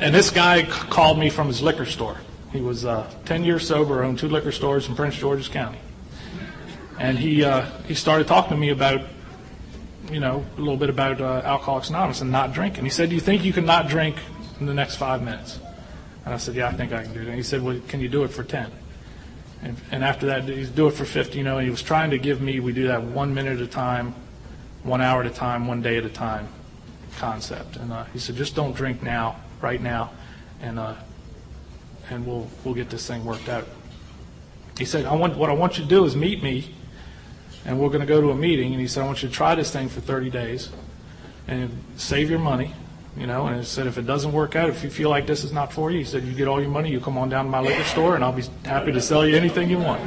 and 0.00 0.14
this 0.14 0.30
guy 0.30 0.64
c- 0.64 0.70
called 0.88 1.18
me 1.18 1.28
from 1.28 1.46
his 1.46 1.60
liquor 1.60 1.84
store. 1.84 2.16
He 2.52 2.60
was 2.60 2.84
uh, 2.84 3.08
10 3.26 3.44
years 3.44 3.66
sober, 3.66 4.02
owned 4.02 4.18
two 4.18 4.28
liquor 4.28 4.50
stores 4.50 4.88
in 4.88 4.96
Prince 4.96 5.16
George's 5.16 5.48
County. 5.48 5.78
And 6.98 7.18
he 7.18 7.44
uh, 7.44 7.66
he 7.86 7.94
started 7.94 8.26
talking 8.26 8.50
to 8.50 8.56
me 8.56 8.70
about, 8.70 9.02
you 10.10 10.20
know, 10.20 10.44
a 10.56 10.60
little 10.60 10.76
bit 10.76 10.90
about 10.90 11.20
uh, 11.20 11.42
Alcoholics 11.44 11.90
Anonymous 11.90 12.22
and 12.22 12.32
not 12.32 12.52
drinking. 12.52 12.84
He 12.84 12.90
said, 12.90 13.10
"Do 13.10 13.14
you 13.14 13.20
think 13.20 13.44
you 13.44 13.52
can 13.52 13.66
not 13.66 13.88
drink 13.88 14.16
in 14.58 14.66
the 14.66 14.74
next 14.74 14.96
five 14.96 15.22
minutes?" 15.22 15.58
And 16.24 16.34
I 16.34 16.38
said, 16.38 16.54
"Yeah, 16.54 16.68
I 16.68 16.72
think 16.72 16.92
I 16.92 17.02
can 17.02 17.12
do 17.12 17.24
that." 17.24 17.34
He 17.34 17.42
said, 17.42 17.62
"Well, 17.62 17.78
can 17.88 18.00
you 18.00 18.08
do 18.08 18.24
it 18.24 18.28
for 18.28 18.42
10?" 18.42 18.70
And, 19.62 19.76
and 19.90 20.02
after 20.02 20.26
that, 20.26 20.44
he's 20.44 20.70
do 20.70 20.86
it 20.86 20.92
for 20.92 21.04
50, 21.04 21.36
you 21.36 21.44
know, 21.44 21.58
and 21.58 21.64
he 21.66 21.70
was 21.70 21.82
trying 21.82 22.10
to 22.10 22.18
give 22.18 22.40
me, 22.40 22.60
we 22.60 22.72
do 22.72 22.88
that 22.88 23.02
one 23.02 23.34
minute 23.34 23.58
at 23.58 23.62
a 23.62 23.66
time, 23.66 24.14
one 24.82 25.00
hour 25.00 25.20
at 25.20 25.26
a 25.26 25.34
time, 25.34 25.66
one 25.66 25.82
day 25.82 25.98
at 25.98 26.04
a 26.04 26.10
time 26.10 26.48
concept. 27.18 27.76
And 27.76 27.92
uh, 27.92 28.04
he 28.04 28.18
said, 28.18 28.36
just 28.36 28.56
don't 28.56 28.74
drink 28.74 29.02
now, 29.02 29.36
right 29.60 29.80
now, 29.80 30.12
and 30.60 30.78
uh, 30.78 30.94
and 32.08 32.26
we'll 32.26 32.48
we'll 32.64 32.74
get 32.74 32.90
this 32.90 33.06
thing 33.06 33.24
worked 33.24 33.48
out. 33.48 33.66
He 34.78 34.84
said, 34.84 35.04
I 35.04 35.14
want 35.14 35.36
what 35.36 35.50
I 35.50 35.52
want 35.52 35.78
you 35.78 35.84
to 35.84 35.88
do 35.88 36.04
is 36.04 36.16
meet 36.16 36.42
me, 36.42 36.74
and 37.64 37.78
we're 37.78 37.88
going 37.88 38.00
to 38.00 38.06
go 38.06 38.20
to 38.20 38.30
a 38.30 38.34
meeting. 38.34 38.72
And 38.72 38.80
he 38.80 38.86
said, 38.86 39.02
I 39.02 39.06
want 39.06 39.22
you 39.22 39.28
to 39.28 39.34
try 39.34 39.54
this 39.54 39.70
thing 39.70 39.88
for 39.88 40.00
30 40.00 40.30
days, 40.30 40.70
and 41.46 41.70
save 41.96 42.30
your 42.30 42.38
money, 42.38 42.72
you 43.16 43.26
know, 43.26 43.46
and 43.46 43.56
he 43.56 43.64
said, 43.64 43.86
if 43.86 43.98
it 43.98 44.06
doesn't 44.06 44.32
work 44.32 44.56
out, 44.56 44.68
if 44.68 44.84
you 44.84 44.90
feel 44.90 45.10
like 45.10 45.26
this 45.26 45.44
is 45.44 45.52
not 45.52 45.72
for 45.72 45.90
you, 45.90 45.98
he 45.98 46.04
said, 46.04 46.22
you 46.24 46.32
get 46.32 46.48
all 46.48 46.60
your 46.60 46.70
money, 46.70 46.90
you 46.90 47.00
come 47.00 47.18
on 47.18 47.28
down 47.28 47.44
to 47.44 47.50
my 47.50 47.60
liquor 47.60 47.84
store, 47.84 48.14
and 48.14 48.24
I'll 48.24 48.32
be 48.32 48.44
happy 48.64 48.92
to 48.92 49.00
sell 49.00 49.26
you 49.26 49.36
anything 49.36 49.68
you 49.68 49.78
want. 49.78 50.00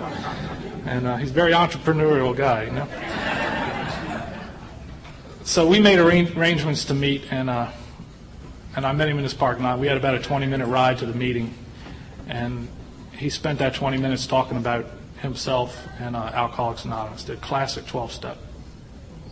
And 0.86 1.08
uh, 1.08 1.18
he's 1.18 1.30
a 1.30 1.34
very 1.34 1.52
entrepreneurial 1.52 2.36
guy, 2.36 2.64
you 2.64 2.72
know. 2.72 2.88
So 5.44 5.68
we 5.68 5.80
made 5.80 6.00
arrangements 6.00 6.86
to 6.86 6.94
meet, 6.94 7.24
and 7.30 7.50
uh, 7.50 7.70
and 8.76 8.86
I 8.86 8.92
met 8.94 9.10
him 9.10 9.18
in 9.18 9.24
this 9.24 9.34
parking 9.34 9.64
lot. 9.64 9.78
We 9.78 9.88
had 9.88 9.98
about 9.98 10.16
a 10.16 10.20
20-minute 10.20 10.66
ride 10.66 10.98
to 11.00 11.06
the 11.06 11.14
meeting, 11.14 11.54
and 12.28 12.68
he 13.12 13.30
spent 13.30 13.60
that 13.60 13.76
20 13.76 13.98
minutes 13.98 14.26
talking 14.26 14.58
about 14.58 14.86
himself 15.20 15.88
and 16.00 16.16
uh, 16.16 16.32
Alcoholics 16.34 16.86
Anonymous, 16.86 17.24
the 17.24 17.36
classic 17.36 17.86
12-step 17.86 18.38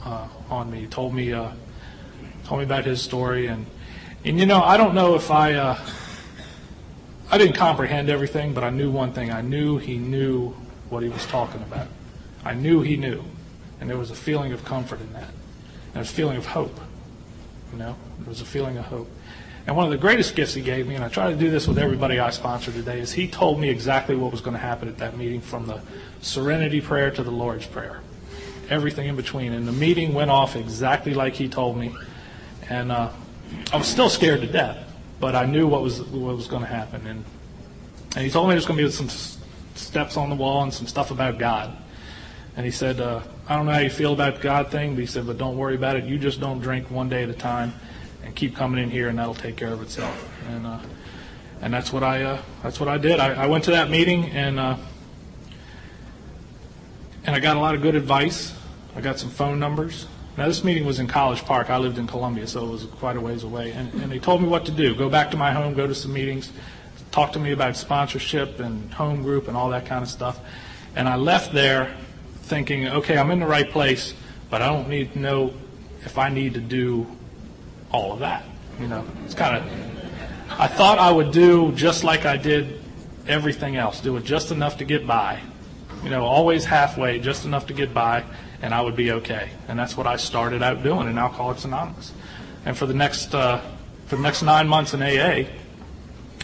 uh, 0.04 0.28
on 0.50 0.70
me. 0.70 0.82
He 0.82 0.88
told 0.88 1.14
me 1.14 1.34
uh, 1.34 1.52
told 2.46 2.60
me 2.60 2.66
about 2.66 2.86
his 2.86 3.02
story, 3.02 3.48
and 3.48 3.66
and 4.24 4.40
you 4.40 4.46
know 4.46 4.62
I 4.62 4.78
don't 4.78 4.94
know 4.94 5.16
if 5.16 5.32
I 5.32 5.54
uh, 5.54 5.80
I 7.30 7.38
didn't 7.38 7.56
comprehend 7.56 8.10
everything, 8.10 8.54
but 8.54 8.64
I 8.64 8.70
knew 8.70 8.92
one 8.92 9.14
thing. 9.14 9.32
I 9.32 9.42
knew 9.42 9.78
he 9.78 9.98
knew 9.98 10.50
what 10.90 11.04
he 11.04 11.10
was 11.10 11.26
talking 11.28 11.62
about. 11.62 11.88
I 12.44 12.54
knew 12.54 12.82
he 12.82 12.98
knew, 12.98 13.24
and 13.80 13.90
there 13.90 13.98
was 13.98 14.12
a 14.12 14.16
feeling 14.16 14.52
of 14.54 14.66
comfort 14.66 15.00
in 15.00 15.14
that. 15.14 15.30
And 15.94 16.02
a 16.02 16.06
feeling 16.06 16.38
of 16.38 16.46
hope. 16.46 16.80
You 17.72 17.80
know, 17.80 17.96
there 18.20 18.30
was 18.30 18.42
a 18.42 18.46
feeling 18.46 18.78
of 18.78 18.86
hope. 18.86 19.10
And 19.68 19.76
one 19.76 19.86
of 19.86 19.92
the 19.92 19.98
greatest 19.98 20.36
gifts 20.36 20.54
he 20.54 20.62
gave 20.62 20.88
me, 20.88 20.96
and 20.96 21.04
I 21.04 21.10
try 21.10 21.30
to 21.30 21.38
do 21.38 21.50
this 21.52 21.68
with 21.68 21.78
everybody 21.78 22.20
I 22.20 22.32
sponsor 22.32 22.72
today, 22.72 23.00
is 23.00 23.12
he 23.12 23.28
told 23.28 23.60
me 23.60 23.70
exactly 23.70 24.16
what 24.16 24.32
was 24.32 24.42
going 24.42 24.56
to 24.56 24.60
happen 24.62 24.88
at 24.88 24.98
that 24.98 25.18
meeting 25.18 25.40
from 25.40 25.68
the 25.68 25.82
serenity 26.22 26.82
prayer 26.82 27.12
to 27.12 27.24
the 27.24 27.32
Lord's 27.32 27.68
prayer. 27.68 28.02
Everything 28.70 29.08
in 29.08 29.16
between. 29.16 29.54
And 29.54 29.68
the 29.68 29.72
meeting 29.72 30.14
went 30.14 30.32
off 30.32 30.56
exactly 30.56 31.14
like 31.14 31.36
he 31.36 31.48
told 31.48 31.78
me. 31.78 31.96
And 32.72 32.90
uh, 32.90 33.12
I 33.74 33.78
was 33.78 33.86
still 33.86 34.10
scared 34.10 34.40
to 34.40 34.48
death, 34.48 34.78
but 35.20 35.36
I 35.36 35.46
knew 35.46 35.68
what 35.68 35.82
was 35.82 36.02
what 36.02 36.38
was 36.38 36.48
going 36.48 36.62
to 36.62 36.70
happen. 36.70 37.06
And 37.06 37.26
and 38.16 38.24
he 38.24 38.32
told 38.32 38.48
me 38.48 38.54
there's 38.54 38.66
going 38.66 38.80
to 38.80 38.86
be 38.86 38.90
some 38.90 39.10
steps 39.76 40.16
on 40.16 40.30
the 40.30 40.38
wall 40.38 40.64
and 40.64 40.74
some 40.74 40.88
stuff 40.88 41.12
about 41.12 41.38
God. 41.38 41.76
And 42.56 42.66
he 42.66 42.72
said, 42.72 43.02
uh, 43.02 43.24
I 43.50 43.58
don't 43.58 43.66
know 43.66 43.74
how 43.74 43.80
you 43.80 43.90
feel 43.90 44.14
about 44.14 44.36
the 44.36 44.42
God 44.42 44.72
thing, 44.72 44.96
but 44.96 45.02
he 45.02 45.06
said, 45.06 45.28
but 45.28 45.38
don't 45.38 45.58
worry 45.58 45.76
about 45.76 45.98
it. 45.98 46.06
You 46.06 46.18
just 46.18 46.40
don't 46.40 46.60
drink 46.62 46.90
one 46.90 47.10
day 47.10 47.24
at 47.24 47.30
a 47.30 47.34
time, 47.34 47.74
and 48.24 48.34
keep 48.34 48.56
coming 48.56 48.82
in 48.82 48.90
here, 48.90 49.10
and 49.10 49.20
that'll 49.20 49.36
take 49.36 49.58
care 49.58 49.74
of 49.74 49.82
itself. 49.82 50.16
And 50.48 50.66
uh, 50.66 50.80
and 51.60 51.74
that's 51.74 51.92
what 51.92 52.04
I 52.04 52.24
uh, 52.24 52.42
that's 52.64 52.80
what 52.80 52.88
I 52.88 52.98
did. 52.98 53.20
I, 53.20 53.34
I 53.34 53.48
went 53.48 53.66
to 53.66 53.72
that 53.72 53.90
meeting, 53.90 54.30
and 54.30 54.58
uh, 54.58 54.78
and 57.26 57.36
I 57.36 57.40
got 57.42 57.58
a 57.58 57.60
lot 57.60 57.76
of 57.76 57.82
good 57.82 57.96
advice. 57.96 58.56
I 58.96 59.02
got 59.02 59.20
some 59.20 59.30
phone 59.30 59.60
numbers. 59.60 60.08
Now, 60.38 60.48
this 60.48 60.64
meeting 60.64 60.86
was 60.86 61.00
in 61.00 61.08
College 61.08 61.44
Park. 61.44 61.70
I 61.70 61.78
lived 61.78 61.98
in 61.98 62.08
Columbia, 62.08 62.48
so 62.48 62.66
it 62.66 62.72
was 62.72 62.86
quite 62.86 63.18
a 63.18 63.22
ways 63.22 63.44
away. 63.44 63.72
And, 63.72 63.94
and 63.96 64.12
they 64.12 64.20
told 64.20 64.42
me 64.42 64.48
what 64.48 64.66
to 64.66 64.72
do 64.72 64.96
go 64.96 65.10
back 65.10 65.32
to 65.32 65.38
my 65.38 65.52
home, 65.52 65.74
go 65.74 65.88
to 65.88 65.96
some 65.96 66.14
meetings, 66.14 66.52
talk 67.12 67.34
to 67.34 67.40
me 67.40 67.52
about 67.52 67.76
sponsorship 67.76 68.60
and 68.60 68.94
home 68.94 69.24
group 69.24 69.48
and 69.48 69.58
all 69.58 69.70
that 69.70 69.86
kind 69.86 70.02
of 70.02 70.10
stuff. 70.10 70.40
And 70.96 71.08
I 71.08 71.16
left 71.16 71.54
there 71.54 71.96
thinking, 72.44 72.88
okay, 72.88 73.18
I'm 73.18 73.32
in 73.32 73.40
the 73.40 73.46
right 73.46 73.70
place, 73.70 74.14
but 74.50 74.62
I 74.62 74.68
don't 74.68 74.90
need 74.90 75.14
to 75.14 75.20
know 75.20 75.54
if 76.06 76.18
I 76.18 76.30
need 76.30 76.54
to 76.56 76.62
do 76.62 77.08
all 77.92 78.14
of 78.14 78.20
that. 78.20 78.46
You 78.80 78.88
know, 78.88 79.06
it's 79.26 79.34
kind 79.34 79.58
of, 79.58 79.64
I 80.60 80.68
thought 80.68 80.98
I 80.98 81.12
would 81.12 81.32
do 81.32 81.72
just 81.74 82.04
like 82.04 82.26
I 82.26 82.38
did 82.38 82.82
everything 83.28 83.76
else, 83.76 84.00
do 84.02 84.16
it 84.18 84.24
just 84.24 84.52
enough 84.52 84.78
to 84.78 84.86
get 84.86 85.06
by. 85.06 85.40
You 86.04 86.10
know, 86.10 86.26
always 86.26 86.66
halfway, 86.66 87.20
just 87.20 87.46
enough 87.46 87.68
to 87.68 87.74
get 87.74 87.94
by, 87.94 88.24
and 88.62 88.74
I 88.74 88.82
would 88.82 88.96
be 88.96 89.12
okay. 89.12 89.50
And 89.68 89.78
that's 89.78 89.98
what 89.98 90.08
I 90.08 90.18
started 90.18 90.62
out 90.62 90.84
doing 90.84 91.08
in 91.08 91.18
Alcoholics 91.18 91.66
Anonymous. 91.66 92.14
And 92.66 92.78
for 92.78 92.86
the 92.86 92.94
next, 92.94 93.34
uh, 93.34 93.62
for 94.06 94.16
the 94.16 94.22
next 94.22 94.44
nine 94.44 94.68
months 94.68 94.94
in 94.94 95.02
AA, 95.02 95.50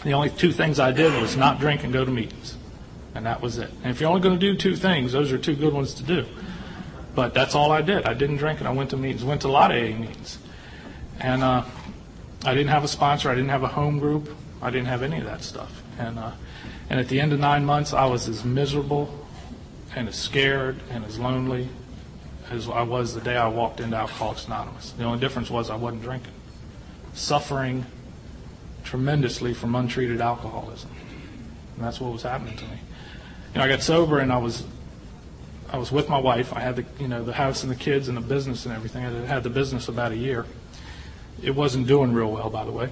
the 0.03 0.13
only 0.13 0.29
two 0.29 0.51
things 0.51 0.79
I 0.79 0.91
did 0.91 1.19
was 1.21 1.35
not 1.35 1.59
drink 1.59 1.83
and 1.83 1.93
go 1.93 2.03
to 2.03 2.11
meetings. 2.11 2.57
And 3.13 3.25
that 3.25 3.41
was 3.41 3.57
it. 3.57 3.69
And 3.83 3.91
if 3.91 3.99
you're 3.99 4.09
only 4.09 4.21
going 4.21 4.39
to 4.39 4.39
do 4.39 4.57
two 4.57 4.75
things, 4.75 5.11
those 5.11 5.31
are 5.31 5.37
two 5.37 5.55
good 5.55 5.73
ones 5.73 5.93
to 5.95 6.03
do. 6.03 6.25
But 7.15 7.33
that's 7.33 7.55
all 7.55 7.71
I 7.71 7.81
did. 7.81 8.05
I 8.05 8.13
didn't 8.13 8.37
drink 8.37 8.59
and 8.59 8.67
I 8.67 8.71
went 8.71 8.91
to 8.91 8.97
meetings, 8.97 9.23
went 9.23 9.41
to 9.41 9.47
a 9.47 9.49
lot 9.49 9.71
of 9.71 9.77
AA 9.77 9.97
meetings. 9.97 10.37
And 11.19 11.43
uh, 11.43 11.65
I 12.45 12.53
didn't 12.53 12.69
have 12.69 12.83
a 12.83 12.87
sponsor. 12.87 13.29
I 13.29 13.35
didn't 13.35 13.49
have 13.49 13.63
a 13.63 13.67
home 13.67 13.99
group. 13.99 14.29
I 14.61 14.69
didn't 14.69 14.87
have 14.87 15.03
any 15.03 15.17
of 15.17 15.25
that 15.25 15.43
stuff. 15.43 15.81
And, 15.97 16.19
uh, 16.19 16.31
and 16.89 16.99
at 16.99 17.09
the 17.09 17.19
end 17.19 17.33
of 17.33 17.39
nine 17.39 17.65
months, 17.65 17.93
I 17.93 18.05
was 18.05 18.29
as 18.29 18.45
miserable 18.45 19.25
and 19.95 20.07
as 20.07 20.15
scared 20.15 20.79
and 20.91 21.03
as 21.05 21.17
lonely 21.17 21.69
as 22.51 22.69
I 22.69 22.83
was 22.83 23.13
the 23.13 23.21
day 23.21 23.35
I 23.35 23.47
walked 23.47 23.79
into 23.79 23.95
Alcoholics 23.95 24.45
Anonymous. 24.45 24.91
The 24.91 25.03
only 25.03 25.19
difference 25.19 25.49
was 25.49 25.69
I 25.69 25.75
wasn't 25.75 26.03
drinking. 26.03 26.33
Suffering 27.13 27.85
tremendously 28.83 29.53
from 29.53 29.75
untreated 29.75 30.21
alcoholism. 30.21 30.89
And 31.75 31.85
that's 31.85 31.99
what 31.99 32.13
was 32.13 32.23
happening 32.23 32.55
to 32.55 32.65
me. 32.65 32.79
You 33.53 33.59
know, 33.59 33.65
I 33.65 33.67
got 33.67 33.81
sober 33.81 34.19
and 34.19 34.31
I 34.31 34.37
was 34.37 34.63
I 35.69 35.77
was 35.77 35.91
with 35.91 36.07
my 36.07 36.17
wife. 36.17 36.53
I 36.53 36.61
had 36.61 36.77
the 36.77 36.85
you 36.99 37.07
know 37.07 37.23
the 37.23 37.33
house 37.33 37.63
and 37.63 37.71
the 37.71 37.75
kids 37.75 38.07
and 38.07 38.15
the 38.15 38.21
business 38.21 38.65
and 38.65 38.73
everything. 38.73 39.05
I 39.05 39.25
had 39.25 39.43
the 39.43 39.49
business 39.49 39.89
about 39.89 40.11
a 40.11 40.17
year. 40.17 40.45
It 41.43 41.51
wasn't 41.51 41.87
doing 41.87 42.13
real 42.13 42.31
well, 42.31 42.49
by 42.49 42.63
the 42.63 42.71
way, 42.71 42.89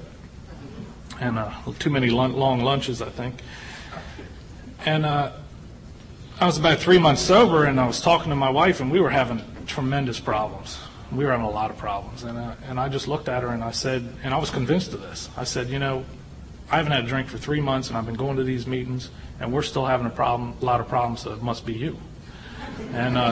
and 1.20 1.40
uh, 1.40 1.52
too 1.80 1.90
many 1.90 2.10
long 2.10 2.62
lunches, 2.62 3.02
I 3.02 3.10
think. 3.10 3.42
And 4.86 5.06
uh, 5.06 5.32
I 6.38 6.46
was 6.46 6.58
about 6.58 6.80
three 6.80 6.98
months 6.98 7.22
sober, 7.22 7.64
and 7.64 7.80
I 7.80 7.88
was 7.88 8.02
talking 8.02 8.30
to 8.30 8.36
my 8.36 8.50
wife, 8.50 8.82
and 8.82 8.92
we 8.92 9.00
were 9.00 9.10
having 9.10 9.42
tremendous 9.68 10.20
problems. 10.20 10.78
We 11.14 11.24
were 11.24 11.32
having 11.32 11.46
a 11.46 11.50
lot 11.50 11.72
of 11.72 11.78
problems, 11.78 12.24
and 12.24 12.38
uh, 12.38 12.56
and 12.68 12.78
I 12.78 12.90
just 12.90 13.08
looked 13.08 13.30
at 13.30 13.42
her 13.42 13.50
and 13.50 13.64
I 13.64 13.72
said, 13.72 14.06
and 14.22 14.34
I 14.34 14.38
was 14.38 14.50
convinced 14.50 14.92
of 14.94 15.02
this. 15.02 15.30
I 15.38 15.46
said, 15.46 15.70
you 15.70 15.80
know, 15.80 16.04
I 16.70 16.76
haven't 16.76 16.92
had 16.92 17.06
a 17.06 17.08
drink 17.08 17.30
for 17.30 17.38
three 17.38 17.62
months, 17.62 17.88
and 17.88 17.98
I've 17.98 18.06
been 18.06 18.16
going 18.16 18.36
to 18.36 18.44
these 18.44 18.68
meetings, 18.68 19.12
and 19.40 19.54
we're 19.54 19.62
still 19.62 19.86
having 19.86 20.08
a 20.08 20.10
problem, 20.10 20.56
a 20.62 20.66
lot 20.66 20.82
of 20.82 20.90
problems. 20.90 21.22
So 21.22 21.32
it 21.32 21.42
must 21.42 21.66
be 21.66 21.74
you. 21.74 21.98
And 22.92 23.18
uh, 23.18 23.32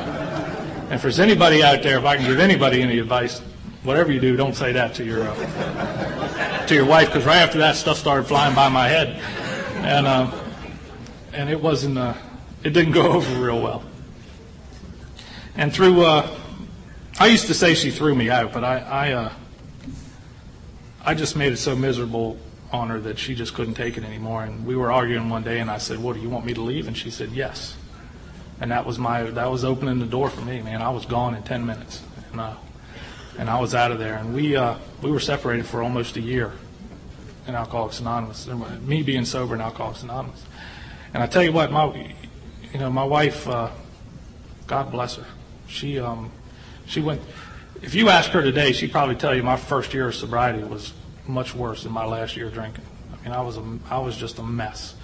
and 0.86 0.94
if 0.94 1.02
there's 1.02 1.20
anybody 1.20 1.62
out 1.62 1.84
there, 1.84 1.98
if 1.98 2.06
I 2.06 2.16
can 2.16 2.26
give 2.26 2.39
anybody 2.39 2.82
any 2.82 3.00
advice, 3.00 3.39
whatever 3.84 4.13
you 4.13 4.22
do, 4.22 4.38
don't 4.38 4.56
say 4.56 4.72
that 4.72 4.94
to 4.96 5.04
your 5.04 5.28
uh, 5.28 6.66
to 6.68 6.74
your 6.74 6.86
wife, 6.86 7.08
because 7.08 7.26
right 7.26 7.42
after 7.42 7.58
that, 7.58 7.76
stuff 7.76 7.98
started 7.98 8.28
flying 8.28 8.56
by 8.56 8.70
my 8.70 8.88
head, 8.88 9.20
and 9.84 10.08
uh, 10.08 10.32
and 11.34 11.50
it 11.50 11.62
wasn't. 11.62 11.98
Uh, 11.98 12.13
it 12.63 12.71
didn't 12.71 12.93
go 12.93 13.13
over 13.13 13.43
real 13.43 13.62
well. 13.62 13.84
And 15.56 15.73
through, 15.73 16.06
uh, 16.06 16.28
I 17.19 17.28
used 17.28 17.47
to 17.47 17.54
say 17.54 17.76
she 17.76 17.91
threw 17.91 18.15
me 18.15 18.30
out, 18.30 18.54
but 18.54 18.63
I, 18.63 18.80
I, 18.80 19.12
uh, 19.12 19.34
I 21.06 21.13
just 21.13 21.36
made 21.36 21.54
it 21.54 21.58
so 21.58 21.76
miserable 21.76 22.38
on 22.71 22.89
her 22.89 22.99
that 23.02 23.19
she 23.19 23.36
just 23.36 23.54
couldn't 23.54 23.76
take 23.76 23.97
it 23.97 24.04
anymore. 24.04 24.43
And 24.43 24.65
we 24.65 24.76
were 24.76 24.91
arguing 24.91 25.30
one 25.30 25.43
day, 25.43 25.60
and 25.60 25.69
I 25.69 25.78
said, 25.78 25.99
"What 25.99 26.15
do 26.15 26.21
you 26.21 26.30
want 26.30 26.45
me 26.45 26.54
to 26.56 26.62
leave?" 26.62 26.88
And 26.88 26.97
she 26.97 27.12
said, 27.12 27.32
"Yes." 27.32 27.78
And 28.60 28.71
that 28.71 28.86
was 28.86 28.97
my, 28.97 29.23
that 29.23 29.52
was 29.52 29.63
opening 29.63 29.99
the 29.99 30.06
door 30.06 30.30
for 30.30 30.41
me, 30.41 30.62
man. 30.62 30.82
I 30.82 30.89
was 30.89 31.06
gone 31.06 31.36
in 31.36 31.43
10 31.43 31.65
minutes, 31.65 32.02
and 32.32 32.41
uh, 32.41 32.56
and 33.38 33.49
I 33.49 33.60
was 33.60 33.73
out 33.76 33.91
of 33.91 33.99
there. 33.99 34.15
And 34.15 34.34
we, 34.34 34.56
uh, 34.56 34.78
we 35.02 35.12
were 35.12 35.19
separated 35.19 35.65
for 35.65 35.82
almost 35.82 36.17
a 36.17 36.21
year 36.21 36.52
in 37.47 37.56
Alcoholics 37.56 37.99
Anonymous. 37.99 38.47
Me 38.82 39.02
being 39.02 39.26
sober 39.26 39.56
in 39.56 39.62
Alcoholics 39.62 40.04
Anonymous. 40.04 40.43
And 41.13 41.21
I 41.21 41.28
tell 41.28 41.43
you 41.43 41.52
what, 41.52 41.71
my, 41.71 42.13
you 42.73 42.79
know, 42.79 42.89
my 42.89 43.03
wife, 43.03 43.47
uh, 43.47 43.69
God 44.65 44.91
bless 44.91 45.15
her. 45.17 45.25
She, 45.67 45.99
um, 45.99 46.31
she 46.88 47.01
went. 47.01 47.21
If 47.83 47.93
you 47.93 48.09
ask 48.09 48.31
her 48.31 48.41
today, 48.41 48.71
she'd 48.71 48.91
probably 48.91 49.15
tell 49.15 49.36
you 49.36 49.43
my 49.43 49.57
first 49.57 49.93
year 49.93 50.07
of 50.07 50.15
sobriety 50.15 50.63
was 50.63 50.93
much 51.27 51.53
worse 51.53 51.83
than 51.83 51.91
my 51.91 52.05
last 52.05 52.36
year 52.36 52.49
drinking. 52.49 52.83
I 53.13 53.23
mean, 53.23 53.33
I 53.33 53.41
was 53.41 53.57
a, 53.57 53.79
I 53.89 53.99
was 53.99 54.17
just 54.17 54.39
a 54.39 54.43
mess, 54.43 54.95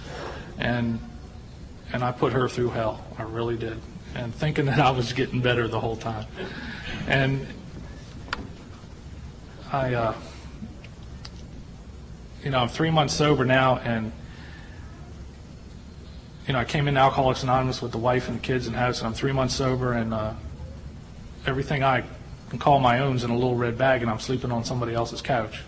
and 0.58 0.98
and 1.92 2.02
I 2.02 2.10
put 2.10 2.32
her 2.32 2.48
through 2.48 2.70
hell. 2.70 3.04
I 3.18 3.22
really 3.22 3.56
did, 3.56 3.78
and 4.14 4.34
thinking 4.34 4.66
that 4.66 4.80
I 4.80 4.90
was 4.90 5.12
getting 5.12 5.40
better 5.40 5.68
the 5.68 5.80
whole 5.80 5.96
time, 5.96 6.26
and 7.06 7.46
I, 9.70 9.94
uh, 9.94 10.14
you 12.42 12.50
know, 12.50 12.58
I'm 12.58 12.68
three 12.68 12.90
months 12.90 13.14
sober 13.14 13.44
now, 13.44 13.76
and 13.78 14.12
you 16.50 16.54
know, 16.54 16.58
I 16.58 16.64
came 16.64 16.88
in 16.88 16.96
Alcoholics 16.96 17.44
Anonymous 17.44 17.80
with 17.80 17.92
the 17.92 17.98
wife 17.98 18.26
and 18.26 18.38
the 18.38 18.42
kids 18.42 18.66
and 18.66 18.74
house, 18.74 18.98
and 18.98 19.06
I'm 19.06 19.14
three 19.14 19.30
months 19.30 19.54
sober, 19.54 19.92
and 19.92 20.12
uh, 20.12 20.32
everything 21.46 21.84
I 21.84 22.02
can 22.48 22.58
call 22.58 22.80
my 22.80 22.98
own's 22.98 23.22
in 23.22 23.30
a 23.30 23.34
little 23.36 23.54
red 23.54 23.78
bag, 23.78 24.02
and 24.02 24.10
I'm 24.10 24.18
sleeping 24.18 24.50
on 24.50 24.64
somebody 24.64 24.92
else's 24.92 25.22
couch. 25.22 25.62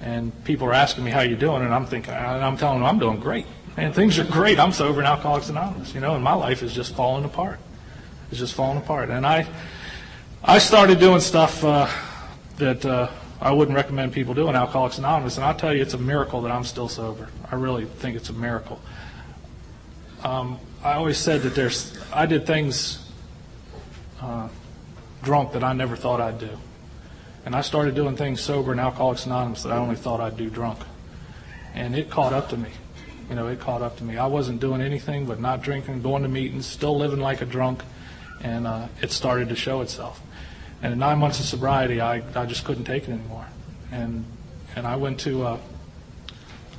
And 0.00 0.32
people 0.44 0.66
are 0.68 0.72
asking 0.72 1.04
me 1.04 1.10
how 1.10 1.20
you 1.20 1.36
doing, 1.36 1.60
and 1.60 1.74
I'm 1.74 1.84
thinking, 1.84 2.14
and 2.14 2.42
I'm 2.42 2.56
telling 2.56 2.78
them 2.78 2.86
I'm 2.86 2.98
doing 2.98 3.20
great. 3.20 3.44
And 3.76 3.94
things 3.94 4.18
are 4.18 4.24
great. 4.24 4.58
I'm 4.58 4.72
sober 4.72 5.00
in 5.00 5.06
Alcoholics 5.06 5.50
Anonymous, 5.50 5.94
you 5.94 6.00
know, 6.00 6.14
and 6.14 6.24
my 6.24 6.32
life 6.32 6.62
is 6.62 6.72
just 6.72 6.94
falling 6.94 7.26
apart. 7.26 7.60
It's 8.30 8.38
just 8.38 8.54
falling 8.54 8.78
apart. 8.78 9.10
And 9.10 9.26
I, 9.26 9.46
I 10.42 10.60
started 10.60 10.98
doing 10.98 11.20
stuff 11.20 11.62
uh, 11.62 11.90
that 12.56 12.86
uh, 12.86 13.10
I 13.38 13.52
wouldn't 13.52 13.76
recommend 13.76 14.14
people 14.14 14.32
do 14.32 14.48
in 14.48 14.56
Alcoholics 14.56 14.96
Anonymous, 14.96 15.36
and 15.36 15.44
I'll 15.44 15.54
tell 15.54 15.74
you, 15.74 15.82
it's 15.82 15.92
a 15.92 15.98
miracle 15.98 16.40
that 16.40 16.52
I'm 16.52 16.64
still 16.64 16.88
sober. 16.88 17.28
I 17.52 17.56
really 17.56 17.84
think 17.84 18.16
it's 18.16 18.30
a 18.30 18.32
miracle. 18.32 18.80
Um, 20.24 20.58
I 20.82 20.94
always 20.94 21.18
said 21.18 21.42
that 21.42 21.54
there's, 21.54 21.98
I 22.10 22.24
did 22.24 22.46
things 22.46 22.98
uh, 24.22 24.48
drunk 25.22 25.52
that 25.52 25.62
I 25.62 25.74
never 25.74 25.96
thought 25.96 26.18
I'd 26.18 26.38
do. 26.38 26.58
And 27.44 27.54
I 27.54 27.60
started 27.60 27.94
doing 27.94 28.16
things 28.16 28.40
sober 28.40 28.72
in 28.72 28.78
Alcoholics 28.78 29.26
Anonymous 29.26 29.64
that 29.64 29.72
I 29.72 29.76
only 29.76 29.96
thought 29.96 30.20
I'd 30.20 30.38
do 30.38 30.48
drunk. 30.48 30.78
And 31.74 31.94
it 31.94 32.08
caught 32.08 32.32
up 32.32 32.48
to 32.50 32.56
me. 32.56 32.70
You 33.28 33.34
know, 33.34 33.48
it 33.48 33.60
caught 33.60 33.82
up 33.82 33.98
to 33.98 34.04
me. 34.04 34.16
I 34.16 34.26
wasn't 34.26 34.60
doing 34.60 34.80
anything 34.80 35.26
but 35.26 35.40
not 35.40 35.60
drinking, 35.60 36.00
going 36.00 36.22
to 36.22 36.28
meetings, 36.28 36.64
still 36.64 36.96
living 36.96 37.20
like 37.20 37.42
a 37.42 37.46
drunk, 37.46 37.82
and 38.40 38.66
uh, 38.66 38.88
it 39.02 39.10
started 39.10 39.50
to 39.50 39.56
show 39.56 39.82
itself. 39.82 40.22
And 40.82 40.92
in 40.92 40.98
nine 40.98 41.18
months 41.18 41.38
of 41.38 41.46
sobriety, 41.46 42.00
I, 42.00 42.22
I 42.34 42.46
just 42.46 42.64
couldn't 42.64 42.84
take 42.84 43.04
it 43.04 43.10
anymore. 43.10 43.46
And 43.90 44.24
and 44.76 44.86
I 44.86 44.96
went 44.96 45.20
to 45.20 45.42
uh, 45.44 45.58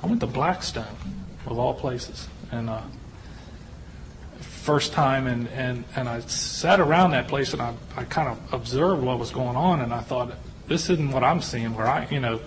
I 0.03 0.07
went 0.07 0.19
to 0.21 0.27
Blackstone, 0.27 0.85
of 1.47 1.57
all 1.57 1.73
places, 1.73 2.27
and 2.51 2.69
uh, 2.69 2.81
first 4.65 4.93
time, 4.93 5.27
and, 5.27 5.47
and, 5.49 5.83
and 5.95 6.09
I 6.09 6.21
sat 6.21 6.79
around 6.79 7.11
that 7.11 7.27
place 7.27 7.53
and 7.53 7.61
I, 7.61 7.75
I 7.95 8.03
kind 8.03 8.29
of 8.29 8.53
observed 8.53 9.03
what 9.03 9.19
was 9.19 9.29
going 9.29 9.55
on, 9.55 9.81
and 9.81 9.93
I 9.93 10.01
thought, 10.01 10.33
this 10.67 10.89
isn't 10.89 11.11
what 11.11 11.23
I'm 11.23 11.39
seeing 11.39 11.75
where 11.75 11.85
I, 11.87 12.07
you 12.09 12.19
know, 12.19 12.41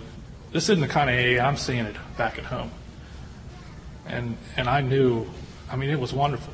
this 0.51 0.65
isn't 0.65 0.81
the 0.81 0.87
kind 0.89 1.09
of 1.09 1.15
AA 1.15 1.41
I'm 1.41 1.55
seeing 1.55 1.85
it 1.85 1.95
back 2.17 2.37
at 2.37 2.43
home. 2.43 2.71
And, 4.05 4.35
and 4.57 4.67
I 4.67 4.81
knew, 4.81 5.27
I 5.71 5.77
mean, 5.77 5.89
it 5.89 5.99
was 5.99 6.11
wonderful. 6.11 6.53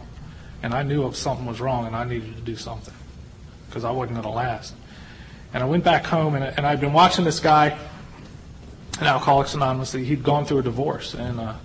And 0.62 0.72
I 0.72 0.84
knew 0.84 1.08
if 1.08 1.16
something 1.16 1.48
was 1.48 1.60
wrong 1.60 1.88
and 1.88 1.96
I 1.96 2.04
needed 2.04 2.36
to 2.36 2.42
do 2.42 2.56
something 2.56 2.94
because 3.68 3.84
I 3.84 3.90
wasn't 3.90 4.22
going 4.22 4.32
to 4.32 4.38
last. 4.38 4.76
And 5.52 5.64
I 5.64 5.66
went 5.66 5.84
back 5.84 6.06
home 6.06 6.36
and, 6.36 6.44
and 6.44 6.68
I'd 6.68 6.80
been 6.80 6.94
watching 6.94 7.26
this 7.26 7.40
guy 7.40 7.76
in 9.00 9.08
Alcoholics 9.08 9.56
Anonymous. 9.56 9.94
He'd 9.94 10.24
gone 10.24 10.46
through 10.46 10.60
a 10.60 10.64
divorce 10.64 11.16
and, 11.16 11.40
uh, 11.40 11.56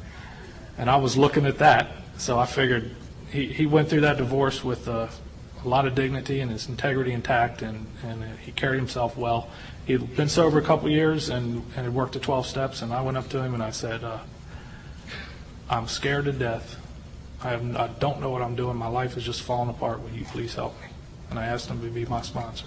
and 0.78 0.88
I 0.88 0.96
was 0.96 1.18
looking 1.18 1.44
at 1.44 1.58
that. 1.58 1.90
So 2.16 2.38
I 2.38 2.46
figured 2.46 2.94
he, 3.30 3.46
he 3.46 3.66
went 3.66 3.88
through 3.88 4.02
that 4.02 4.16
divorce 4.16 4.64
with 4.64 4.88
uh, 4.88 5.08
a 5.64 5.68
lot 5.68 5.86
of 5.86 5.94
dignity 5.94 6.40
and 6.40 6.50
his 6.50 6.68
integrity 6.68 7.12
intact, 7.12 7.62
and, 7.62 7.86
and 8.02 8.24
he 8.40 8.52
carried 8.52 8.78
himself 8.78 9.16
well. 9.16 9.48
He'd 9.86 10.16
been 10.16 10.28
sober 10.28 10.58
a 10.58 10.62
couple 10.62 10.88
years 10.88 11.28
and, 11.28 11.56
and 11.76 11.84
had 11.84 11.94
worked 11.94 12.14
the 12.14 12.20
12 12.20 12.46
steps, 12.46 12.82
and 12.82 12.92
I 12.92 13.02
went 13.02 13.16
up 13.16 13.28
to 13.30 13.42
him 13.42 13.54
and 13.54 13.62
I 13.62 13.70
said, 13.70 14.04
uh, 14.04 14.18
I'm 15.68 15.86
scared 15.86 16.24
to 16.24 16.32
death. 16.32 16.76
I, 17.42 17.50
have, 17.50 17.76
I 17.76 17.86
don't 17.86 18.20
know 18.20 18.30
what 18.30 18.42
I'm 18.42 18.56
doing. 18.56 18.76
My 18.76 18.88
life 18.88 19.16
is 19.16 19.24
just 19.24 19.42
falling 19.42 19.70
apart. 19.70 20.02
Will 20.02 20.10
you 20.10 20.24
please 20.24 20.54
help 20.54 20.78
me? 20.80 20.88
And 21.30 21.38
I 21.38 21.46
asked 21.46 21.68
him 21.68 21.80
to 21.80 21.88
be 21.88 22.04
my 22.06 22.22
sponsor. 22.22 22.66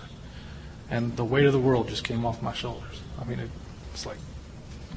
And 0.90 1.16
the 1.18 1.26
weight 1.26 1.46
of 1.46 1.54
the 1.54 1.60
world 1.60 1.90
just 1.90 2.04
came 2.04 2.26
off 2.26 2.42
my 2.42 2.54
shoulders. 2.54 3.02
I 3.20 3.26
mean, 3.26 3.40
it, 3.40 3.50
it's 3.94 4.06
like 4.06 4.18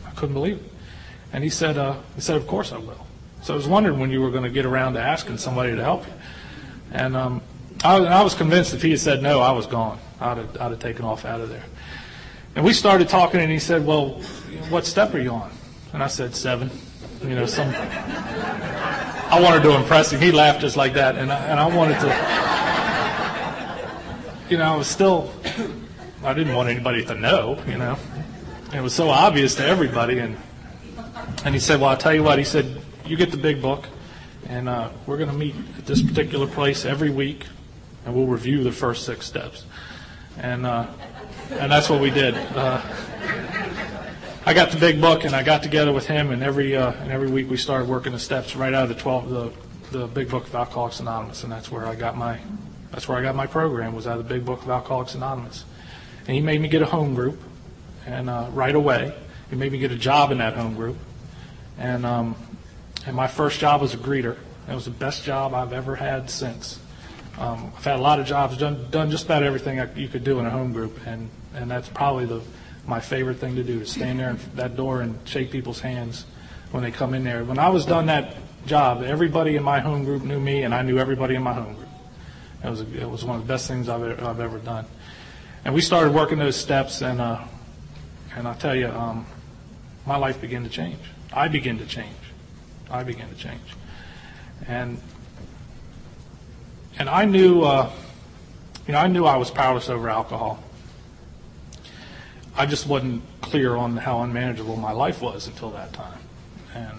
I 0.07 0.11
couldn't 0.11 0.35
believe 0.35 0.59
it. 0.59 0.73
And 1.33 1.43
he 1.43 1.51
said, 1.51 1.77
uh, 1.77 1.97
he 2.15 2.21
said, 2.21 2.37
of 2.37 2.47
course 2.47 2.73
I 2.73 2.79
will. 2.79 3.07
So 3.43 3.55
I 3.55 3.57
was 3.57 3.69
wondering 3.69 4.01
when 4.01 4.11
you 4.11 4.21
were 4.21 4.31
going 4.31 4.45
to 4.45 4.51
get 4.51 4.67
around 4.67 4.95
to 4.95 5.01
asking 5.01 5.39
somebody 5.39 5.77
to 5.77 5.83
help 5.83 6.07
you. 6.07 6.13
And 6.93 7.17
um, 7.17 7.43
I, 7.85 7.97
I 7.97 8.23
was 8.23 8.35
convinced 8.35 8.75
if 8.75 8.83
he 8.83 8.91
had 8.91 9.01
said 9.01 9.23
no, 9.23 9.41
I 9.41 9.53
was 9.53 9.67
gone. 9.67 9.99
I'd 10.21 10.39
have, 10.39 10.57
I'd 10.61 10.71
have 10.71 10.81
taken 10.81 11.05
off 11.05 11.25
out 11.25 11.41
of 11.41 11.49
there. 11.49 11.65
And 12.55 12.65
we 12.65 12.73
started 12.73 13.09
talking, 13.09 13.41
and 13.41 13.53
he 13.53 13.59
said, 13.59 13.85
"Well, 13.85 14.23
what 14.71 14.87
step 14.87 15.13
are 15.15 15.21
you 15.21 15.31
on?" 15.31 15.51
And 15.93 16.03
I 16.03 16.07
said, 16.07 16.35
seven. 16.35 16.71
You 17.23 17.35
know, 17.35 17.45
some. 17.45 17.69
I 17.69 19.41
wanted 19.43 19.63
to 19.65 19.77
impress 19.77 20.13
him. 20.13 20.21
He 20.21 20.33
laughed 20.33 20.61
just 20.61 20.77
like 20.77 20.95
that, 20.95 21.17
and 21.17 21.31
I, 21.31 21.37
and 21.47 21.61
I 21.61 21.67
wanted 21.67 22.01
to. 22.01 22.07
You 24.51 24.57
know, 24.59 24.73
I 24.73 24.77
was 24.77 24.87
still. 24.87 25.31
I 26.25 26.33
didn't 26.33 26.55
want 26.55 26.69
anybody 26.71 27.05
to 27.05 27.15
know. 27.15 27.63
You 27.67 27.77
know, 27.77 27.99
it 28.75 28.81
was 28.81 28.95
so 28.95 29.11
obvious 29.11 29.55
to 29.57 29.67
everybody, 29.67 30.19
and 30.19 30.39
and 31.45 31.55
he 31.55 31.61
said, 31.61 31.81
"Well, 31.81 31.91
I'll 31.91 31.97
tell 31.97 32.15
you 32.15 32.23
what." 32.23 32.39
He 32.39 32.45
said, 32.45 32.81
"You 33.07 33.17
get 33.17 33.31
the 33.31 33.37
big 33.37 33.63
book, 33.63 33.87
and 34.49 34.69
uh, 34.69 34.91
we're 35.07 35.17
going 35.17 35.31
to 35.31 35.37
meet 35.37 35.55
at 35.79 35.87
this 35.87 36.03
particular 36.03 36.47
place 36.47 36.85
every 36.85 37.11
week, 37.11 37.47
and 38.05 38.15
we'll 38.15 38.27
review 38.27 38.63
the 38.63 38.73
first 38.73 39.05
six 39.05 39.27
steps." 39.27 39.65
And 40.39 40.67
uh, 40.67 40.87
and 41.51 41.71
that's 41.71 41.89
what 41.89 42.01
we 42.01 42.11
did. 42.11 42.35
Uh, 42.35 42.83
I 44.45 44.55
got 44.55 44.71
the 44.71 44.79
big 44.79 45.01
book, 45.01 45.25
and 45.25 45.35
I 45.35 45.43
got 45.43 45.63
together 45.63 45.93
with 45.93 46.07
him, 46.07 46.31
and 46.31 46.43
every 46.43 46.77
uh, 46.77 46.93
and 46.93 47.11
every 47.11 47.31
week 47.31 47.51
we 47.51 47.57
started 47.57 47.89
working 47.89 48.13
the 48.13 48.19
steps 48.19 48.55
right 48.55 48.73
out 48.73 48.85
of 48.85 48.89
the 48.91 48.95
twelve 48.95 49.29
the 49.29 49.53
the 49.91 50.07
big 50.07 50.31
book 50.31 50.47
of 50.47 50.55
Alcoholics 50.55 51.01
Anonymous, 51.01 51.43
and 51.43 51.53
that's 51.53 51.71
where 51.71 51.87
I 51.87 51.95
got 51.95 52.17
my 52.17 52.39
that's 52.91 53.09
where 53.09 53.19
I 53.19 53.23
got 53.23 53.35
my 53.35 53.47
program 53.47 53.95
was 53.95 54.07
out 54.07 54.19
of 54.19 54.29
the 54.29 54.35
big 54.35 54.45
book 54.45 54.63
of 54.63 54.71
Alcoholics 54.71 55.15
Anonymous. 55.15 55.65
And 56.27 56.35
he 56.35 56.41
made 56.41 56.61
me 56.61 56.69
get 56.69 56.83
a 56.83 56.87
home 56.87 57.15
group, 57.15 57.41
and 58.07 58.29
uh, 58.29 58.49
right 58.53 58.75
away 58.75 59.15
he 59.51 59.57
made 59.57 59.73
me 59.73 59.79
get 59.79 59.93
a 59.93 59.97
job 59.97 60.33
in 60.33 60.39
that 60.39 60.55
home 60.55 60.75
group, 60.75 60.97
and 61.79 62.05
um, 62.05 62.37
and 63.07 63.15
my 63.15 63.29
first 63.29 63.61
job 63.61 63.81
was 63.81 63.95
a 63.95 63.97
greeter. 63.97 64.37
It 64.69 64.75
was 64.75 64.85
the 64.85 64.91
best 64.91 65.25
job 65.25 65.55
I've 65.55 65.73
ever 65.73 65.95
had 65.95 66.29
since. 66.29 66.81
Um, 67.39 67.73
I've 67.77 67.85
had 67.85 67.97
a 67.97 68.03
lot 68.03 68.19
of 68.19 68.27
jobs, 68.27 68.57
done 68.57 68.91
done 68.91 69.11
just 69.11 69.27
about 69.27 69.43
everything 69.43 69.81
I, 69.81 69.93
you 69.95 70.09
could 70.09 70.25
do 70.25 70.41
in 70.41 70.47
a 70.47 70.51
home 70.51 70.73
group, 70.73 70.99
and 71.07 71.31
and 71.55 71.71
that's 71.71 71.89
probably 71.89 72.27
the 72.27 72.43
my 72.87 73.01
favorite 73.01 73.39
thing 73.39 73.57
to 73.57 73.63
do 73.63 73.79
to 73.81 73.87
stand 73.87 74.19
there 74.19 74.31
at 74.31 74.57
that 74.57 74.77
door 74.77 75.03
and 75.03 75.19
shake 75.27 75.51
people's 75.51 75.81
hands 75.81 76.25
when 76.73 76.83
they 76.83 76.91
come 76.91 77.15
in 77.15 77.25
there. 77.25 77.45
When 77.45 77.59
I 77.59 77.69
was 77.69 77.87
done 77.87 78.07
that 78.07 78.37
job, 78.67 79.03
everybody 79.03 79.57
in 79.57 79.63
my 79.63 79.79
home 79.79 80.05
group 80.05 80.23
knew 80.23 80.41
me, 80.41 80.63
and 80.63 80.75
I 80.75 80.83
knew 80.83 80.99
everybody 80.99 81.37
in 81.37 81.43
my 81.43 81.53
home 81.53 81.75
group. 81.75 81.89
It 82.65 82.71
was 82.71 82.81
it 82.81 83.09
was 83.09 83.25
one 83.25 83.37
of 83.37 83.47
the 83.47 83.49
best 83.49 83.69
things 83.69 83.89
I've 83.89 84.03
ever, 84.03 84.25
I've 84.25 84.41
ever 84.41 84.59
done. 84.59 84.87
And 85.65 85.75
we 85.75 85.81
started 85.81 86.13
working 86.15 86.39
those 86.39 86.57
steps, 86.57 87.03
and 87.03 87.21
uh, 87.21 87.45
and 88.35 88.49
I 88.49 88.55
tell 88.55 88.75
you, 88.75 88.89
um, 88.89 89.27
my 90.07 90.17
life 90.17 90.41
began 90.41 90.65
to 90.65 90.71
change. 90.71 91.01
I 91.33 91.49
began 91.49 91.79
to 91.79 91.87
change. 91.87 92.17
I 92.91 93.03
began 93.03 93.29
to 93.29 93.35
change, 93.35 93.75
and 94.67 95.01
and 96.99 97.09
I 97.09 97.25
knew, 97.25 97.63
uh, 97.63 97.91
you 98.87 98.93
know, 98.93 98.99
I 98.99 99.07
knew 99.07 99.25
I 99.25 99.37
was 99.37 99.51
powerless 99.51 99.89
over 99.89 100.09
alcohol. 100.09 100.63
I 102.57 102.65
just 102.65 102.87
wasn't 102.87 103.23
clear 103.43 103.77
on 103.77 103.99
how 103.99 104.23
unmanageable 104.23 104.77
my 104.77 104.93
life 104.93 105.21
was 105.21 105.47
until 105.47 105.71
that 105.73 105.93
time, 105.93 106.19
and 106.75 106.97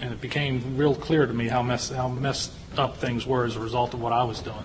and 0.00 0.12
it 0.12 0.20
became 0.20 0.76
real 0.76 0.94
clear 0.94 1.26
to 1.26 1.32
me 1.32 1.48
how 1.48 1.62
mess 1.62 1.90
how 1.90 2.08
messed 2.08 2.52
up 2.76 2.98
things 2.98 3.26
were 3.26 3.44
as 3.44 3.56
a 3.56 3.60
result 3.60 3.94
of 3.94 4.00
what 4.00 4.12
I 4.12 4.24
was 4.24 4.40
doing. 4.40 4.64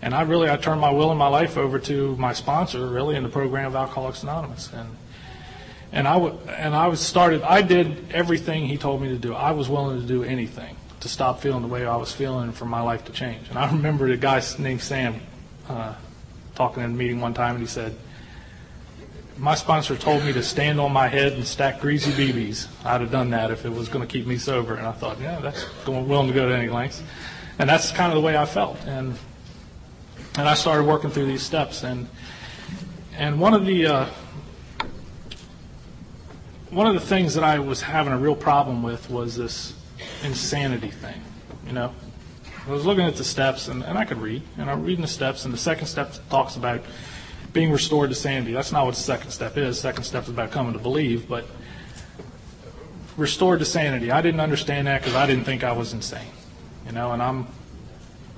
And 0.00 0.14
I 0.14 0.22
really 0.22 0.48
I 0.48 0.56
turned 0.56 0.80
my 0.80 0.90
will 0.90 1.10
and 1.10 1.18
my 1.18 1.28
life 1.28 1.56
over 1.56 1.78
to 1.80 2.16
my 2.16 2.32
sponsor, 2.32 2.86
really, 2.86 3.16
in 3.16 3.22
the 3.24 3.28
program 3.28 3.66
of 3.66 3.74
Alcoholics 3.74 4.22
Anonymous, 4.22 4.72
and 4.72 4.88
and 5.92 6.06
I 6.06 6.14
w- 6.14 6.38
and 6.48 6.74
I 6.74 6.88
was 6.88 7.00
started. 7.00 7.42
I 7.42 7.62
did 7.62 8.12
everything 8.12 8.66
he 8.66 8.76
told 8.76 9.00
me 9.00 9.08
to 9.08 9.18
do. 9.18 9.34
I 9.34 9.52
was 9.52 9.68
willing 9.68 10.00
to 10.00 10.06
do 10.06 10.22
anything 10.22 10.76
to 11.00 11.08
stop 11.08 11.40
feeling 11.40 11.62
the 11.62 11.68
way 11.68 11.86
I 11.86 11.96
was 11.96 12.12
feeling 12.12 12.44
and 12.44 12.54
for 12.54 12.64
my 12.64 12.80
life 12.80 13.04
to 13.06 13.12
change. 13.12 13.48
And 13.48 13.58
I 13.58 13.70
remember 13.70 14.06
a 14.08 14.16
guy 14.16 14.42
named 14.58 14.80
Sam 14.82 15.20
uh, 15.68 15.94
talking 16.54 16.82
in 16.82 16.90
a 16.90 16.94
meeting 16.94 17.20
one 17.20 17.34
time, 17.34 17.54
and 17.54 17.60
he 17.60 17.68
said, 17.68 17.96
"My 19.36 19.54
sponsor 19.54 19.96
told 19.96 20.24
me 20.24 20.32
to 20.32 20.42
stand 20.42 20.80
on 20.80 20.92
my 20.92 21.08
head 21.08 21.32
and 21.32 21.46
stack 21.46 21.80
greasy 21.80 22.10
BBs. 22.12 22.66
I'd 22.84 23.00
have 23.00 23.10
done 23.10 23.30
that 23.30 23.50
if 23.50 23.64
it 23.64 23.70
was 23.70 23.88
going 23.88 24.06
to 24.06 24.12
keep 24.12 24.26
me 24.26 24.36
sober." 24.36 24.74
And 24.74 24.86
I 24.86 24.92
thought, 24.92 25.20
"Yeah, 25.20 25.40
that's 25.40 25.64
going, 25.84 26.08
willing 26.08 26.28
to 26.28 26.34
go 26.34 26.48
to 26.48 26.54
any 26.54 26.68
lengths." 26.68 27.02
And 27.58 27.68
that's 27.68 27.90
kind 27.90 28.12
of 28.12 28.16
the 28.16 28.22
way 28.22 28.36
I 28.36 28.44
felt. 28.46 28.78
And 28.86 29.16
and 30.36 30.48
I 30.48 30.54
started 30.54 30.84
working 30.84 31.10
through 31.10 31.26
these 31.26 31.42
steps. 31.42 31.82
And 31.82 32.08
and 33.16 33.40
one 33.40 33.54
of 33.54 33.66
the 33.66 33.86
uh, 33.86 34.06
one 36.70 36.86
of 36.86 36.94
the 36.94 37.00
things 37.00 37.34
that 37.34 37.44
I 37.44 37.58
was 37.58 37.80
having 37.80 38.12
a 38.12 38.18
real 38.18 38.36
problem 38.36 38.82
with 38.82 39.08
was 39.10 39.36
this 39.36 39.74
insanity 40.22 40.90
thing. 40.90 41.20
You 41.66 41.72
know, 41.72 41.94
I 42.66 42.70
was 42.70 42.84
looking 42.84 43.04
at 43.04 43.16
the 43.16 43.24
steps, 43.24 43.68
and, 43.68 43.82
and 43.82 43.96
I 43.96 44.04
could 44.04 44.18
read, 44.18 44.42
and 44.58 44.70
I'm 44.70 44.84
reading 44.84 45.02
the 45.02 45.08
steps, 45.08 45.44
and 45.44 45.54
the 45.54 45.58
second 45.58 45.86
step 45.86 46.14
talks 46.30 46.56
about 46.56 46.82
being 47.52 47.70
restored 47.70 48.10
to 48.10 48.16
sanity. 48.16 48.52
That's 48.52 48.72
not 48.72 48.84
what 48.84 48.94
the 48.94 49.00
second 49.00 49.30
step 49.30 49.56
is. 49.56 49.80
Second 49.80 50.04
step 50.04 50.24
is 50.24 50.28
about 50.28 50.50
coming 50.50 50.74
to 50.74 50.78
believe, 50.78 51.28
but 51.28 51.46
restored 53.16 53.58
to 53.60 53.64
sanity. 53.64 54.10
I 54.10 54.20
didn't 54.20 54.40
understand 54.40 54.86
that 54.86 55.00
because 55.00 55.14
I 55.14 55.26
didn't 55.26 55.44
think 55.44 55.64
I 55.64 55.72
was 55.72 55.92
insane. 55.92 56.30
You 56.86 56.92
know, 56.92 57.12
and 57.12 57.22
I'm 57.22 57.46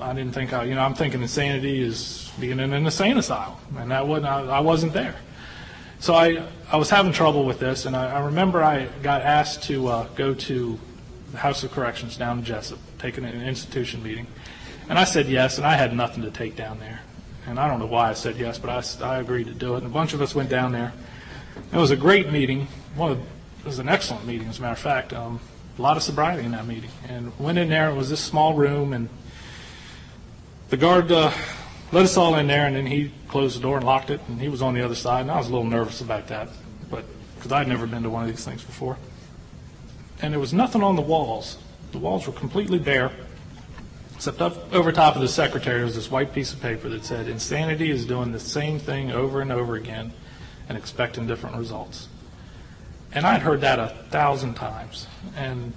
I 0.00 0.14
didn't 0.14 0.32
think 0.32 0.52
I, 0.52 0.64
you 0.64 0.74
know, 0.74 0.80
I'm 0.80 0.94
thinking 0.94 1.20
insanity 1.20 1.82
is 1.82 2.32
being 2.40 2.58
in 2.58 2.72
an 2.72 2.84
insane 2.84 3.18
asylum, 3.18 3.58
and 3.76 3.90
that 3.90 4.06
wasn't, 4.06 4.26
I, 4.26 4.40
I 4.46 4.60
wasn't 4.60 4.92
there. 4.92 5.16
So 6.00 6.14
I, 6.14 6.46
I 6.72 6.78
was 6.78 6.88
having 6.88 7.12
trouble 7.12 7.44
with 7.44 7.58
this, 7.58 7.84
and 7.84 7.94
I, 7.94 8.16
I 8.16 8.24
remember 8.24 8.64
I 8.64 8.86
got 9.02 9.20
asked 9.20 9.64
to 9.64 9.86
uh, 9.88 10.06
go 10.14 10.32
to 10.32 10.78
the 11.30 11.36
House 11.36 11.62
of 11.62 11.72
Corrections 11.72 12.16
down 12.16 12.38
in 12.38 12.44
Jessup, 12.44 12.78
taking 12.98 13.22
an 13.22 13.42
institution 13.42 14.02
meeting, 14.02 14.26
and 14.88 14.98
I 14.98 15.04
said 15.04 15.28
yes, 15.28 15.58
and 15.58 15.66
I 15.66 15.76
had 15.76 15.94
nothing 15.94 16.22
to 16.22 16.30
take 16.30 16.56
down 16.56 16.78
there, 16.78 17.00
and 17.46 17.60
I 17.60 17.68
don't 17.68 17.80
know 17.80 17.86
why 17.86 18.08
I 18.08 18.14
said 18.14 18.36
yes, 18.36 18.58
but 18.58 18.70
I, 18.70 19.06
I 19.06 19.18
agreed 19.18 19.48
to 19.48 19.52
do 19.52 19.74
it, 19.74 19.78
and 19.78 19.86
a 19.88 19.90
bunch 19.90 20.14
of 20.14 20.22
us 20.22 20.34
went 20.34 20.48
down 20.48 20.72
there. 20.72 20.94
It 21.70 21.76
was 21.76 21.90
a 21.90 21.96
great 21.96 22.32
meeting. 22.32 22.66
One 22.96 23.12
of, 23.12 23.18
it 23.18 23.66
was 23.66 23.78
an 23.78 23.90
excellent 23.90 24.24
meeting, 24.26 24.48
as 24.48 24.58
a 24.58 24.62
matter 24.62 24.72
of 24.72 24.78
fact. 24.78 25.12
Um, 25.12 25.38
a 25.78 25.82
lot 25.82 25.98
of 25.98 26.02
sobriety 26.02 26.46
in 26.46 26.52
that 26.52 26.66
meeting, 26.66 26.90
and 27.10 27.38
went 27.38 27.58
in 27.58 27.68
there. 27.68 27.90
It 27.90 27.94
was 27.94 28.08
this 28.08 28.20
small 28.20 28.54
room, 28.54 28.94
and 28.94 29.10
the 30.70 30.78
guard 30.78 31.12
uh, 31.12 31.30
let 31.92 32.04
us 32.04 32.16
all 32.16 32.36
in 32.36 32.46
there, 32.46 32.66
and 32.66 32.76
then 32.76 32.86
he 32.86 33.12
closed 33.28 33.56
the 33.56 33.62
door 33.62 33.76
and 33.76 33.86
locked 33.86 34.10
it, 34.10 34.20
and 34.28 34.40
he 34.40 34.48
was 34.48 34.62
on 34.62 34.74
the 34.74 34.82
other 34.82 34.94
side, 34.94 35.22
and 35.22 35.30
I 35.30 35.36
was 35.36 35.48
a 35.48 35.50
little 35.50 35.66
nervous 35.66 36.00
about 36.00 36.28
that, 36.28 36.48
but 36.88 37.04
because 37.36 37.52
I'd 37.52 37.68
never 37.68 37.86
been 37.86 38.02
to 38.04 38.10
one 38.10 38.22
of 38.22 38.28
these 38.28 38.44
things 38.44 38.62
before. 38.62 38.96
And 40.22 40.32
there 40.32 40.40
was 40.40 40.52
nothing 40.52 40.82
on 40.82 40.96
the 40.96 41.02
walls. 41.02 41.58
The 41.92 41.98
walls 41.98 42.26
were 42.26 42.32
completely 42.32 42.78
bare, 42.78 43.10
except 44.14 44.40
up 44.40 44.72
over 44.72 44.92
top 44.92 45.16
of 45.16 45.22
the 45.22 45.28
secretary 45.28 45.82
was 45.82 45.94
this 45.94 46.10
white 46.10 46.32
piece 46.32 46.52
of 46.52 46.60
paper 46.60 46.88
that 46.90 47.04
said, 47.04 47.26
"Insanity 47.26 47.90
is 47.90 48.04
doing 48.04 48.32
the 48.32 48.40
same 48.40 48.78
thing 48.78 49.10
over 49.10 49.40
and 49.40 49.50
over 49.50 49.74
again, 49.74 50.12
and 50.68 50.76
expecting 50.76 51.26
different 51.26 51.56
results." 51.56 52.08
And 53.12 53.26
I'd 53.26 53.42
heard 53.42 53.62
that 53.62 53.78
a 53.78 53.88
thousand 54.10 54.54
times, 54.54 55.06
and 55.34 55.72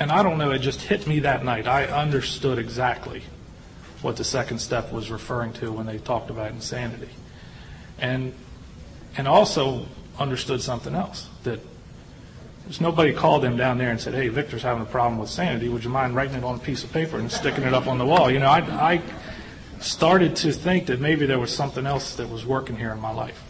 and 0.00 0.12
I 0.12 0.22
don't 0.22 0.36
know, 0.38 0.50
it 0.50 0.58
just 0.58 0.82
hit 0.82 1.06
me 1.06 1.20
that 1.20 1.44
night. 1.44 1.66
I 1.66 1.86
understood 1.86 2.58
exactly 2.58 3.22
what 4.02 4.16
the 4.16 4.24
second 4.24 4.58
step 4.58 4.92
was 4.92 5.10
referring 5.10 5.52
to 5.54 5.72
when 5.72 5.86
they 5.86 5.98
talked 5.98 6.30
about 6.30 6.50
insanity. 6.50 7.10
And 7.98 8.32
and 9.16 9.26
also 9.26 9.86
understood 10.18 10.60
something 10.62 10.94
else 10.94 11.28
that 11.44 11.60
there's 12.64 12.80
nobody 12.80 13.12
called 13.12 13.44
him 13.44 13.56
down 13.56 13.78
there 13.78 13.90
and 13.90 14.00
said, 14.00 14.14
"Hey, 14.14 14.28
Victor's 14.28 14.62
having 14.62 14.82
a 14.82 14.86
problem 14.86 15.18
with 15.18 15.30
sanity. 15.30 15.68
Would 15.68 15.84
you 15.84 15.90
mind 15.90 16.14
writing 16.14 16.36
it 16.36 16.44
on 16.44 16.56
a 16.56 16.58
piece 16.58 16.84
of 16.84 16.92
paper 16.92 17.18
and 17.18 17.32
sticking 17.32 17.64
it 17.64 17.74
up 17.74 17.86
on 17.86 17.98
the 17.98 18.06
wall?" 18.06 18.30
You 18.30 18.38
know, 18.38 18.48
I, 18.48 18.58
I 18.60 19.02
started 19.80 20.36
to 20.36 20.52
think 20.52 20.86
that 20.86 21.00
maybe 21.00 21.24
there 21.26 21.38
was 21.38 21.54
something 21.54 21.86
else 21.86 22.16
that 22.16 22.28
was 22.28 22.44
working 22.44 22.76
here 22.76 22.92
in 22.92 23.00
my 23.00 23.12
life. 23.12 23.42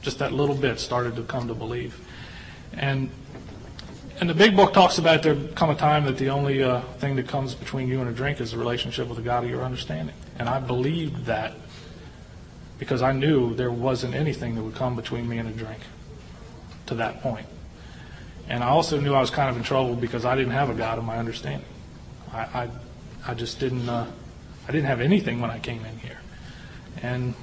Just 0.00 0.18
that 0.18 0.32
little 0.32 0.54
bit 0.54 0.80
started 0.80 1.16
to 1.16 1.22
come 1.22 1.48
to 1.48 1.54
believe, 1.54 2.00
and 2.72 3.10
and 4.24 4.30
the 4.30 4.34
big 4.34 4.56
book 4.56 4.72
talks 4.72 4.96
about 4.96 5.22
there 5.22 5.36
come 5.54 5.68
a 5.68 5.74
time 5.74 6.06
that 6.06 6.16
the 6.16 6.30
only 6.30 6.62
uh, 6.62 6.80
thing 6.96 7.14
that 7.16 7.28
comes 7.28 7.54
between 7.54 7.88
you 7.88 8.00
and 8.00 8.08
a 8.08 8.12
drink 8.14 8.40
is 8.40 8.54
a 8.54 8.58
relationship 8.58 9.06
with 9.06 9.18
the 9.18 9.22
God 9.22 9.44
of 9.44 9.50
your 9.50 9.62
understanding. 9.62 10.14
And 10.38 10.48
I 10.48 10.60
believed 10.60 11.26
that 11.26 11.52
because 12.78 13.02
I 13.02 13.12
knew 13.12 13.54
there 13.54 13.70
wasn't 13.70 14.14
anything 14.14 14.54
that 14.54 14.62
would 14.62 14.76
come 14.76 14.96
between 14.96 15.28
me 15.28 15.36
and 15.36 15.46
a 15.46 15.52
drink 15.52 15.80
to 16.86 16.94
that 16.94 17.20
point. 17.20 17.44
And 18.48 18.64
I 18.64 18.68
also 18.68 18.98
knew 18.98 19.12
I 19.12 19.20
was 19.20 19.28
kind 19.28 19.50
of 19.50 19.58
in 19.58 19.62
trouble 19.62 19.94
because 19.94 20.24
I 20.24 20.34
didn't 20.34 20.54
have 20.54 20.70
a 20.70 20.74
God 20.74 20.96
of 20.96 21.04
my 21.04 21.18
understanding. 21.18 21.68
I, 22.32 22.38
I, 22.38 22.68
I 23.28 23.34
just 23.34 23.60
didn't, 23.60 23.86
uh, 23.86 24.10
I 24.66 24.72
didn't 24.72 24.86
have 24.86 25.02
anything 25.02 25.42
when 25.42 25.50
I 25.50 25.58
came 25.58 25.84
in 25.84 25.98
here. 25.98 26.18
And, 27.02 27.34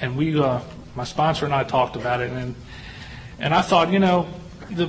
and 0.00 0.16
we, 0.16 0.38
uh, 0.38 0.60
my 0.94 1.02
sponsor 1.02 1.46
and 1.46 1.52
I 1.52 1.64
talked 1.64 1.96
about 1.96 2.20
it, 2.20 2.30
and, 2.30 2.54
and 3.40 3.52
I 3.52 3.62
thought, 3.62 3.90
you 3.90 3.98
know, 3.98 4.28
the, 4.70 4.86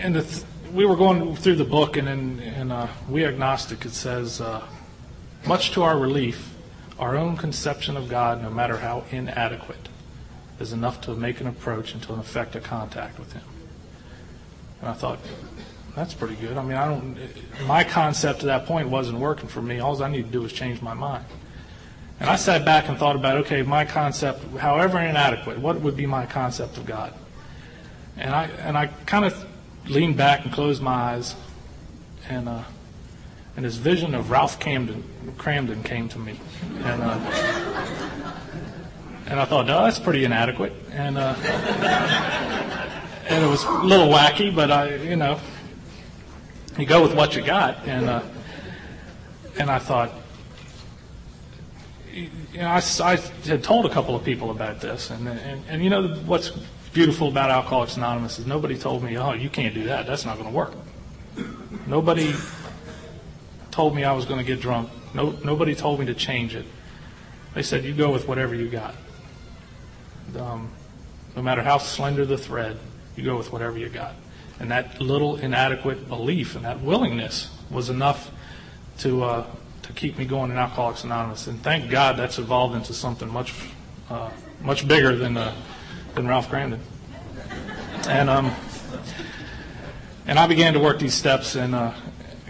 and 0.00 0.14
the, 0.16 0.44
we 0.72 0.86
were 0.86 0.96
going 0.96 1.36
through 1.36 1.56
the 1.56 1.64
book, 1.64 1.96
and 1.96 2.08
in, 2.08 2.40
in 2.40 2.70
uh, 2.70 2.88
We 3.08 3.24
Agnostic, 3.24 3.84
it 3.84 3.92
says, 3.92 4.40
uh, 4.40 4.66
much 5.46 5.72
to 5.72 5.82
our 5.82 5.98
relief, 5.98 6.54
our 6.98 7.16
own 7.16 7.36
conception 7.36 7.96
of 7.96 8.08
God, 8.08 8.42
no 8.42 8.50
matter 8.50 8.78
how 8.78 9.04
inadequate, 9.10 9.88
is 10.60 10.72
enough 10.72 11.00
to 11.02 11.14
make 11.14 11.40
an 11.40 11.46
approach 11.46 11.94
and 11.94 12.02
to 12.04 12.14
effect 12.14 12.56
a 12.56 12.60
contact 12.60 13.18
with 13.18 13.32
Him. 13.32 13.42
And 14.80 14.90
I 14.90 14.92
thought, 14.92 15.18
that's 15.94 16.14
pretty 16.14 16.34
good. 16.36 16.56
I 16.56 16.62
mean, 16.62 16.76
I 16.76 16.88
don't. 16.88 17.16
My 17.66 17.84
concept 17.84 18.40
to 18.40 18.46
that 18.46 18.66
point 18.66 18.88
wasn't 18.88 19.18
working 19.18 19.48
for 19.48 19.62
me. 19.62 19.78
All 19.78 20.02
I 20.02 20.08
needed 20.08 20.26
to 20.26 20.32
do 20.32 20.42
was 20.42 20.52
change 20.52 20.82
my 20.82 20.94
mind. 20.94 21.24
And 22.20 22.28
I 22.28 22.36
sat 22.36 22.64
back 22.64 22.88
and 22.88 22.98
thought 22.98 23.16
about, 23.16 23.38
okay, 23.38 23.62
my 23.62 23.84
concept, 23.84 24.44
however 24.56 24.98
inadequate, 24.98 25.58
what 25.58 25.80
would 25.80 25.96
be 25.96 26.06
my 26.06 26.26
concept 26.26 26.78
of 26.78 26.86
God? 26.86 27.12
And 28.16 28.34
I 28.34 28.44
and 28.44 28.76
I 28.76 28.86
kind 29.06 29.24
of 29.24 29.46
leaned 29.86 30.16
back 30.16 30.44
and 30.44 30.52
closed 30.52 30.82
my 30.82 30.92
eyes, 30.92 31.34
and 32.28 32.48
uh, 32.48 32.62
and 33.56 33.64
this 33.64 33.76
vision 33.76 34.14
of 34.14 34.30
Ralph 34.30 34.58
Camden, 34.58 35.04
Kramden 35.36 35.84
came 35.84 36.08
to 36.08 36.18
me, 36.18 36.38
and 36.82 37.02
uh, 37.02 37.18
and 39.26 39.40
I 39.40 39.44
thought, 39.44 39.66
no, 39.66 39.84
that's 39.84 39.98
pretty 39.98 40.24
inadequate, 40.24 40.72
and 40.90 41.18
uh, 41.18 41.34
and 43.28 43.44
it 43.44 43.48
was 43.48 43.64
a 43.64 43.70
little 43.70 44.08
wacky, 44.08 44.54
but 44.54 44.70
I, 44.70 44.96
you 44.96 45.16
know, 45.16 45.40
you 46.78 46.86
go 46.86 47.02
with 47.02 47.14
what 47.14 47.36
you 47.36 47.42
got, 47.42 47.86
and 47.86 48.08
uh, 48.08 48.22
and 49.58 49.70
I 49.70 49.78
thought, 49.78 50.12
you 52.12 52.28
know, 52.54 52.68
I, 52.68 52.82
I 53.02 53.16
had 53.46 53.62
told 53.62 53.86
a 53.86 53.90
couple 53.90 54.16
of 54.16 54.24
people 54.24 54.50
about 54.50 54.80
this, 54.80 55.10
and, 55.10 55.28
and 55.28 55.62
and 55.68 55.84
you 55.84 55.90
know 55.90 56.08
what's 56.26 56.52
beautiful 56.94 57.28
about 57.28 57.50
Alcoholics 57.50 57.96
Anonymous 57.96 58.38
is 58.38 58.46
nobody 58.46 58.78
told 58.78 59.02
me, 59.02 59.18
oh, 59.18 59.32
you 59.32 59.50
can't 59.50 59.74
do 59.74 59.84
that. 59.84 60.06
That's 60.06 60.24
not 60.24 60.38
going 60.38 60.48
to 60.48 60.54
work. 60.54 60.72
Nobody 61.86 62.32
told 63.72 63.94
me 63.94 64.04
I 64.04 64.12
was 64.12 64.24
going 64.24 64.38
to 64.38 64.46
get 64.46 64.60
drunk. 64.60 64.88
No, 65.12 65.30
nobody 65.44 65.74
told 65.74 65.98
me 65.98 66.06
to 66.06 66.14
change 66.14 66.54
it. 66.54 66.64
They 67.52 67.62
said, 67.62 67.84
you 67.84 67.92
go 67.92 68.12
with 68.12 68.28
whatever 68.28 68.54
you 68.54 68.68
got. 68.68 68.94
Um, 70.38 70.70
no 71.36 71.42
matter 71.42 71.62
how 71.62 71.78
slender 71.78 72.24
the 72.24 72.38
thread, 72.38 72.78
you 73.16 73.24
go 73.24 73.36
with 73.36 73.52
whatever 73.52 73.76
you 73.76 73.88
got. 73.88 74.14
And 74.60 74.70
that 74.70 75.00
little 75.00 75.36
inadequate 75.36 76.08
belief 76.08 76.54
and 76.54 76.64
that 76.64 76.80
willingness 76.80 77.50
was 77.70 77.90
enough 77.90 78.30
to 78.98 79.24
uh, 79.24 79.46
to 79.82 79.92
keep 79.92 80.16
me 80.16 80.24
going 80.24 80.52
in 80.52 80.56
Alcoholics 80.56 81.02
Anonymous. 81.02 81.48
And 81.48 81.60
thank 81.60 81.90
God 81.90 82.16
that's 82.16 82.38
evolved 82.38 82.76
into 82.76 82.94
something 82.94 83.28
much 83.28 83.52
uh, 84.08 84.30
much 84.60 84.86
bigger 84.86 85.16
than 85.16 85.36
uh, 85.36 85.54
than 86.14 86.28
Ralph 86.28 86.48
Kramden. 86.48 86.80
And 88.08 88.30
um, 88.30 88.52
and 90.26 90.38
I 90.38 90.46
began 90.46 90.74
to 90.74 90.80
work 90.80 90.98
these 90.98 91.14
steps 91.14 91.54
and 91.54 91.74
uh, 91.74 91.92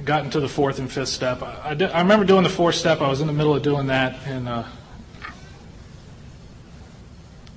got 0.05 0.25
into 0.25 0.41
the 0.41 0.49
fourth 0.49 0.79
and 0.79 0.91
fifth 0.91 1.09
step. 1.09 1.43
I, 1.43 1.71
I, 1.71 1.75
did, 1.75 1.91
I 1.91 2.01
remember 2.01 2.25
doing 2.25 2.43
the 2.43 2.51
fourth 2.51 2.75
step. 2.75 3.01
I 3.01 3.09
was 3.09 3.21
in 3.21 3.27
the 3.27 3.33
middle 3.33 3.55
of 3.55 3.63
doing 3.63 3.87
that, 3.89 4.19
and 4.27 4.49
uh, 4.49 4.65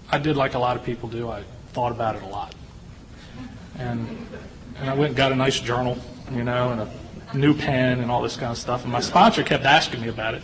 I 0.09 0.17
did 0.17 0.37
like 0.37 0.53
a 0.53 0.59
lot 0.59 0.77
of 0.77 0.83
people 0.83 1.09
do. 1.09 1.29
I 1.29 1.43
thought 1.73 1.91
about 1.91 2.15
it 2.15 2.23
a 2.23 2.27
lot, 2.27 2.55
and 3.77 4.27
and 4.79 4.89
I 4.89 4.93
went 4.93 5.09
and 5.09 5.15
got 5.17 5.31
a 5.31 5.35
nice 5.35 5.59
journal, 5.59 5.97
you 6.31 6.43
know, 6.43 6.71
and 6.71 6.81
a 6.81 7.37
new 7.37 7.53
pen 7.53 7.99
and 7.99 8.09
all 8.09 8.21
this 8.21 8.37
kind 8.37 8.51
of 8.51 8.57
stuff. 8.57 8.83
And 8.83 8.91
my 8.91 9.01
sponsor 9.01 9.43
kept 9.43 9.65
asking 9.65 10.01
me 10.01 10.07
about 10.07 10.35
it. 10.35 10.43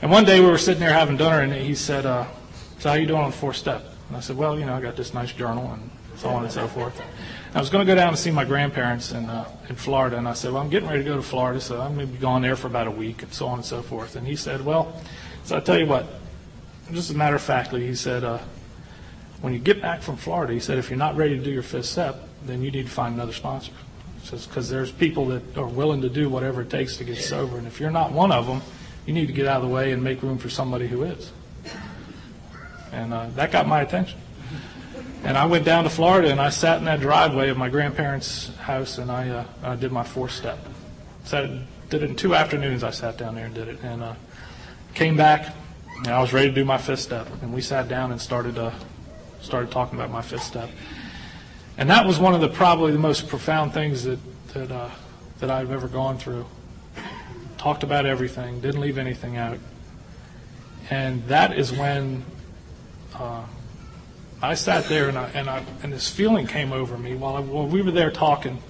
And 0.00 0.10
one 0.10 0.24
day 0.24 0.40
we 0.40 0.46
were 0.46 0.58
sitting 0.58 0.80
there 0.80 0.92
having 0.92 1.16
dinner, 1.16 1.40
and 1.40 1.52
he 1.52 1.74
said, 1.74 2.06
uh, 2.06 2.26
"So 2.78 2.90
how 2.90 2.94
you 2.94 3.06
doing 3.06 3.20
on 3.20 3.30
the 3.30 3.36
fourth 3.36 3.56
step?" 3.56 3.97
And 4.08 4.16
I 4.16 4.20
said, 4.20 4.36
"Well, 4.36 4.58
you 4.58 4.66
know, 4.66 4.74
I 4.74 4.80
got 4.80 4.96
this 4.96 5.14
nice 5.14 5.32
journal 5.32 5.70
and 5.72 5.90
so 6.16 6.28
on 6.30 6.42
and 6.42 6.52
so 6.52 6.66
forth." 6.66 7.00
I 7.54 7.60
was 7.60 7.70
going 7.70 7.86
to 7.86 7.90
go 7.90 7.94
down 7.94 8.08
and 8.08 8.18
see 8.18 8.30
my 8.30 8.44
grandparents 8.44 9.12
in 9.12 9.28
uh, 9.28 9.48
in 9.68 9.76
Florida, 9.76 10.16
and 10.16 10.28
I 10.28 10.34
said, 10.34 10.52
"Well, 10.52 10.62
I'm 10.62 10.70
getting 10.70 10.88
ready 10.88 11.02
to 11.02 11.08
go 11.08 11.16
to 11.16 11.22
Florida, 11.22 11.60
so 11.60 11.80
I'm 11.80 11.94
going 11.94 12.06
to 12.06 12.12
be 12.12 12.18
gone 12.18 12.42
there 12.42 12.56
for 12.56 12.66
about 12.66 12.86
a 12.86 12.90
week, 12.90 13.22
and 13.22 13.32
so 13.32 13.46
on 13.46 13.58
and 13.58 13.64
so 13.64 13.82
forth." 13.82 14.16
And 14.16 14.26
he 14.26 14.36
said, 14.36 14.64
"Well, 14.64 14.94
so 15.48 15.56
I 15.56 15.60
tell 15.60 15.78
you 15.78 15.86
what, 15.86 16.06
just 16.92 17.08
as 17.08 17.16
a 17.16 17.18
matter 17.18 17.36
of 17.36 17.42
factly, 17.42 17.86
he 17.86 17.94
said, 17.94 18.22
uh, 18.22 18.38
when 19.40 19.54
you 19.54 19.58
get 19.58 19.80
back 19.80 20.02
from 20.02 20.16
Florida, 20.16 20.52
he 20.52 20.60
said, 20.60 20.76
if 20.76 20.90
you're 20.90 20.98
not 20.98 21.16
ready 21.16 21.38
to 21.38 21.42
do 21.42 21.50
your 21.50 21.62
fifth 21.62 21.86
step, 21.86 22.28
then 22.44 22.62
you 22.62 22.70
need 22.70 22.84
to 22.84 22.92
find 22.92 23.14
another 23.14 23.32
sponsor. 23.32 23.72
Because 24.30 24.68
there's 24.68 24.92
people 24.92 25.26
that 25.28 25.56
are 25.56 25.66
willing 25.66 26.02
to 26.02 26.10
do 26.10 26.28
whatever 26.28 26.62
it 26.62 26.68
takes 26.68 26.98
to 26.98 27.04
get 27.04 27.16
sober, 27.16 27.56
and 27.56 27.66
if 27.66 27.80
you're 27.80 27.90
not 27.90 28.12
one 28.12 28.30
of 28.30 28.46
them, 28.46 28.60
you 29.06 29.14
need 29.14 29.26
to 29.26 29.32
get 29.32 29.46
out 29.46 29.62
of 29.62 29.68
the 29.68 29.74
way 29.74 29.92
and 29.92 30.02
make 30.02 30.22
room 30.22 30.38
for 30.38 30.50
somebody 30.50 30.86
who 30.86 31.04
is." 31.04 31.32
And 32.92 33.12
uh, 33.12 33.26
that 33.36 33.50
got 33.52 33.66
my 33.66 33.82
attention. 33.82 34.18
And 35.24 35.36
I 35.36 35.46
went 35.46 35.64
down 35.64 35.84
to 35.84 35.90
Florida 35.90 36.30
and 36.30 36.40
I 36.40 36.50
sat 36.50 36.78
in 36.78 36.84
that 36.84 37.00
driveway 37.00 37.48
of 37.48 37.56
my 37.56 37.68
grandparents' 37.68 38.54
house 38.56 38.98
and 38.98 39.10
I, 39.10 39.28
uh, 39.28 39.44
I 39.62 39.76
did 39.76 39.92
my 39.92 40.04
fourth 40.04 40.32
step. 40.32 40.58
Sat, 41.24 41.50
did 41.90 42.02
it 42.02 42.10
in 42.10 42.16
two 42.16 42.34
afternoons. 42.34 42.84
I 42.84 42.90
sat 42.90 43.16
down 43.16 43.34
there 43.34 43.46
and 43.46 43.54
did 43.54 43.68
it, 43.68 43.80
and 43.82 44.02
uh, 44.02 44.14
came 44.94 45.16
back 45.16 45.54
and 45.98 46.08
I 46.08 46.20
was 46.20 46.32
ready 46.32 46.48
to 46.48 46.54
do 46.54 46.64
my 46.64 46.78
fifth 46.78 47.00
step. 47.00 47.26
And 47.42 47.52
we 47.52 47.60
sat 47.60 47.88
down 47.88 48.12
and 48.12 48.20
started 48.20 48.58
uh, 48.58 48.72
started 49.40 49.70
talking 49.70 49.98
about 49.98 50.10
my 50.10 50.22
fifth 50.22 50.44
step. 50.44 50.70
And 51.76 51.90
that 51.90 52.06
was 52.06 52.18
one 52.18 52.34
of 52.34 52.40
the 52.40 52.48
probably 52.48 52.92
the 52.92 52.98
most 52.98 53.28
profound 53.28 53.72
things 53.72 54.04
that 54.04 54.18
that 54.54 54.70
uh, 54.70 54.90
that 55.40 55.50
I've 55.50 55.70
ever 55.70 55.88
gone 55.88 56.18
through. 56.18 56.46
Talked 57.56 57.82
about 57.82 58.06
everything, 58.06 58.60
didn't 58.60 58.80
leave 58.80 58.98
anything 58.98 59.36
out, 59.36 59.58
and 60.90 61.26
that 61.28 61.56
is 61.58 61.72
when. 61.72 62.24
Uh, 63.18 63.44
I 64.40 64.54
sat 64.54 64.84
there 64.84 65.08
and 65.08 65.18
I, 65.18 65.28
and 65.30 65.50
I, 65.50 65.64
and 65.82 65.92
this 65.92 66.08
feeling 66.08 66.46
came 66.46 66.72
over 66.72 66.96
me 66.96 67.14
while, 67.14 67.36
I, 67.36 67.40
while 67.40 67.66
we 67.66 67.82
were 67.82 67.90
there 67.90 68.12
talking, 68.12 68.62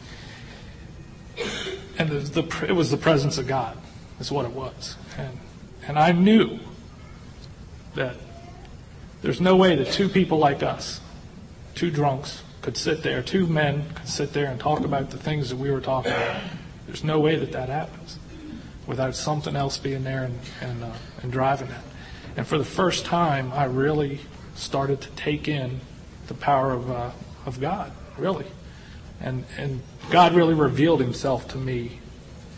and 1.98 2.08
the, 2.08 2.18
the, 2.40 2.66
it 2.66 2.72
was 2.72 2.90
the 2.90 2.96
presence 2.96 3.38
of 3.38 3.46
God. 3.46 3.76
Is 4.20 4.32
what 4.32 4.46
it 4.46 4.50
was, 4.50 4.96
and 5.16 5.38
and 5.86 5.96
I 5.96 6.10
knew 6.10 6.58
that 7.94 8.16
there's 9.22 9.40
no 9.40 9.54
way 9.54 9.76
that 9.76 9.92
two 9.92 10.08
people 10.08 10.38
like 10.38 10.64
us, 10.64 11.00
two 11.76 11.92
drunks, 11.92 12.42
could 12.60 12.76
sit 12.76 13.04
there, 13.04 13.22
two 13.22 13.46
men 13.46 13.88
could 13.94 14.08
sit 14.08 14.32
there 14.32 14.46
and 14.46 14.58
talk 14.58 14.80
about 14.80 15.10
the 15.10 15.18
things 15.18 15.50
that 15.50 15.56
we 15.56 15.70
were 15.70 15.80
talking 15.80 16.10
about. 16.10 16.42
There's 16.86 17.04
no 17.04 17.20
way 17.20 17.36
that 17.36 17.52
that 17.52 17.68
happens 17.68 18.18
without 18.88 19.14
something 19.14 19.54
else 19.54 19.78
being 19.78 20.02
there 20.02 20.24
and 20.24 20.38
and, 20.62 20.82
uh, 20.82 20.92
and 21.22 21.30
driving 21.30 21.68
it. 21.68 21.82
And 22.36 22.44
for 22.44 22.58
the 22.58 22.64
first 22.64 23.04
time, 23.04 23.52
I 23.52 23.66
really 23.66 24.18
started 24.58 25.00
to 25.00 25.08
take 25.10 25.48
in 25.48 25.80
the 26.26 26.34
power 26.34 26.72
of, 26.72 26.90
uh, 26.90 27.10
of 27.46 27.60
God, 27.60 27.92
really. 28.18 28.46
And, 29.20 29.44
and 29.56 29.80
God 30.10 30.34
really 30.34 30.54
revealed 30.54 31.00
himself 31.00 31.48
to 31.48 31.58
me 31.58 32.00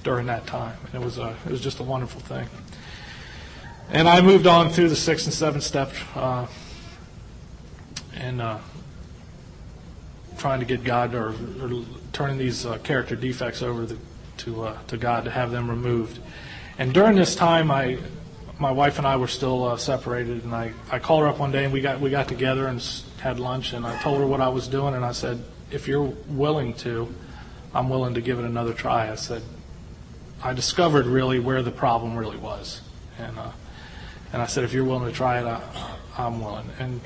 during 0.03 0.27
that 0.27 0.47
time. 0.47 0.77
And 0.87 1.03
it 1.03 1.05
was, 1.05 1.19
a, 1.19 1.37
it 1.47 1.51
was 1.51 1.61
just 1.61 1.79
a 1.79 1.83
wonderful 1.83 2.21
thing. 2.21 2.47
And 3.91 4.09
I 4.09 4.21
moved 4.21 4.47
on 4.47 4.71
through 4.71 4.89
the 4.89 4.97
sixth 4.97 5.27
and 5.27 5.35
seventh 5.35 5.65
step 5.65 5.93
uh, 6.15 6.47
and 8.15 8.41
uh, 8.41 8.59
trying 10.39 10.61
to 10.61 10.67
get 10.67 10.85
God 10.85 11.15
or, 11.15 11.35
or 11.61 11.85
turning 12.13 12.39
these 12.39 12.65
uh, 12.65 12.79
character 12.79 13.17
defects 13.17 13.63
over 13.63 13.85
the, 13.85 13.99
to, 14.39 14.65
uh, 14.65 14.79
to 14.87 14.97
God 14.97 15.25
to 15.25 15.31
have 15.31 15.51
them 15.51 15.69
removed. 15.69 16.19
And 16.79 16.95
during 16.95 17.17
this 17.17 17.35
time, 17.35 17.71
I, 17.71 17.99
my 18.61 18.71
wife 18.71 18.99
and 18.99 19.07
I 19.07 19.17
were 19.17 19.27
still 19.27 19.65
uh, 19.65 19.77
separated, 19.79 20.45
and 20.45 20.55
I, 20.55 20.75
I 20.91 20.99
called 20.99 21.23
her 21.23 21.29
up 21.29 21.39
one 21.39 21.51
day, 21.51 21.65
and 21.65 21.73
we 21.73 21.81
got 21.81 21.99
we 21.99 22.11
got 22.11 22.29
together 22.29 22.67
and 22.67 22.81
had 23.21 23.41
lunch, 23.41 23.73
and 23.73 23.87
I 23.87 24.01
told 24.03 24.21
her 24.21 24.27
what 24.27 24.43
I 24.43 24.49
was 24.49 24.69
doing, 24.69 24.95
and 24.95 25.05
I 25.05 25.13
said, 25.13 25.43
if 25.71 25.89
you're 25.89 26.13
willing 26.29 26.75
to, 26.75 27.13
I'm 27.75 27.89
willing 27.89 28.15
to 28.15 28.21
give 28.21 28.39
it 28.39 28.45
another 28.45 28.75
try. 28.75 29.11
I 29.11 29.15
said, 29.15 29.43
I 30.43 30.53
discovered 30.53 31.07
really 31.07 31.39
where 31.39 31.63
the 31.63 31.71
problem 31.71 32.17
really 32.17 32.37
was, 32.37 32.83
and 33.19 33.39
uh, 33.39 33.51
and 34.35 34.43
I 34.43 34.47
said, 34.47 34.65
if 34.65 34.75
you're 34.75 34.85
willing 34.85 35.11
to 35.11 35.17
try 35.17 35.41
it, 35.41 35.47
I, 35.47 35.63
I'm 36.19 36.43
willing, 36.43 36.69
and 36.79 37.01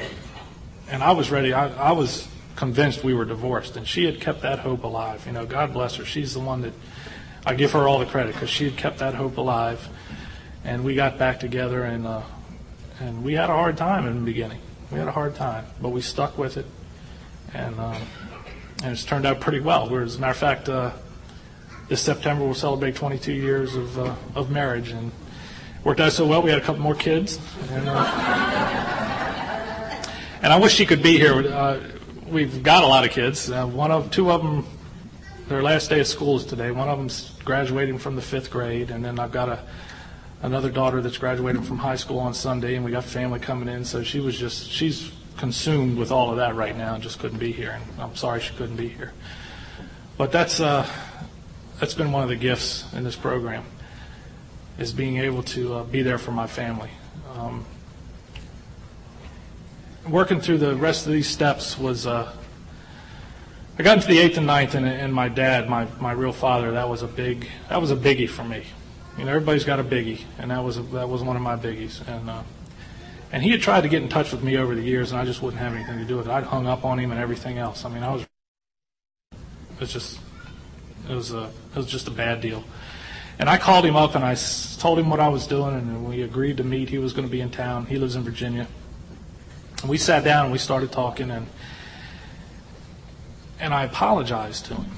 and 0.89 1.05
I 1.05 1.13
was 1.13 1.31
ready. 1.31 1.53
I, 1.53 1.69
I 1.69 1.93
was 1.93 2.27
convinced 2.57 3.05
we 3.05 3.15
were 3.15 3.25
divorced, 3.25 3.77
and 3.77 3.87
she 3.87 4.07
had 4.07 4.21
kept 4.21 4.43
that 4.43 4.59
hope 4.59 4.83
alive. 4.83 5.25
You 5.25 5.33
know, 5.33 5.47
God 5.47 5.73
bless 5.73 5.95
her. 5.97 6.05
She's 6.05 6.35
the 6.35 6.41
one 6.41 6.63
that 6.63 6.73
I 7.47 7.55
give 7.55 7.73
her 7.73 7.87
all 7.87 8.01
the 8.01 8.07
credit 8.07 8.35
because 8.35 8.51
she 8.51 8.65
had 8.65 8.77
kept 8.77 8.99
that 8.99 9.15
hope 9.15 9.37
alive 9.37 9.89
and 10.65 10.83
we 10.83 10.95
got 10.95 11.19
back 11.19 11.41
together 11.41 11.85
and 11.85 12.07
uh, 12.07 12.23
and 13.01 13.23
we 13.25 13.35
had 13.35 13.51
a 13.51 13.55
hard 13.55 13.77
time 13.77 14.07
in 14.07 14.21
the 14.21 14.25
beginning. 14.25 14.61
We 14.91 14.99
had 14.99 15.09
a 15.09 15.13
hard 15.13 15.35
time, 15.35 15.67
but 15.81 15.91
we 15.91 16.01
stuck 16.01 16.39
with 16.39 16.57
it, 16.57 16.67
and 17.53 17.79
uh, 17.79 17.99
and 18.83 18.93
it's 18.93 19.05
turned 19.05 19.27
out 19.27 19.41
pretty 19.41 19.61
well. 19.61 19.89
We're, 19.89 20.03
as 20.03 20.17
a 20.17 20.21
matter 20.21 20.31
of 20.31 20.37
fact, 20.37 20.69
uh, 20.69 20.93
this 21.89 22.01
September 22.01 22.45
we'll 22.45 22.55
celebrate 22.55 22.95
22 22.95 23.33
years 23.33 23.75
of 23.75 23.99
uh, 23.99 24.15
of 24.35 24.51
marriage, 24.51 24.91
and 24.91 25.11
worked 25.83 26.01
out 26.01 26.13
so 26.13 26.27
well. 26.27 26.43
We 26.43 26.51
had 26.51 26.59
a 26.59 26.63
couple 26.63 26.83
more 26.83 26.95
kids, 26.95 27.39
and, 27.71 27.89
uh, 27.89 28.05
and 30.43 30.53
I 30.53 30.59
wish 30.59 30.75
she 30.75 30.87
could 30.87 31.03
be 31.03 31.19
here. 31.19 31.35
Uh, 31.35 31.81
we've 32.27 32.63
got 32.63 32.85
a 32.85 32.87
lot 32.87 33.05
of 33.05 33.11
kids. 33.11 33.51
Uh, 33.51 33.67
one 33.67 33.91
of 33.91 34.11
two 34.11 34.31
of 34.31 34.43
them, 34.43 34.67
their 35.49 35.63
last 35.63 35.91
day 35.91 36.01
of 36.01 36.07
school 36.07 36.37
is 36.37 36.47
today. 36.47 36.71
One 36.71 36.89
of 36.89 36.99
them's 36.99 37.31
graduating 37.45 37.99
from 37.99 38.17
the 38.17 38.23
fifth 38.23 38.51
grade, 38.51 38.91
and 38.91 39.05
then 39.05 39.19
I've 39.19 39.33
got 39.33 39.49
a 39.49 39.59
another 40.45 40.71
daughter 40.71 41.01
that's 41.01 41.17
graduating 41.17 41.63
from 41.63 41.79
high 41.79 41.97
school 41.97 42.19
on 42.19 42.35
Sunday, 42.35 42.77
and 42.77 42.85
we 42.85 42.91
got 42.91 43.03
family 43.03 43.41
coming 43.41 43.67
in. 43.67 43.85
So 43.85 44.03
she 44.03 44.21
was 44.21 44.39
just 44.39 44.71
she's 44.71 45.11
consumed 45.39 45.97
with 45.97 46.13
all 46.13 46.31
of 46.31 46.37
that 46.37 46.55
right 46.55 46.77
now, 46.77 46.95
and 46.95 47.03
just 47.03 47.19
couldn't 47.19 47.39
be 47.39 47.51
here. 47.51 47.71
And 47.71 48.01
I'm 48.01 48.15
sorry 48.15 48.41
she 48.41 48.55
couldn't 48.55 48.77
be 48.77 48.89
here. 48.89 49.13
But 50.19 50.31
that's 50.31 50.61
uh, 50.61 50.87
that's 51.81 51.95
been 51.95 52.13
one 52.13 52.23
of 52.23 52.29
the 52.29 52.37
gifts 52.37 52.85
in 52.93 53.05
this 53.05 53.17
program, 53.17 53.65
is 54.79 54.93
being 54.93 55.17
able 55.17 55.43
to 55.45 55.75
uh, 55.75 55.85
be 55.85 56.03
there 56.03 56.19
for 56.19 56.31
my 56.31 56.47
family. 56.47 56.91
Um, 57.35 57.65
working 60.07 60.41
through 60.41 60.59
the 60.59 60.77
rest 60.77 61.07
of 61.07 61.13
these 61.13 61.27
steps 61.27 61.79
was 61.79 62.07
uh, 62.07 62.31
I 63.79 63.83
got 63.83 63.97
into 63.97 64.09
the 64.09 64.19
eighth 64.19 64.37
and 64.37 64.47
ninth, 64.47 64.75
and, 64.75 64.87
and 64.87 65.13
my 65.13 65.29
dad, 65.29 65.71
my, 65.71 65.87
my 65.99 66.13
real 66.13 66.33
father, 66.33 66.73
that 66.73 66.89
was 66.89 67.03
a 67.03 67.09
big 67.09 67.49
that 67.71 67.81
was 67.81 67.91
a 67.91 67.97
biggie 67.97 68.29
for 68.29 68.45
me. 68.45 68.65
You 69.19 69.25
know, 69.25 69.31
everybody's 69.31 69.65
got 69.65 69.79
a 69.79 69.85
biggie, 69.85 70.23
and 70.39 70.51
that 70.51 70.65
was 70.65 70.77
that 70.91 71.09
was 71.09 71.23
one 71.23 71.37
of 71.37 71.43
my 71.43 71.57
biggies. 71.57 72.07
And 72.09 72.29
uh, 72.29 72.43
and 73.31 73.43
he 73.43 73.51
had 73.51 73.63
tried 73.63 73.83
to 73.83 73.89
get 73.89 74.03
in 74.03 74.09
touch 74.09 74.33
with 74.33 74.43
me 74.43 74.57
over 74.57 74.75
the 74.75 74.83
years, 74.83 75.13
and 75.13 75.21
I 75.21 75.25
just 75.25 75.43
wouldn't 75.43 75.61
have 75.63 75.75
anything 75.75 75.99
to 75.99 76.05
do 76.05 76.17
with 76.17 76.27
it. 76.27 76.31
I'd 76.31 76.45
hung 76.45 76.67
up 76.67 76.85
on 76.85 76.99
him 76.99 77.11
and 77.11 77.21
everything 77.21 77.59
else. 77.59 77.85
I 77.85 77.89
mean, 77.89 78.03
I 78.03 78.13
was 78.13 78.23
it 78.23 79.81
was 79.81 79.93
just 79.93 80.21
it 81.09 81.15
was 81.15 81.33
a 81.33 81.51
it 81.73 81.77
was 81.77 81.87
just 81.87 82.09
a 82.09 82.11
bad 82.11 82.41
deal. 82.41 82.65
And 83.39 83.49
I 83.49 83.59
called 83.59 83.85
him 83.85 83.97
up 83.97 84.15
and 84.15 84.25
I 84.25 84.37
told 84.79 84.99
him 84.99 85.11
what 85.11 85.21
I 85.21 85.29
was 85.29 85.47
doing, 85.47 85.75
and 85.75 86.09
we 86.09 86.23
agreed 86.23 86.57
to 86.59 86.65
meet. 86.65 86.89
He 86.89 86.99
was 86.99 87.13
going 87.13 87.27
to 87.27 87.31
be 87.31 87.41
in 87.41 87.51
town. 87.51 87.87
He 87.87 87.97
lives 87.97 88.15
in 88.15 88.23
Virginia. 88.23 88.69
And 89.81 89.91
we 89.91 89.99
sat 89.99 90.23
down 90.25 90.45
and 90.45 90.53
we 90.53 90.59
started 90.59 90.93
talking, 90.93 91.31
and 91.31 91.47
and 93.59 93.75
I 93.75 93.85
apologized 93.85 94.67
to 94.67 94.75
him 94.75 94.91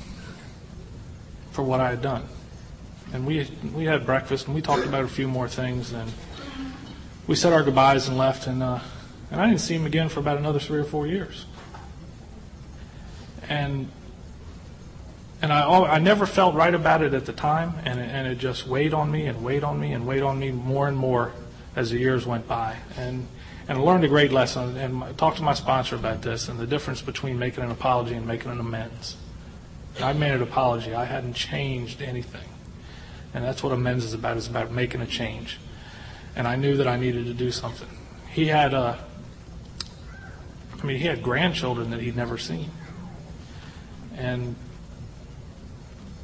for 1.53 1.63
what 1.63 1.81
I 1.81 1.91
had 1.91 2.03
done. 2.03 2.25
And 3.13 3.27
we 3.27 3.49
we 3.75 3.85
had 3.85 4.05
breakfast 4.05 4.47
and 4.47 4.55
we 4.55 4.63
talked 4.63 4.85
about 4.85 5.05
a 5.05 5.09
few 5.09 5.29
more 5.29 5.49
things, 5.49 5.93
and 5.93 6.13
we 7.27 7.35
said 7.35 7.53
our 7.53 7.63
goodbyes 7.63 8.09
and 8.09 8.19
left. 8.19 8.47
And 8.47 8.63
uh, 8.63 8.81
and 9.31 9.41
I 9.41 9.47
didn't 9.47 9.61
see 9.61 9.75
him 9.75 9.87
again 9.87 10.09
for 10.09 10.21
about 10.21 10.39
another 10.39 10.59
three 10.59 10.79
or 10.79 10.85
four 10.85 11.07
years. 11.07 11.47
And 13.49 13.91
and 15.41 15.53
I, 15.53 15.63
I 15.63 15.99
never 15.99 16.27
felt 16.27 16.55
right 16.55 16.75
about 16.75 17.03
it 17.03 17.15
at 17.15 17.27
the 17.27 17.33
time, 17.33 17.75
and 17.85 18.01
it, 18.01 18.09
and 18.11 18.27
it 18.27 18.39
just 18.39 18.67
weighed 18.67 18.95
on 18.95 19.11
me 19.11 19.27
and 19.27 19.45
weighed 19.45 19.65
on 19.65 19.79
me 19.79 19.93
and 19.93 20.07
weighed 20.07 20.23
on 20.23 20.39
me 20.39 20.51
more 20.51 20.89
and 20.89 20.97
more 20.97 21.33
as 21.77 21.91
the 21.91 21.99
years 21.99 22.27
went 22.27 22.49
by. 22.49 22.77
And 22.97 23.29
and 23.69 23.79
I 23.79 23.81
learned 23.81 24.05
a 24.05 24.09
great 24.09 24.33
lesson 24.33 24.77
and 24.77 25.03
I 25.03 25.13
talked 25.13 25.39
to 25.39 25.43
my 25.43 25.55
sponsor 25.55 25.97
about 25.97 26.23
this 26.23 26.49
and 26.49 26.59
the 26.59 26.67
difference 26.67 27.03
between 27.03 27.39
making 27.39 27.65
an 27.65 27.71
apology 27.71 28.15
and 28.15 28.27
making 28.27 28.53
an 28.53 28.61
amends. 28.61 29.17
I 30.01 30.13
made 30.13 30.33
an 30.33 30.43
apology. 30.43 30.95
I 30.95 31.05
hadn't 31.05 31.35
changed 31.35 32.01
anything. 32.01 32.49
And 33.37 33.45
that's 33.45 33.63
what 33.63 33.71
amends 33.71 34.03
is 34.03 34.15
about. 34.15 34.39
It's 34.39 34.49
about 34.49 34.73
making 34.73 35.03
a 35.03 35.07
change. 35.07 35.59
And 36.37 36.49
I 36.49 36.57
knew 36.57 36.79
that 36.79 36.89
I 36.89 36.97
needed 36.97 37.27
to 37.27 37.35
do 37.35 37.51
something. 37.51 37.89
He 38.31 38.47
had, 38.47 38.73
uh, 38.73 38.97
I 40.83 40.87
mean, 40.87 40.97
he 40.97 41.05
had 41.05 41.23
grandchildren 41.23 41.91
that 41.91 42.01
he'd 42.01 42.17
never 42.17 42.39
seen. 42.39 42.71
And 44.17 44.57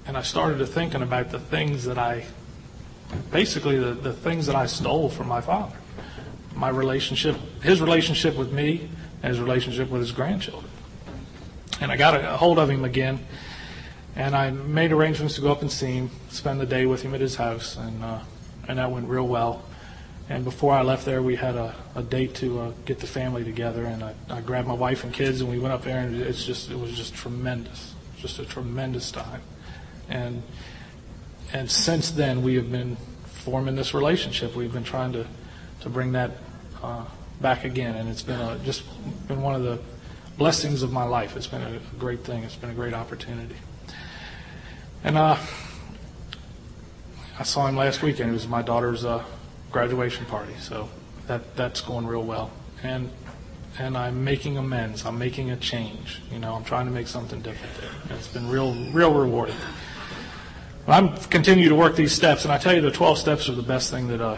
and 0.06 0.16
I 0.16 0.22
started 0.22 0.58
to 0.58 0.66
thinking 0.66 1.02
about 1.02 1.30
the 1.30 1.38
things 1.38 1.84
that 1.84 1.98
I, 1.98 2.24
basically 3.30 3.78
the, 3.78 3.92
the 3.92 4.14
things 4.14 4.46
that 4.46 4.56
I 4.56 4.64
stole 4.64 5.10
from 5.10 5.28
my 5.28 5.42
father. 5.42 5.76
My 6.56 6.70
relationship, 6.70 7.36
his 7.62 7.82
relationship 7.82 8.36
with 8.36 8.52
me, 8.52 8.88
and 9.22 9.30
his 9.30 9.38
relationship 9.38 9.90
with 9.90 10.00
his 10.00 10.12
grandchildren. 10.12 10.72
And 11.78 11.92
I 11.92 11.98
got 11.98 12.18
a 12.18 12.38
hold 12.38 12.58
of 12.58 12.70
him 12.70 12.86
again, 12.86 13.20
and 14.14 14.34
I 14.34 14.50
made 14.50 14.92
arrangements 14.92 15.36
to 15.36 15.40
go 15.40 15.50
up 15.50 15.62
and 15.62 15.70
see 15.70 15.92
him, 15.92 16.10
spend 16.28 16.60
the 16.60 16.66
day 16.66 16.86
with 16.86 17.02
him 17.02 17.14
at 17.14 17.20
his 17.20 17.36
house, 17.36 17.76
and 17.76 18.02
uh, 18.04 18.20
and 18.68 18.78
that 18.78 18.90
went 18.90 19.08
real 19.08 19.26
well. 19.26 19.64
And 20.28 20.44
before 20.44 20.72
I 20.72 20.82
left 20.82 21.04
there, 21.04 21.20
we 21.22 21.36
had 21.36 21.56
a, 21.56 21.74
a 21.94 22.02
date 22.02 22.34
to 22.36 22.60
uh, 22.60 22.72
get 22.84 23.00
the 23.00 23.06
family 23.06 23.44
together, 23.44 23.84
and 23.84 24.02
I, 24.04 24.14
I 24.30 24.40
grabbed 24.40 24.68
my 24.68 24.74
wife 24.74 25.04
and 25.04 25.12
kids, 25.12 25.40
and 25.40 25.50
we 25.50 25.58
went 25.58 25.74
up 25.74 25.82
there, 25.82 25.98
and 25.98 26.20
it's 26.20 26.44
just 26.44 26.70
it 26.70 26.78
was 26.78 26.92
just 26.92 27.14
tremendous, 27.14 27.94
just 28.18 28.38
a 28.38 28.44
tremendous 28.44 29.10
time. 29.10 29.42
And 30.08 30.42
and 31.52 31.70
since 31.70 32.10
then, 32.10 32.42
we 32.42 32.54
have 32.54 32.70
been 32.70 32.96
forming 33.24 33.76
this 33.76 33.94
relationship. 33.94 34.54
We've 34.54 34.72
been 34.72 34.84
trying 34.84 35.12
to 35.14 35.26
to 35.80 35.88
bring 35.88 36.12
that 36.12 36.32
uh, 36.82 37.04
back 37.40 37.64
again, 37.64 37.96
and 37.96 38.08
it's 38.08 38.22
been 38.22 38.40
a, 38.40 38.58
just 38.58 38.84
been 39.26 39.42
one 39.42 39.54
of 39.54 39.62
the 39.62 39.80
blessings 40.38 40.82
of 40.82 40.92
my 40.92 41.04
life. 41.04 41.36
It's 41.36 41.46
been 41.46 41.62
a 41.62 41.80
great 41.98 42.20
thing. 42.24 42.44
It's 42.44 42.56
been 42.56 42.70
a 42.70 42.74
great 42.74 42.94
opportunity. 42.94 43.56
And 45.04 45.18
uh, 45.18 45.36
I 47.38 47.42
saw 47.42 47.66
him 47.66 47.76
last 47.76 48.02
weekend. 48.02 48.30
It 48.30 48.34
was 48.34 48.46
my 48.46 48.62
daughter's 48.62 49.04
uh, 49.04 49.24
graduation 49.72 50.26
party, 50.26 50.54
so 50.60 50.88
that 51.26 51.56
that's 51.56 51.80
going 51.80 52.06
real 52.06 52.22
well. 52.22 52.50
And 52.82 53.10
and 53.78 53.96
I'm 53.96 54.22
making 54.22 54.58
amends. 54.58 55.04
I'm 55.04 55.18
making 55.18 55.50
a 55.50 55.56
change. 55.56 56.20
You 56.30 56.38
know, 56.38 56.54
I'm 56.54 56.64
trying 56.64 56.86
to 56.86 56.92
make 56.92 57.08
something 57.08 57.40
different 57.40 57.74
there. 57.80 57.90
And 58.02 58.12
it's 58.12 58.28
been 58.28 58.48
real 58.48 58.74
real 58.92 59.12
rewarding. 59.12 59.56
I'm 60.86 61.16
continue 61.16 61.68
to 61.68 61.74
work 61.74 61.96
these 61.96 62.12
steps, 62.12 62.44
and 62.44 62.52
I 62.52 62.58
tell 62.58 62.74
you, 62.74 62.80
the 62.80 62.90
12 62.90 63.18
steps 63.18 63.48
are 63.48 63.54
the 63.54 63.62
best 63.62 63.90
thing 63.90 64.08
that 64.08 64.20
uh, 64.20 64.36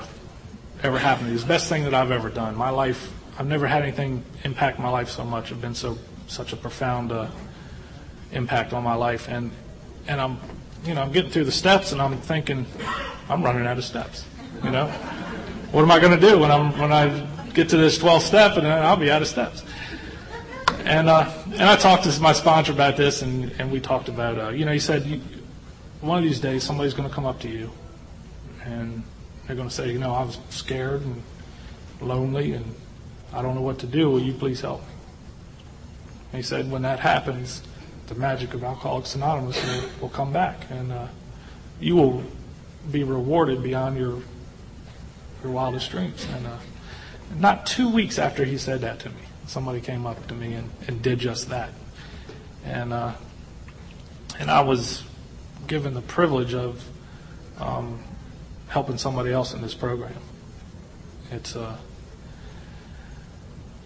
ever 0.83 0.99
happened 0.99 1.27
to 1.27 1.31
me. 1.31 1.35
It's 1.35 1.43
the 1.43 1.49
best 1.49 1.69
thing 1.69 1.85
that 1.85 1.95
I've 1.95 2.11
ever 2.11 2.29
done. 2.29 2.55
My 2.55 2.69
life, 2.71 3.13
I've 3.39 3.47
never 3.47 3.67
had 3.67 3.83
anything 3.83 4.23
impact 4.45 4.79
my 4.79 4.91
life 4.91 5.09
so 5.09 5.25
much. 5.25 5.51
It's 5.51 5.61
been 5.61 5.75
so 5.75 5.99
such 6.27 6.53
a 6.53 6.57
profound 6.57 7.13
uh, 7.13 7.29
impact 8.33 8.73
on 8.73 8.83
my 8.83 8.95
life, 8.95 9.29
and 9.29 9.51
and 10.07 10.21
I'm, 10.21 10.39
you 10.85 10.95
know, 10.95 11.03
I'm 11.03 11.13
getting 11.13 11.31
through 11.31 11.45
the 11.45 11.53
steps, 11.53 11.93
and 11.93 12.01
I'm 12.01 12.19
thinking, 12.19 12.67
I'm 13.29 13.43
running 13.43 13.67
out 13.67 13.79
of 13.79 13.85
steps. 13.85 14.25
You 14.63 14.71
know, 14.71 14.87
what 15.73 15.83
am 15.83 15.91
I 15.91 15.99
going 15.99 16.19
to 16.19 16.29
do 16.29 16.39
when 16.39 16.51
I'm 16.51 16.77
when 16.79 16.93
I 16.93 17.27
get 17.53 17.69
to 17.71 17.77
this 17.77 17.99
12th 17.99 18.23
step, 18.23 18.57
and 18.57 18.67
then 18.67 18.83
I'll 18.83 18.97
be 18.97 19.11
out 19.11 19.23
of 19.23 19.29
steps. 19.29 19.65
And 20.85 21.09
uh, 21.09 21.31
and 21.53 21.63
I 21.63 21.77
talked 21.77 22.05
to 22.05 22.21
my 22.21 22.33
sponsor 22.33 22.73
about 22.73 22.97
this, 22.97 23.23
and 23.23 23.53
and 23.59 23.71
we 23.73 23.81
talked 23.81 24.09
about, 24.09 24.39
uh, 24.39 24.49
you 24.51 24.65
know, 24.65 24.73
he 24.73 24.79
said, 24.79 25.21
one 26.01 26.19
of 26.19 26.25
these 26.25 26.41
days 26.41 26.63
somebody's 26.63 26.95
going 26.95 27.09
to 27.09 27.15
come 27.15 27.25
up 27.25 27.41
to 27.41 27.49
you, 27.49 27.71
and 28.65 29.03
they're 29.47 29.57
going 29.57 29.69
to 29.69 29.75
say, 29.75 29.91
you 29.91 29.99
know, 29.99 30.13
I 30.15 30.25
was 30.25 30.39
scared 30.51 31.03
and 31.03 31.23
lonely, 32.01 32.53
and 32.53 32.75
I 33.33 33.43
don't 33.43 33.55
know 33.55 33.63
what 33.63 33.79
to 33.81 33.87
do. 33.87 34.11
Will 34.11 34.21
you 34.21 34.35
please 34.35 34.61
help 34.61 34.81
me? 34.83 34.95
And 36.33 36.43
he 36.43 36.43
said, 36.43 36.71
when 36.71 36.83
that 36.83 37.01
happens, 37.01 37.63
the 38.07 38.15
magic 38.15 38.55
of 38.55 38.63
Alcoholics 38.63 39.15
Anonymous 39.15 39.63
will, 39.65 39.91
will 40.03 40.09
come 40.09 40.33
back, 40.33 40.67
and 40.71 40.93
uh, 40.93 41.07
you 41.81 41.97
will 41.97 42.23
be 42.91 43.05
rewarded 43.05 43.63
beyond 43.63 43.97
your 43.97 44.21
your 45.43 45.53
wildest 45.53 45.91
dreams. 45.91 46.27
And 46.35 46.47
uh, 46.47 46.57
not 47.39 47.67
two 47.67 47.91
weeks 47.91 48.19
after 48.19 48.45
he 48.45 48.57
said 48.59 48.81
that 48.81 49.01
to 49.01 49.11
me, 49.11 49.23
somebody 49.47 49.81
came 49.81 50.07
up 50.07 50.27
to 50.29 50.35
me 50.35 50.55
and, 50.55 50.71
and 50.89 51.03
did 51.03 51.19
just 51.19 51.49
that. 51.51 51.71
And 52.65 52.93
uh, 52.93 53.13
and 54.39 54.51
I 54.51 54.61
was 54.61 55.05
given 55.67 55.95
the 55.95 56.03
privilege 56.03 56.55
of 56.55 56.87
um, 57.59 58.03
helping 58.69 58.99
somebody 58.99 59.33
else 59.33 59.55
in 59.55 59.63
this 59.63 59.75
program. 59.75 60.15
It's 61.31 61.57
uh, 61.57 61.77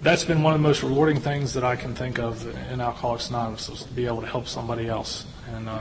that's 0.01 0.25
been 0.25 0.43
one 0.43 0.55
of 0.55 0.61
the 0.61 0.67
most 0.67 0.83
rewarding 0.83 1.21
things 1.21 1.55
that 1.55 1.65
I 1.65 1.77
can 1.77 1.95
think 1.95 2.19
of 2.19 2.47
in 2.71 2.81
Alcoholics 2.81 3.31
Anonymous 3.31 3.67
to 3.67 3.93
be 3.93 4.07
able 4.07 4.21
to 4.21 4.27
help 4.27 4.47
somebody 4.47 4.89
else. 4.89 5.27
And 5.55 5.69
uh, 5.69 5.81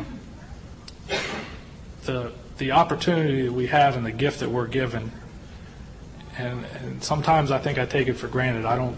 the 2.06 2.32
the 2.58 2.72
opportunity 2.72 3.44
that 3.44 3.54
we 3.54 3.68
have 3.68 3.96
and 3.96 4.06
the 4.06 4.12
gift 4.12 4.40
that 4.40 4.50
we're 4.50 4.68
given, 4.68 5.12
and, 6.38 6.66
and 6.82 7.04
sometimes 7.04 7.52
I 7.52 7.60
think 7.60 7.78
I 7.78 7.86
take 7.86 8.08
it 8.08 8.14
for 8.14 8.28
granted. 8.28 8.66
I 8.66 8.76
don't. 8.76 8.98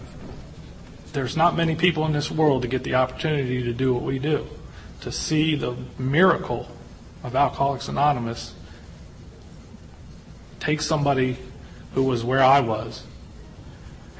There's 1.12 1.36
not 1.36 1.56
many 1.56 1.74
people 1.74 2.06
in 2.06 2.12
this 2.12 2.30
world 2.30 2.62
to 2.62 2.68
get 2.68 2.84
the 2.84 2.94
opportunity 2.94 3.64
to 3.64 3.72
do 3.72 3.92
what 3.92 4.04
we 4.04 4.18
do, 4.18 4.46
to 5.02 5.12
see 5.12 5.56
the 5.56 5.76
miracle 5.98 6.68
of 7.22 7.34
Alcoholics 7.34 7.88
Anonymous 7.88 8.54
take 10.60 10.80
somebody 10.80 11.36
who 11.94 12.04
was 12.04 12.22
where 12.22 12.42
I 12.42 12.60
was 12.60 13.04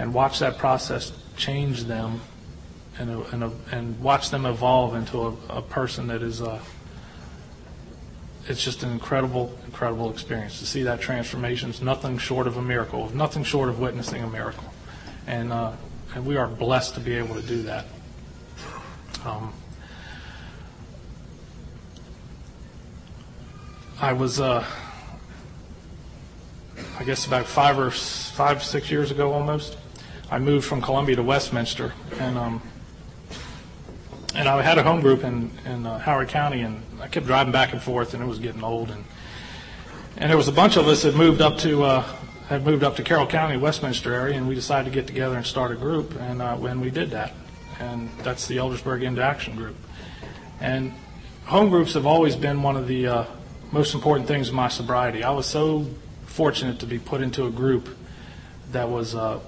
and 0.01 0.15
watch 0.15 0.39
that 0.39 0.57
process 0.57 1.13
change 1.37 1.85
them 1.85 2.23
and, 2.99 3.11
and, 3.11 3.53
and 3.71 4.01
watch 4.01 4.31
them 4.31 4.47
evolve 4.47 4.95
into 4.95 5.19
a, 5.19 5.59
a 5.59 5.63
person 5.63 6.07
that 6.07 6.23
is 6.23 6.41
a, 6.41 6.53
uh, 6.53 6.61
it's 8.49 8.65
just 8.65 8.83
an 8.83 8.91
incredible, 8.93 9.55
incredible 9.67 10.11
experience 10.11 10.59
to 10.59 10.67
see 10.67 10.85
that 10.85 11.03
transformation. 11.03 11.69
It's 11.69 11.83
nothing 11.83 12.17
short 12.17 12.47
of 12.47 12.57
a 12.57 12.63
miracle, 12.63 13.15
nothing 13.15 13.45
short 13.45 13.69
of 13.69 13.79
witnessing 13.79 14.23
a 14.23 14.27
miracle. 14.27 14.65
And, 15.27 15.53
uh, 15.53 15.73
and 16.15 16.25
we 16.25 16.39
are 16.39 16.49
blessed 16.49 16.95
to 16.95 17.01
be 17.01 17.15
able 17.17 17.35
to 17.35 17.43
do 17.43 17.63
that. 17.65 17.85
Um, 19.27 19.53
I 24.01 24.15
was, 24.15 24.41
uh, 24.41 24.65
I 26.99 27.05
guess, 27.05 27.27
about 27.27 27.45
five 27.45 27.79
or 27.79 27.91
five, 27.91 28.65
six 28.65 28.91
years 28.91 29.11
ago 29.11 29.35
almost. 29.35 29.77
I 30.31 30.39
moved 30.39 30.65
from 30.65 30.81
Columbia 30.81 31.17
to 31.17 31.25
Westminster, 31.25 31.93
and 32.21 32.39
um, 32.39 32.63
and 34.33 34.49
I 34.49 34.63
had 34.63 34.79
a 34.79 34.83
home 34.85 35.01
group 35.01 35.25
in 35.25 35.51
in 35.67 35.85
uh, 35.85 35.99
Howard 35.99 36.29
County, 36.29 36.61
and 36.61 36.81
I 37.01 37.09
kept 37.09 37.27
driving 37.27 37.53
back 37.53 37.73
and 37.73 37.83
forth, 37.83 38.15
and 38.15 38.23
it 38.23 38.27
was 38.27 38.39
getting 38.39 38.63
old, 38.63 38.91
and 38.91 39.05
and 40.17 40.31
there 40.31 40.37
was 40.37 40.47
a 40.47 40.53
bunch 40.53 40.77
of 40.77 40.87
us 40.87 41.03
that 41.03 41.17
moved 41.17 41.41
up 41.41 41.59
to 41.59 41.83
uh, 41.83 42.03
had 42.49 42.65
moved 42.65 42.85
up 42.85 42.95
to 42.97 43.03
Carroll 43.03 43.27
County, 43.27 43.57
Westminster 43.57 44.15
area, 44.15 44.37
and 44.37 44.47
we 44.47 44.55
decided 44.55 44.89
to 44.89 44.95
get 44.95 45.09
together 45.09 45.37
and 45.37 45.45
start 45.45 45.73
a 45.73 45.75
group, 45.75 46.15
and 46.21 46.41
uh, 46.41 46.55
when 46.55 46.81
we 46.81 46.91
did 46.91 47.11
that, 47.11 47.33
and 47.81 48.09
that's 48.19 48.47
the 48.47 48.57
Eldersburg 48.59 49.03
Into 49.03 49.25
Action 49.25 49.57
group, 49.57 49.77
and 50.61 50.93
home 51.47 51.71
groups 51.71 51.95
have 51.95 52.07
always 52.07 52.37
been 52.37 52.63
one 52.63 52.77
of 52.77 52.87
the 52.87 53.09
uh, 53.09 53.25
most 53.73 53.95
important 53.95 54.29
things 54.29 54.49
in 54.49 54.55
my 54.55 54.69
sobriety. 54.69 55.25
I 55.25 55.31
was 55.31 55.47
so 55.47 55.89
fortunate 56.27 56.79
to 56.79 56.87
be 56.87 57.01
put 57.01 57.21
into 57.21 57.47
a 57.47 57.51
group 57.51 57.89
that 58.71 58.89
was 58.89 59.17
uh, 59.17 59.41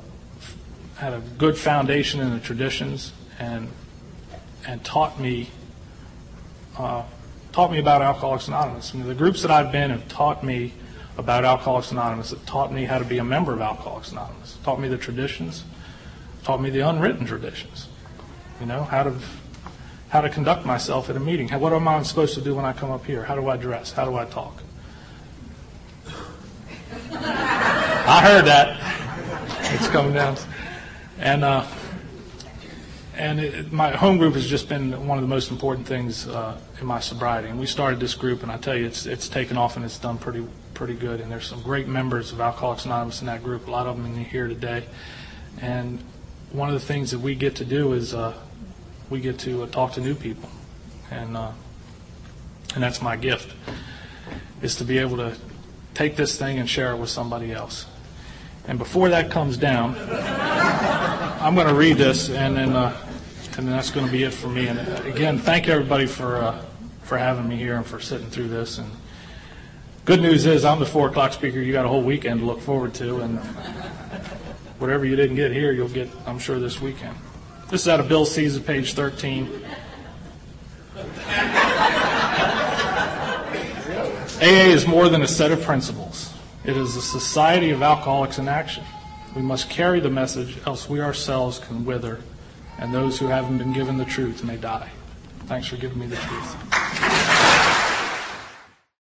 had 0.96 1.12
a 1.12 1.20
good 1.38 1.56
foundation 1.56 2.20
in 2.20 2.30
the 2.30 2.40
traditions 2.40 3.12
and 3.38 3.68
and 4.66 4.84
taught 4.84 5.18
me 5.18 5.50
uh, 6.76 7.02
taught 7.52 7.70
me 7.70 7.78
about 7.78 8.02
Alcoholics 8.02 8.48
Anonymous. 8.48 8.94
I 8.94 8.98
mean, 8.98 9.08
the 9.08 9.14
groups 9.14 9.42
that 9.42 9.50
I've 9.50 9.72
been 9.72 9.90
have 9.90 10.08
taught 10.08 10.42
me 10.42 10.72
about 11.18 11.44
Alcoholics 11.44 11.90
Anonymous. 11.92 12.30
Have 12.30 12.44
taught 12.46 12.72
me 12.72 12.84
how 12.84 12.98
to 12.98 13.04
be 13.04 13.18
a 13.18 13.24
member 13.24 13.52
of 13.52 13.60
Alcoholics 13.60 14.12
Anonymous. 14.12 14.56
Taught 14.64 14.80
me 14.80 14.88
the 14.88 14.96
traditions. 14.96 15.64
Taught 16.44 16.62
me 16.62 16.70
the 16.70 16.80
unwritten 16.80 17.26
traditions. 17.26 17.88
You 18.60 18.66
know 18.66 18.84
how 18.84 19.02
to 19.04 19.14
how 20.08 20.20
to 20.20 20.28
conduct 20.28 20.66
myself 20.66 21.08
at 21.08 21.16
a 21.16 21.20
meeting. 21.20 21.48
How, 21.48 21.58
what 21.58 21.72
am 21.72 21.88
I 21.88 22.02
supposed 22.02 22.34
to 22.34 22.42
do 22.42 22.54
when 22.54 22.66
I 22.66 22.72
come 22.74 22.90
up 22.90 23.04
here? 23.06 23.22
How 23.24 23.34
do 23.34 23.48
I 23.48 23.56
dress? 23.56 23.92
How 23.92 24.04
do 24.04 24.14
I 24.16 24.26
talk? 24.26 24.62
I 27.14 28.20
heard 28.22 28.44
that. 28.44 28.78
It's 29.74 29.88
coming 29.88 30.12
down. 30.12 30.36
And 31.22 31.44
uh, 31.44 31.64
and 33.16 33.38
it, 33.38 33.72
my 33.72 33.92
home 33.92 34.18
group 34.18 34.34
has 34.34 34.48
just 34.48 34.68
been 34.68 35.06
one 35.06 35.18
of 35.18 35.22
the 35.22 35.28
most 35.28 35.52
important 35.52 35.86
things 35.86 36.26
uh, 36.26 36.58
in 36.80 36.86
my 36.86 36.98
sobriety. 36.98 37.46
And 37.46 37.60
we 37.60 37.66
started 37.66 38.00
this 38.00 38.14
group, 38.14 38.42
and 38.42 38.50
I 38.50 38.56
tell 38.56 38.76
you, 38.76 38.86
it's 38.86 39.06
it's 39.06 39.28
taken 39.28 39.56
off 39.56 39.76
and 39.76 39.84
it's 39.84 40.00
done 40.00 40.18
pretty 40.18 40.44
pretty 40.74 40.94
good. 40.94 41.20
And 41.20 41.30
there's 41.30 41.46
some 41.46 41.62
great 41.62 41.86
members 41.86 42.32
of 42.32 42.40
Alcoholics 42.40 42.86
Anonymous 42.86 43.20
in 43.20 43.28
that 43.28 43.44
group. 43.44 43.68
A 43.68 43.70
lot 43.70 43.86
of 43.86 43.96
them 43.96 44.04
in 44.04 44.24
here 44.24 44.48
today. 44.48 44.84
And 45.60 46.00
one 46.50 46.68
of 46.68 46.74
the 46.74 46.84
things 46.84 47.12
that 47.12 47.20
we 47.20 47.36
get 47.36 47.54
to 47.56 47.64
do 47.64 47.92
is 47.92 48.14
uh, 48.14 48.34
we 49.08 49.20
get 49.20 49.38
to 49.40 49.62
uh, 49.62 49.66
talk 49.68 49.92
to 49.92 50.00
new 50.00 50.16
people, 50.16 50.50
and 51.08 51.36
uh, 51.36 51.52
and 52.74 52.82
that's 52.82 53.00
my 53.00 53.14
gift, 53.14 53.54
is 54.60 54.74
to 54.74 54.84
be 54.84 54.98
able 54.98 55.18
to 55.18 55.36
take 55.94 56.16
this 56.16 56.36
thing 56.36 56.58
and 56.58 56.68
share 56.68 56.90
it 56.90 56.96
with 56.96 57.10
somebody 57.10 57.52
else. 57.52 57.86
And 58.66 58.78
before 58.78 59.08
that 59.08 59.30
comes 59.30 59.56
down, 59.56 59.96
I'm 61.42 61.54
going 61.54 61.66
to 61.66 61.74
read 61.74 61.96
this, 61.96 62.30
and 62.30 62.56
then 62.56 62.76
uh, 62.76 62.96
and 63.56 63.66
then 63.66 63.74
that's 63.74 63.90
going 63.90 64.06
to 64.06 64.12
be 64.12 64.22
it 64.22 64.32
for 64.32 64.48
me. 64.48 64.68
And 64.68 64.78
again, 65.06 65.38
thank 65.38 65.68
everybody 65.68 66.06
for 66.06 66.36
uh, 66.36 66.64
for 67.02 67.18
having 67.18 67.48
me 67.48 67.56
here 67.56 67.76
and 67.76 67.84
for 67.84 68.00
sitting 68.00 68.28
through 68.30 68.48
this. 68.48 68.78
And 68.78 68.90
good 70.04 70.22
news 70.22 70.46
is, 70.46 70.64
I'm 70.64 70.78
the 70.78 70.86
four 70.86 71.08
o'clock 71.08 71.32
speaker. 71.32 71.58
You 71.58 71.72
got 71.72 71.84
a 71.84 71.88
whole 71.88 72.02
weekend 72.02 72.40
to 72.40 72.46
look 72.46 72.60
forward 72.60 72.94
to, 72.94 73.20
and 73.20 73.38
whatever 74.78 75.04
you 75.04 75.16
didn't 75.16 75.36
get 75.36 75.52
here, 75.52 75.72
you'll 75.72 75.88
get, 75.88 76.08
I'm 76.26 76.38
sure, 76.38 76.58
this 76.58 76.80
weekend. 76.80 77.16
This 77.68 77.82
is 77.82 77.88
out 77.88 78.00
of 78.00 78.08
Bill 78.08 78.24
Sees 78.24 78.56
It, 78.56 78.66
page 78.66 78.94
13. 78.94 79.62
AA 84.40 84.70
is 84.70 84.86
more 84.86 85.08
than 85.08 85.22
a 85.22 85.28
set 85.28 85.52
of 85.52 85.62
principles. 85.62 86.31
It 86.64 86.76
is 86.76 86.94
a 86.94 87.02
society 87.02 87.70
of 87.70 87.82
alcoholics 87.82 88.38
in 88.38 88.46
action. 88.46 88.84
We 89.34 89.42
must 89.42 89.68
carry 89.68 89.98
the 89.98 90.10
message, 90.10 90.58
else 90.64 90.88
we 90.88 91.00
ourselves 91.00 91.58
can 91.58 91.84
wither, 91.84 92.20
and 92.78 92.94
those 92.94 93.18
who 93.18 93.26
haven't 93.26 93.58
been 93.58 93.72
given 93.72 93.96
the 93.96 94.04
truth 94.04 94.44
may 94.44 94.56
die. 94.56 94.90
Thanks 95.46 95.66
for 95.66 95.76
giving 95.76 95.98
me 95.98 96.06
the 96.06 96.16
truth. 96.16 97.41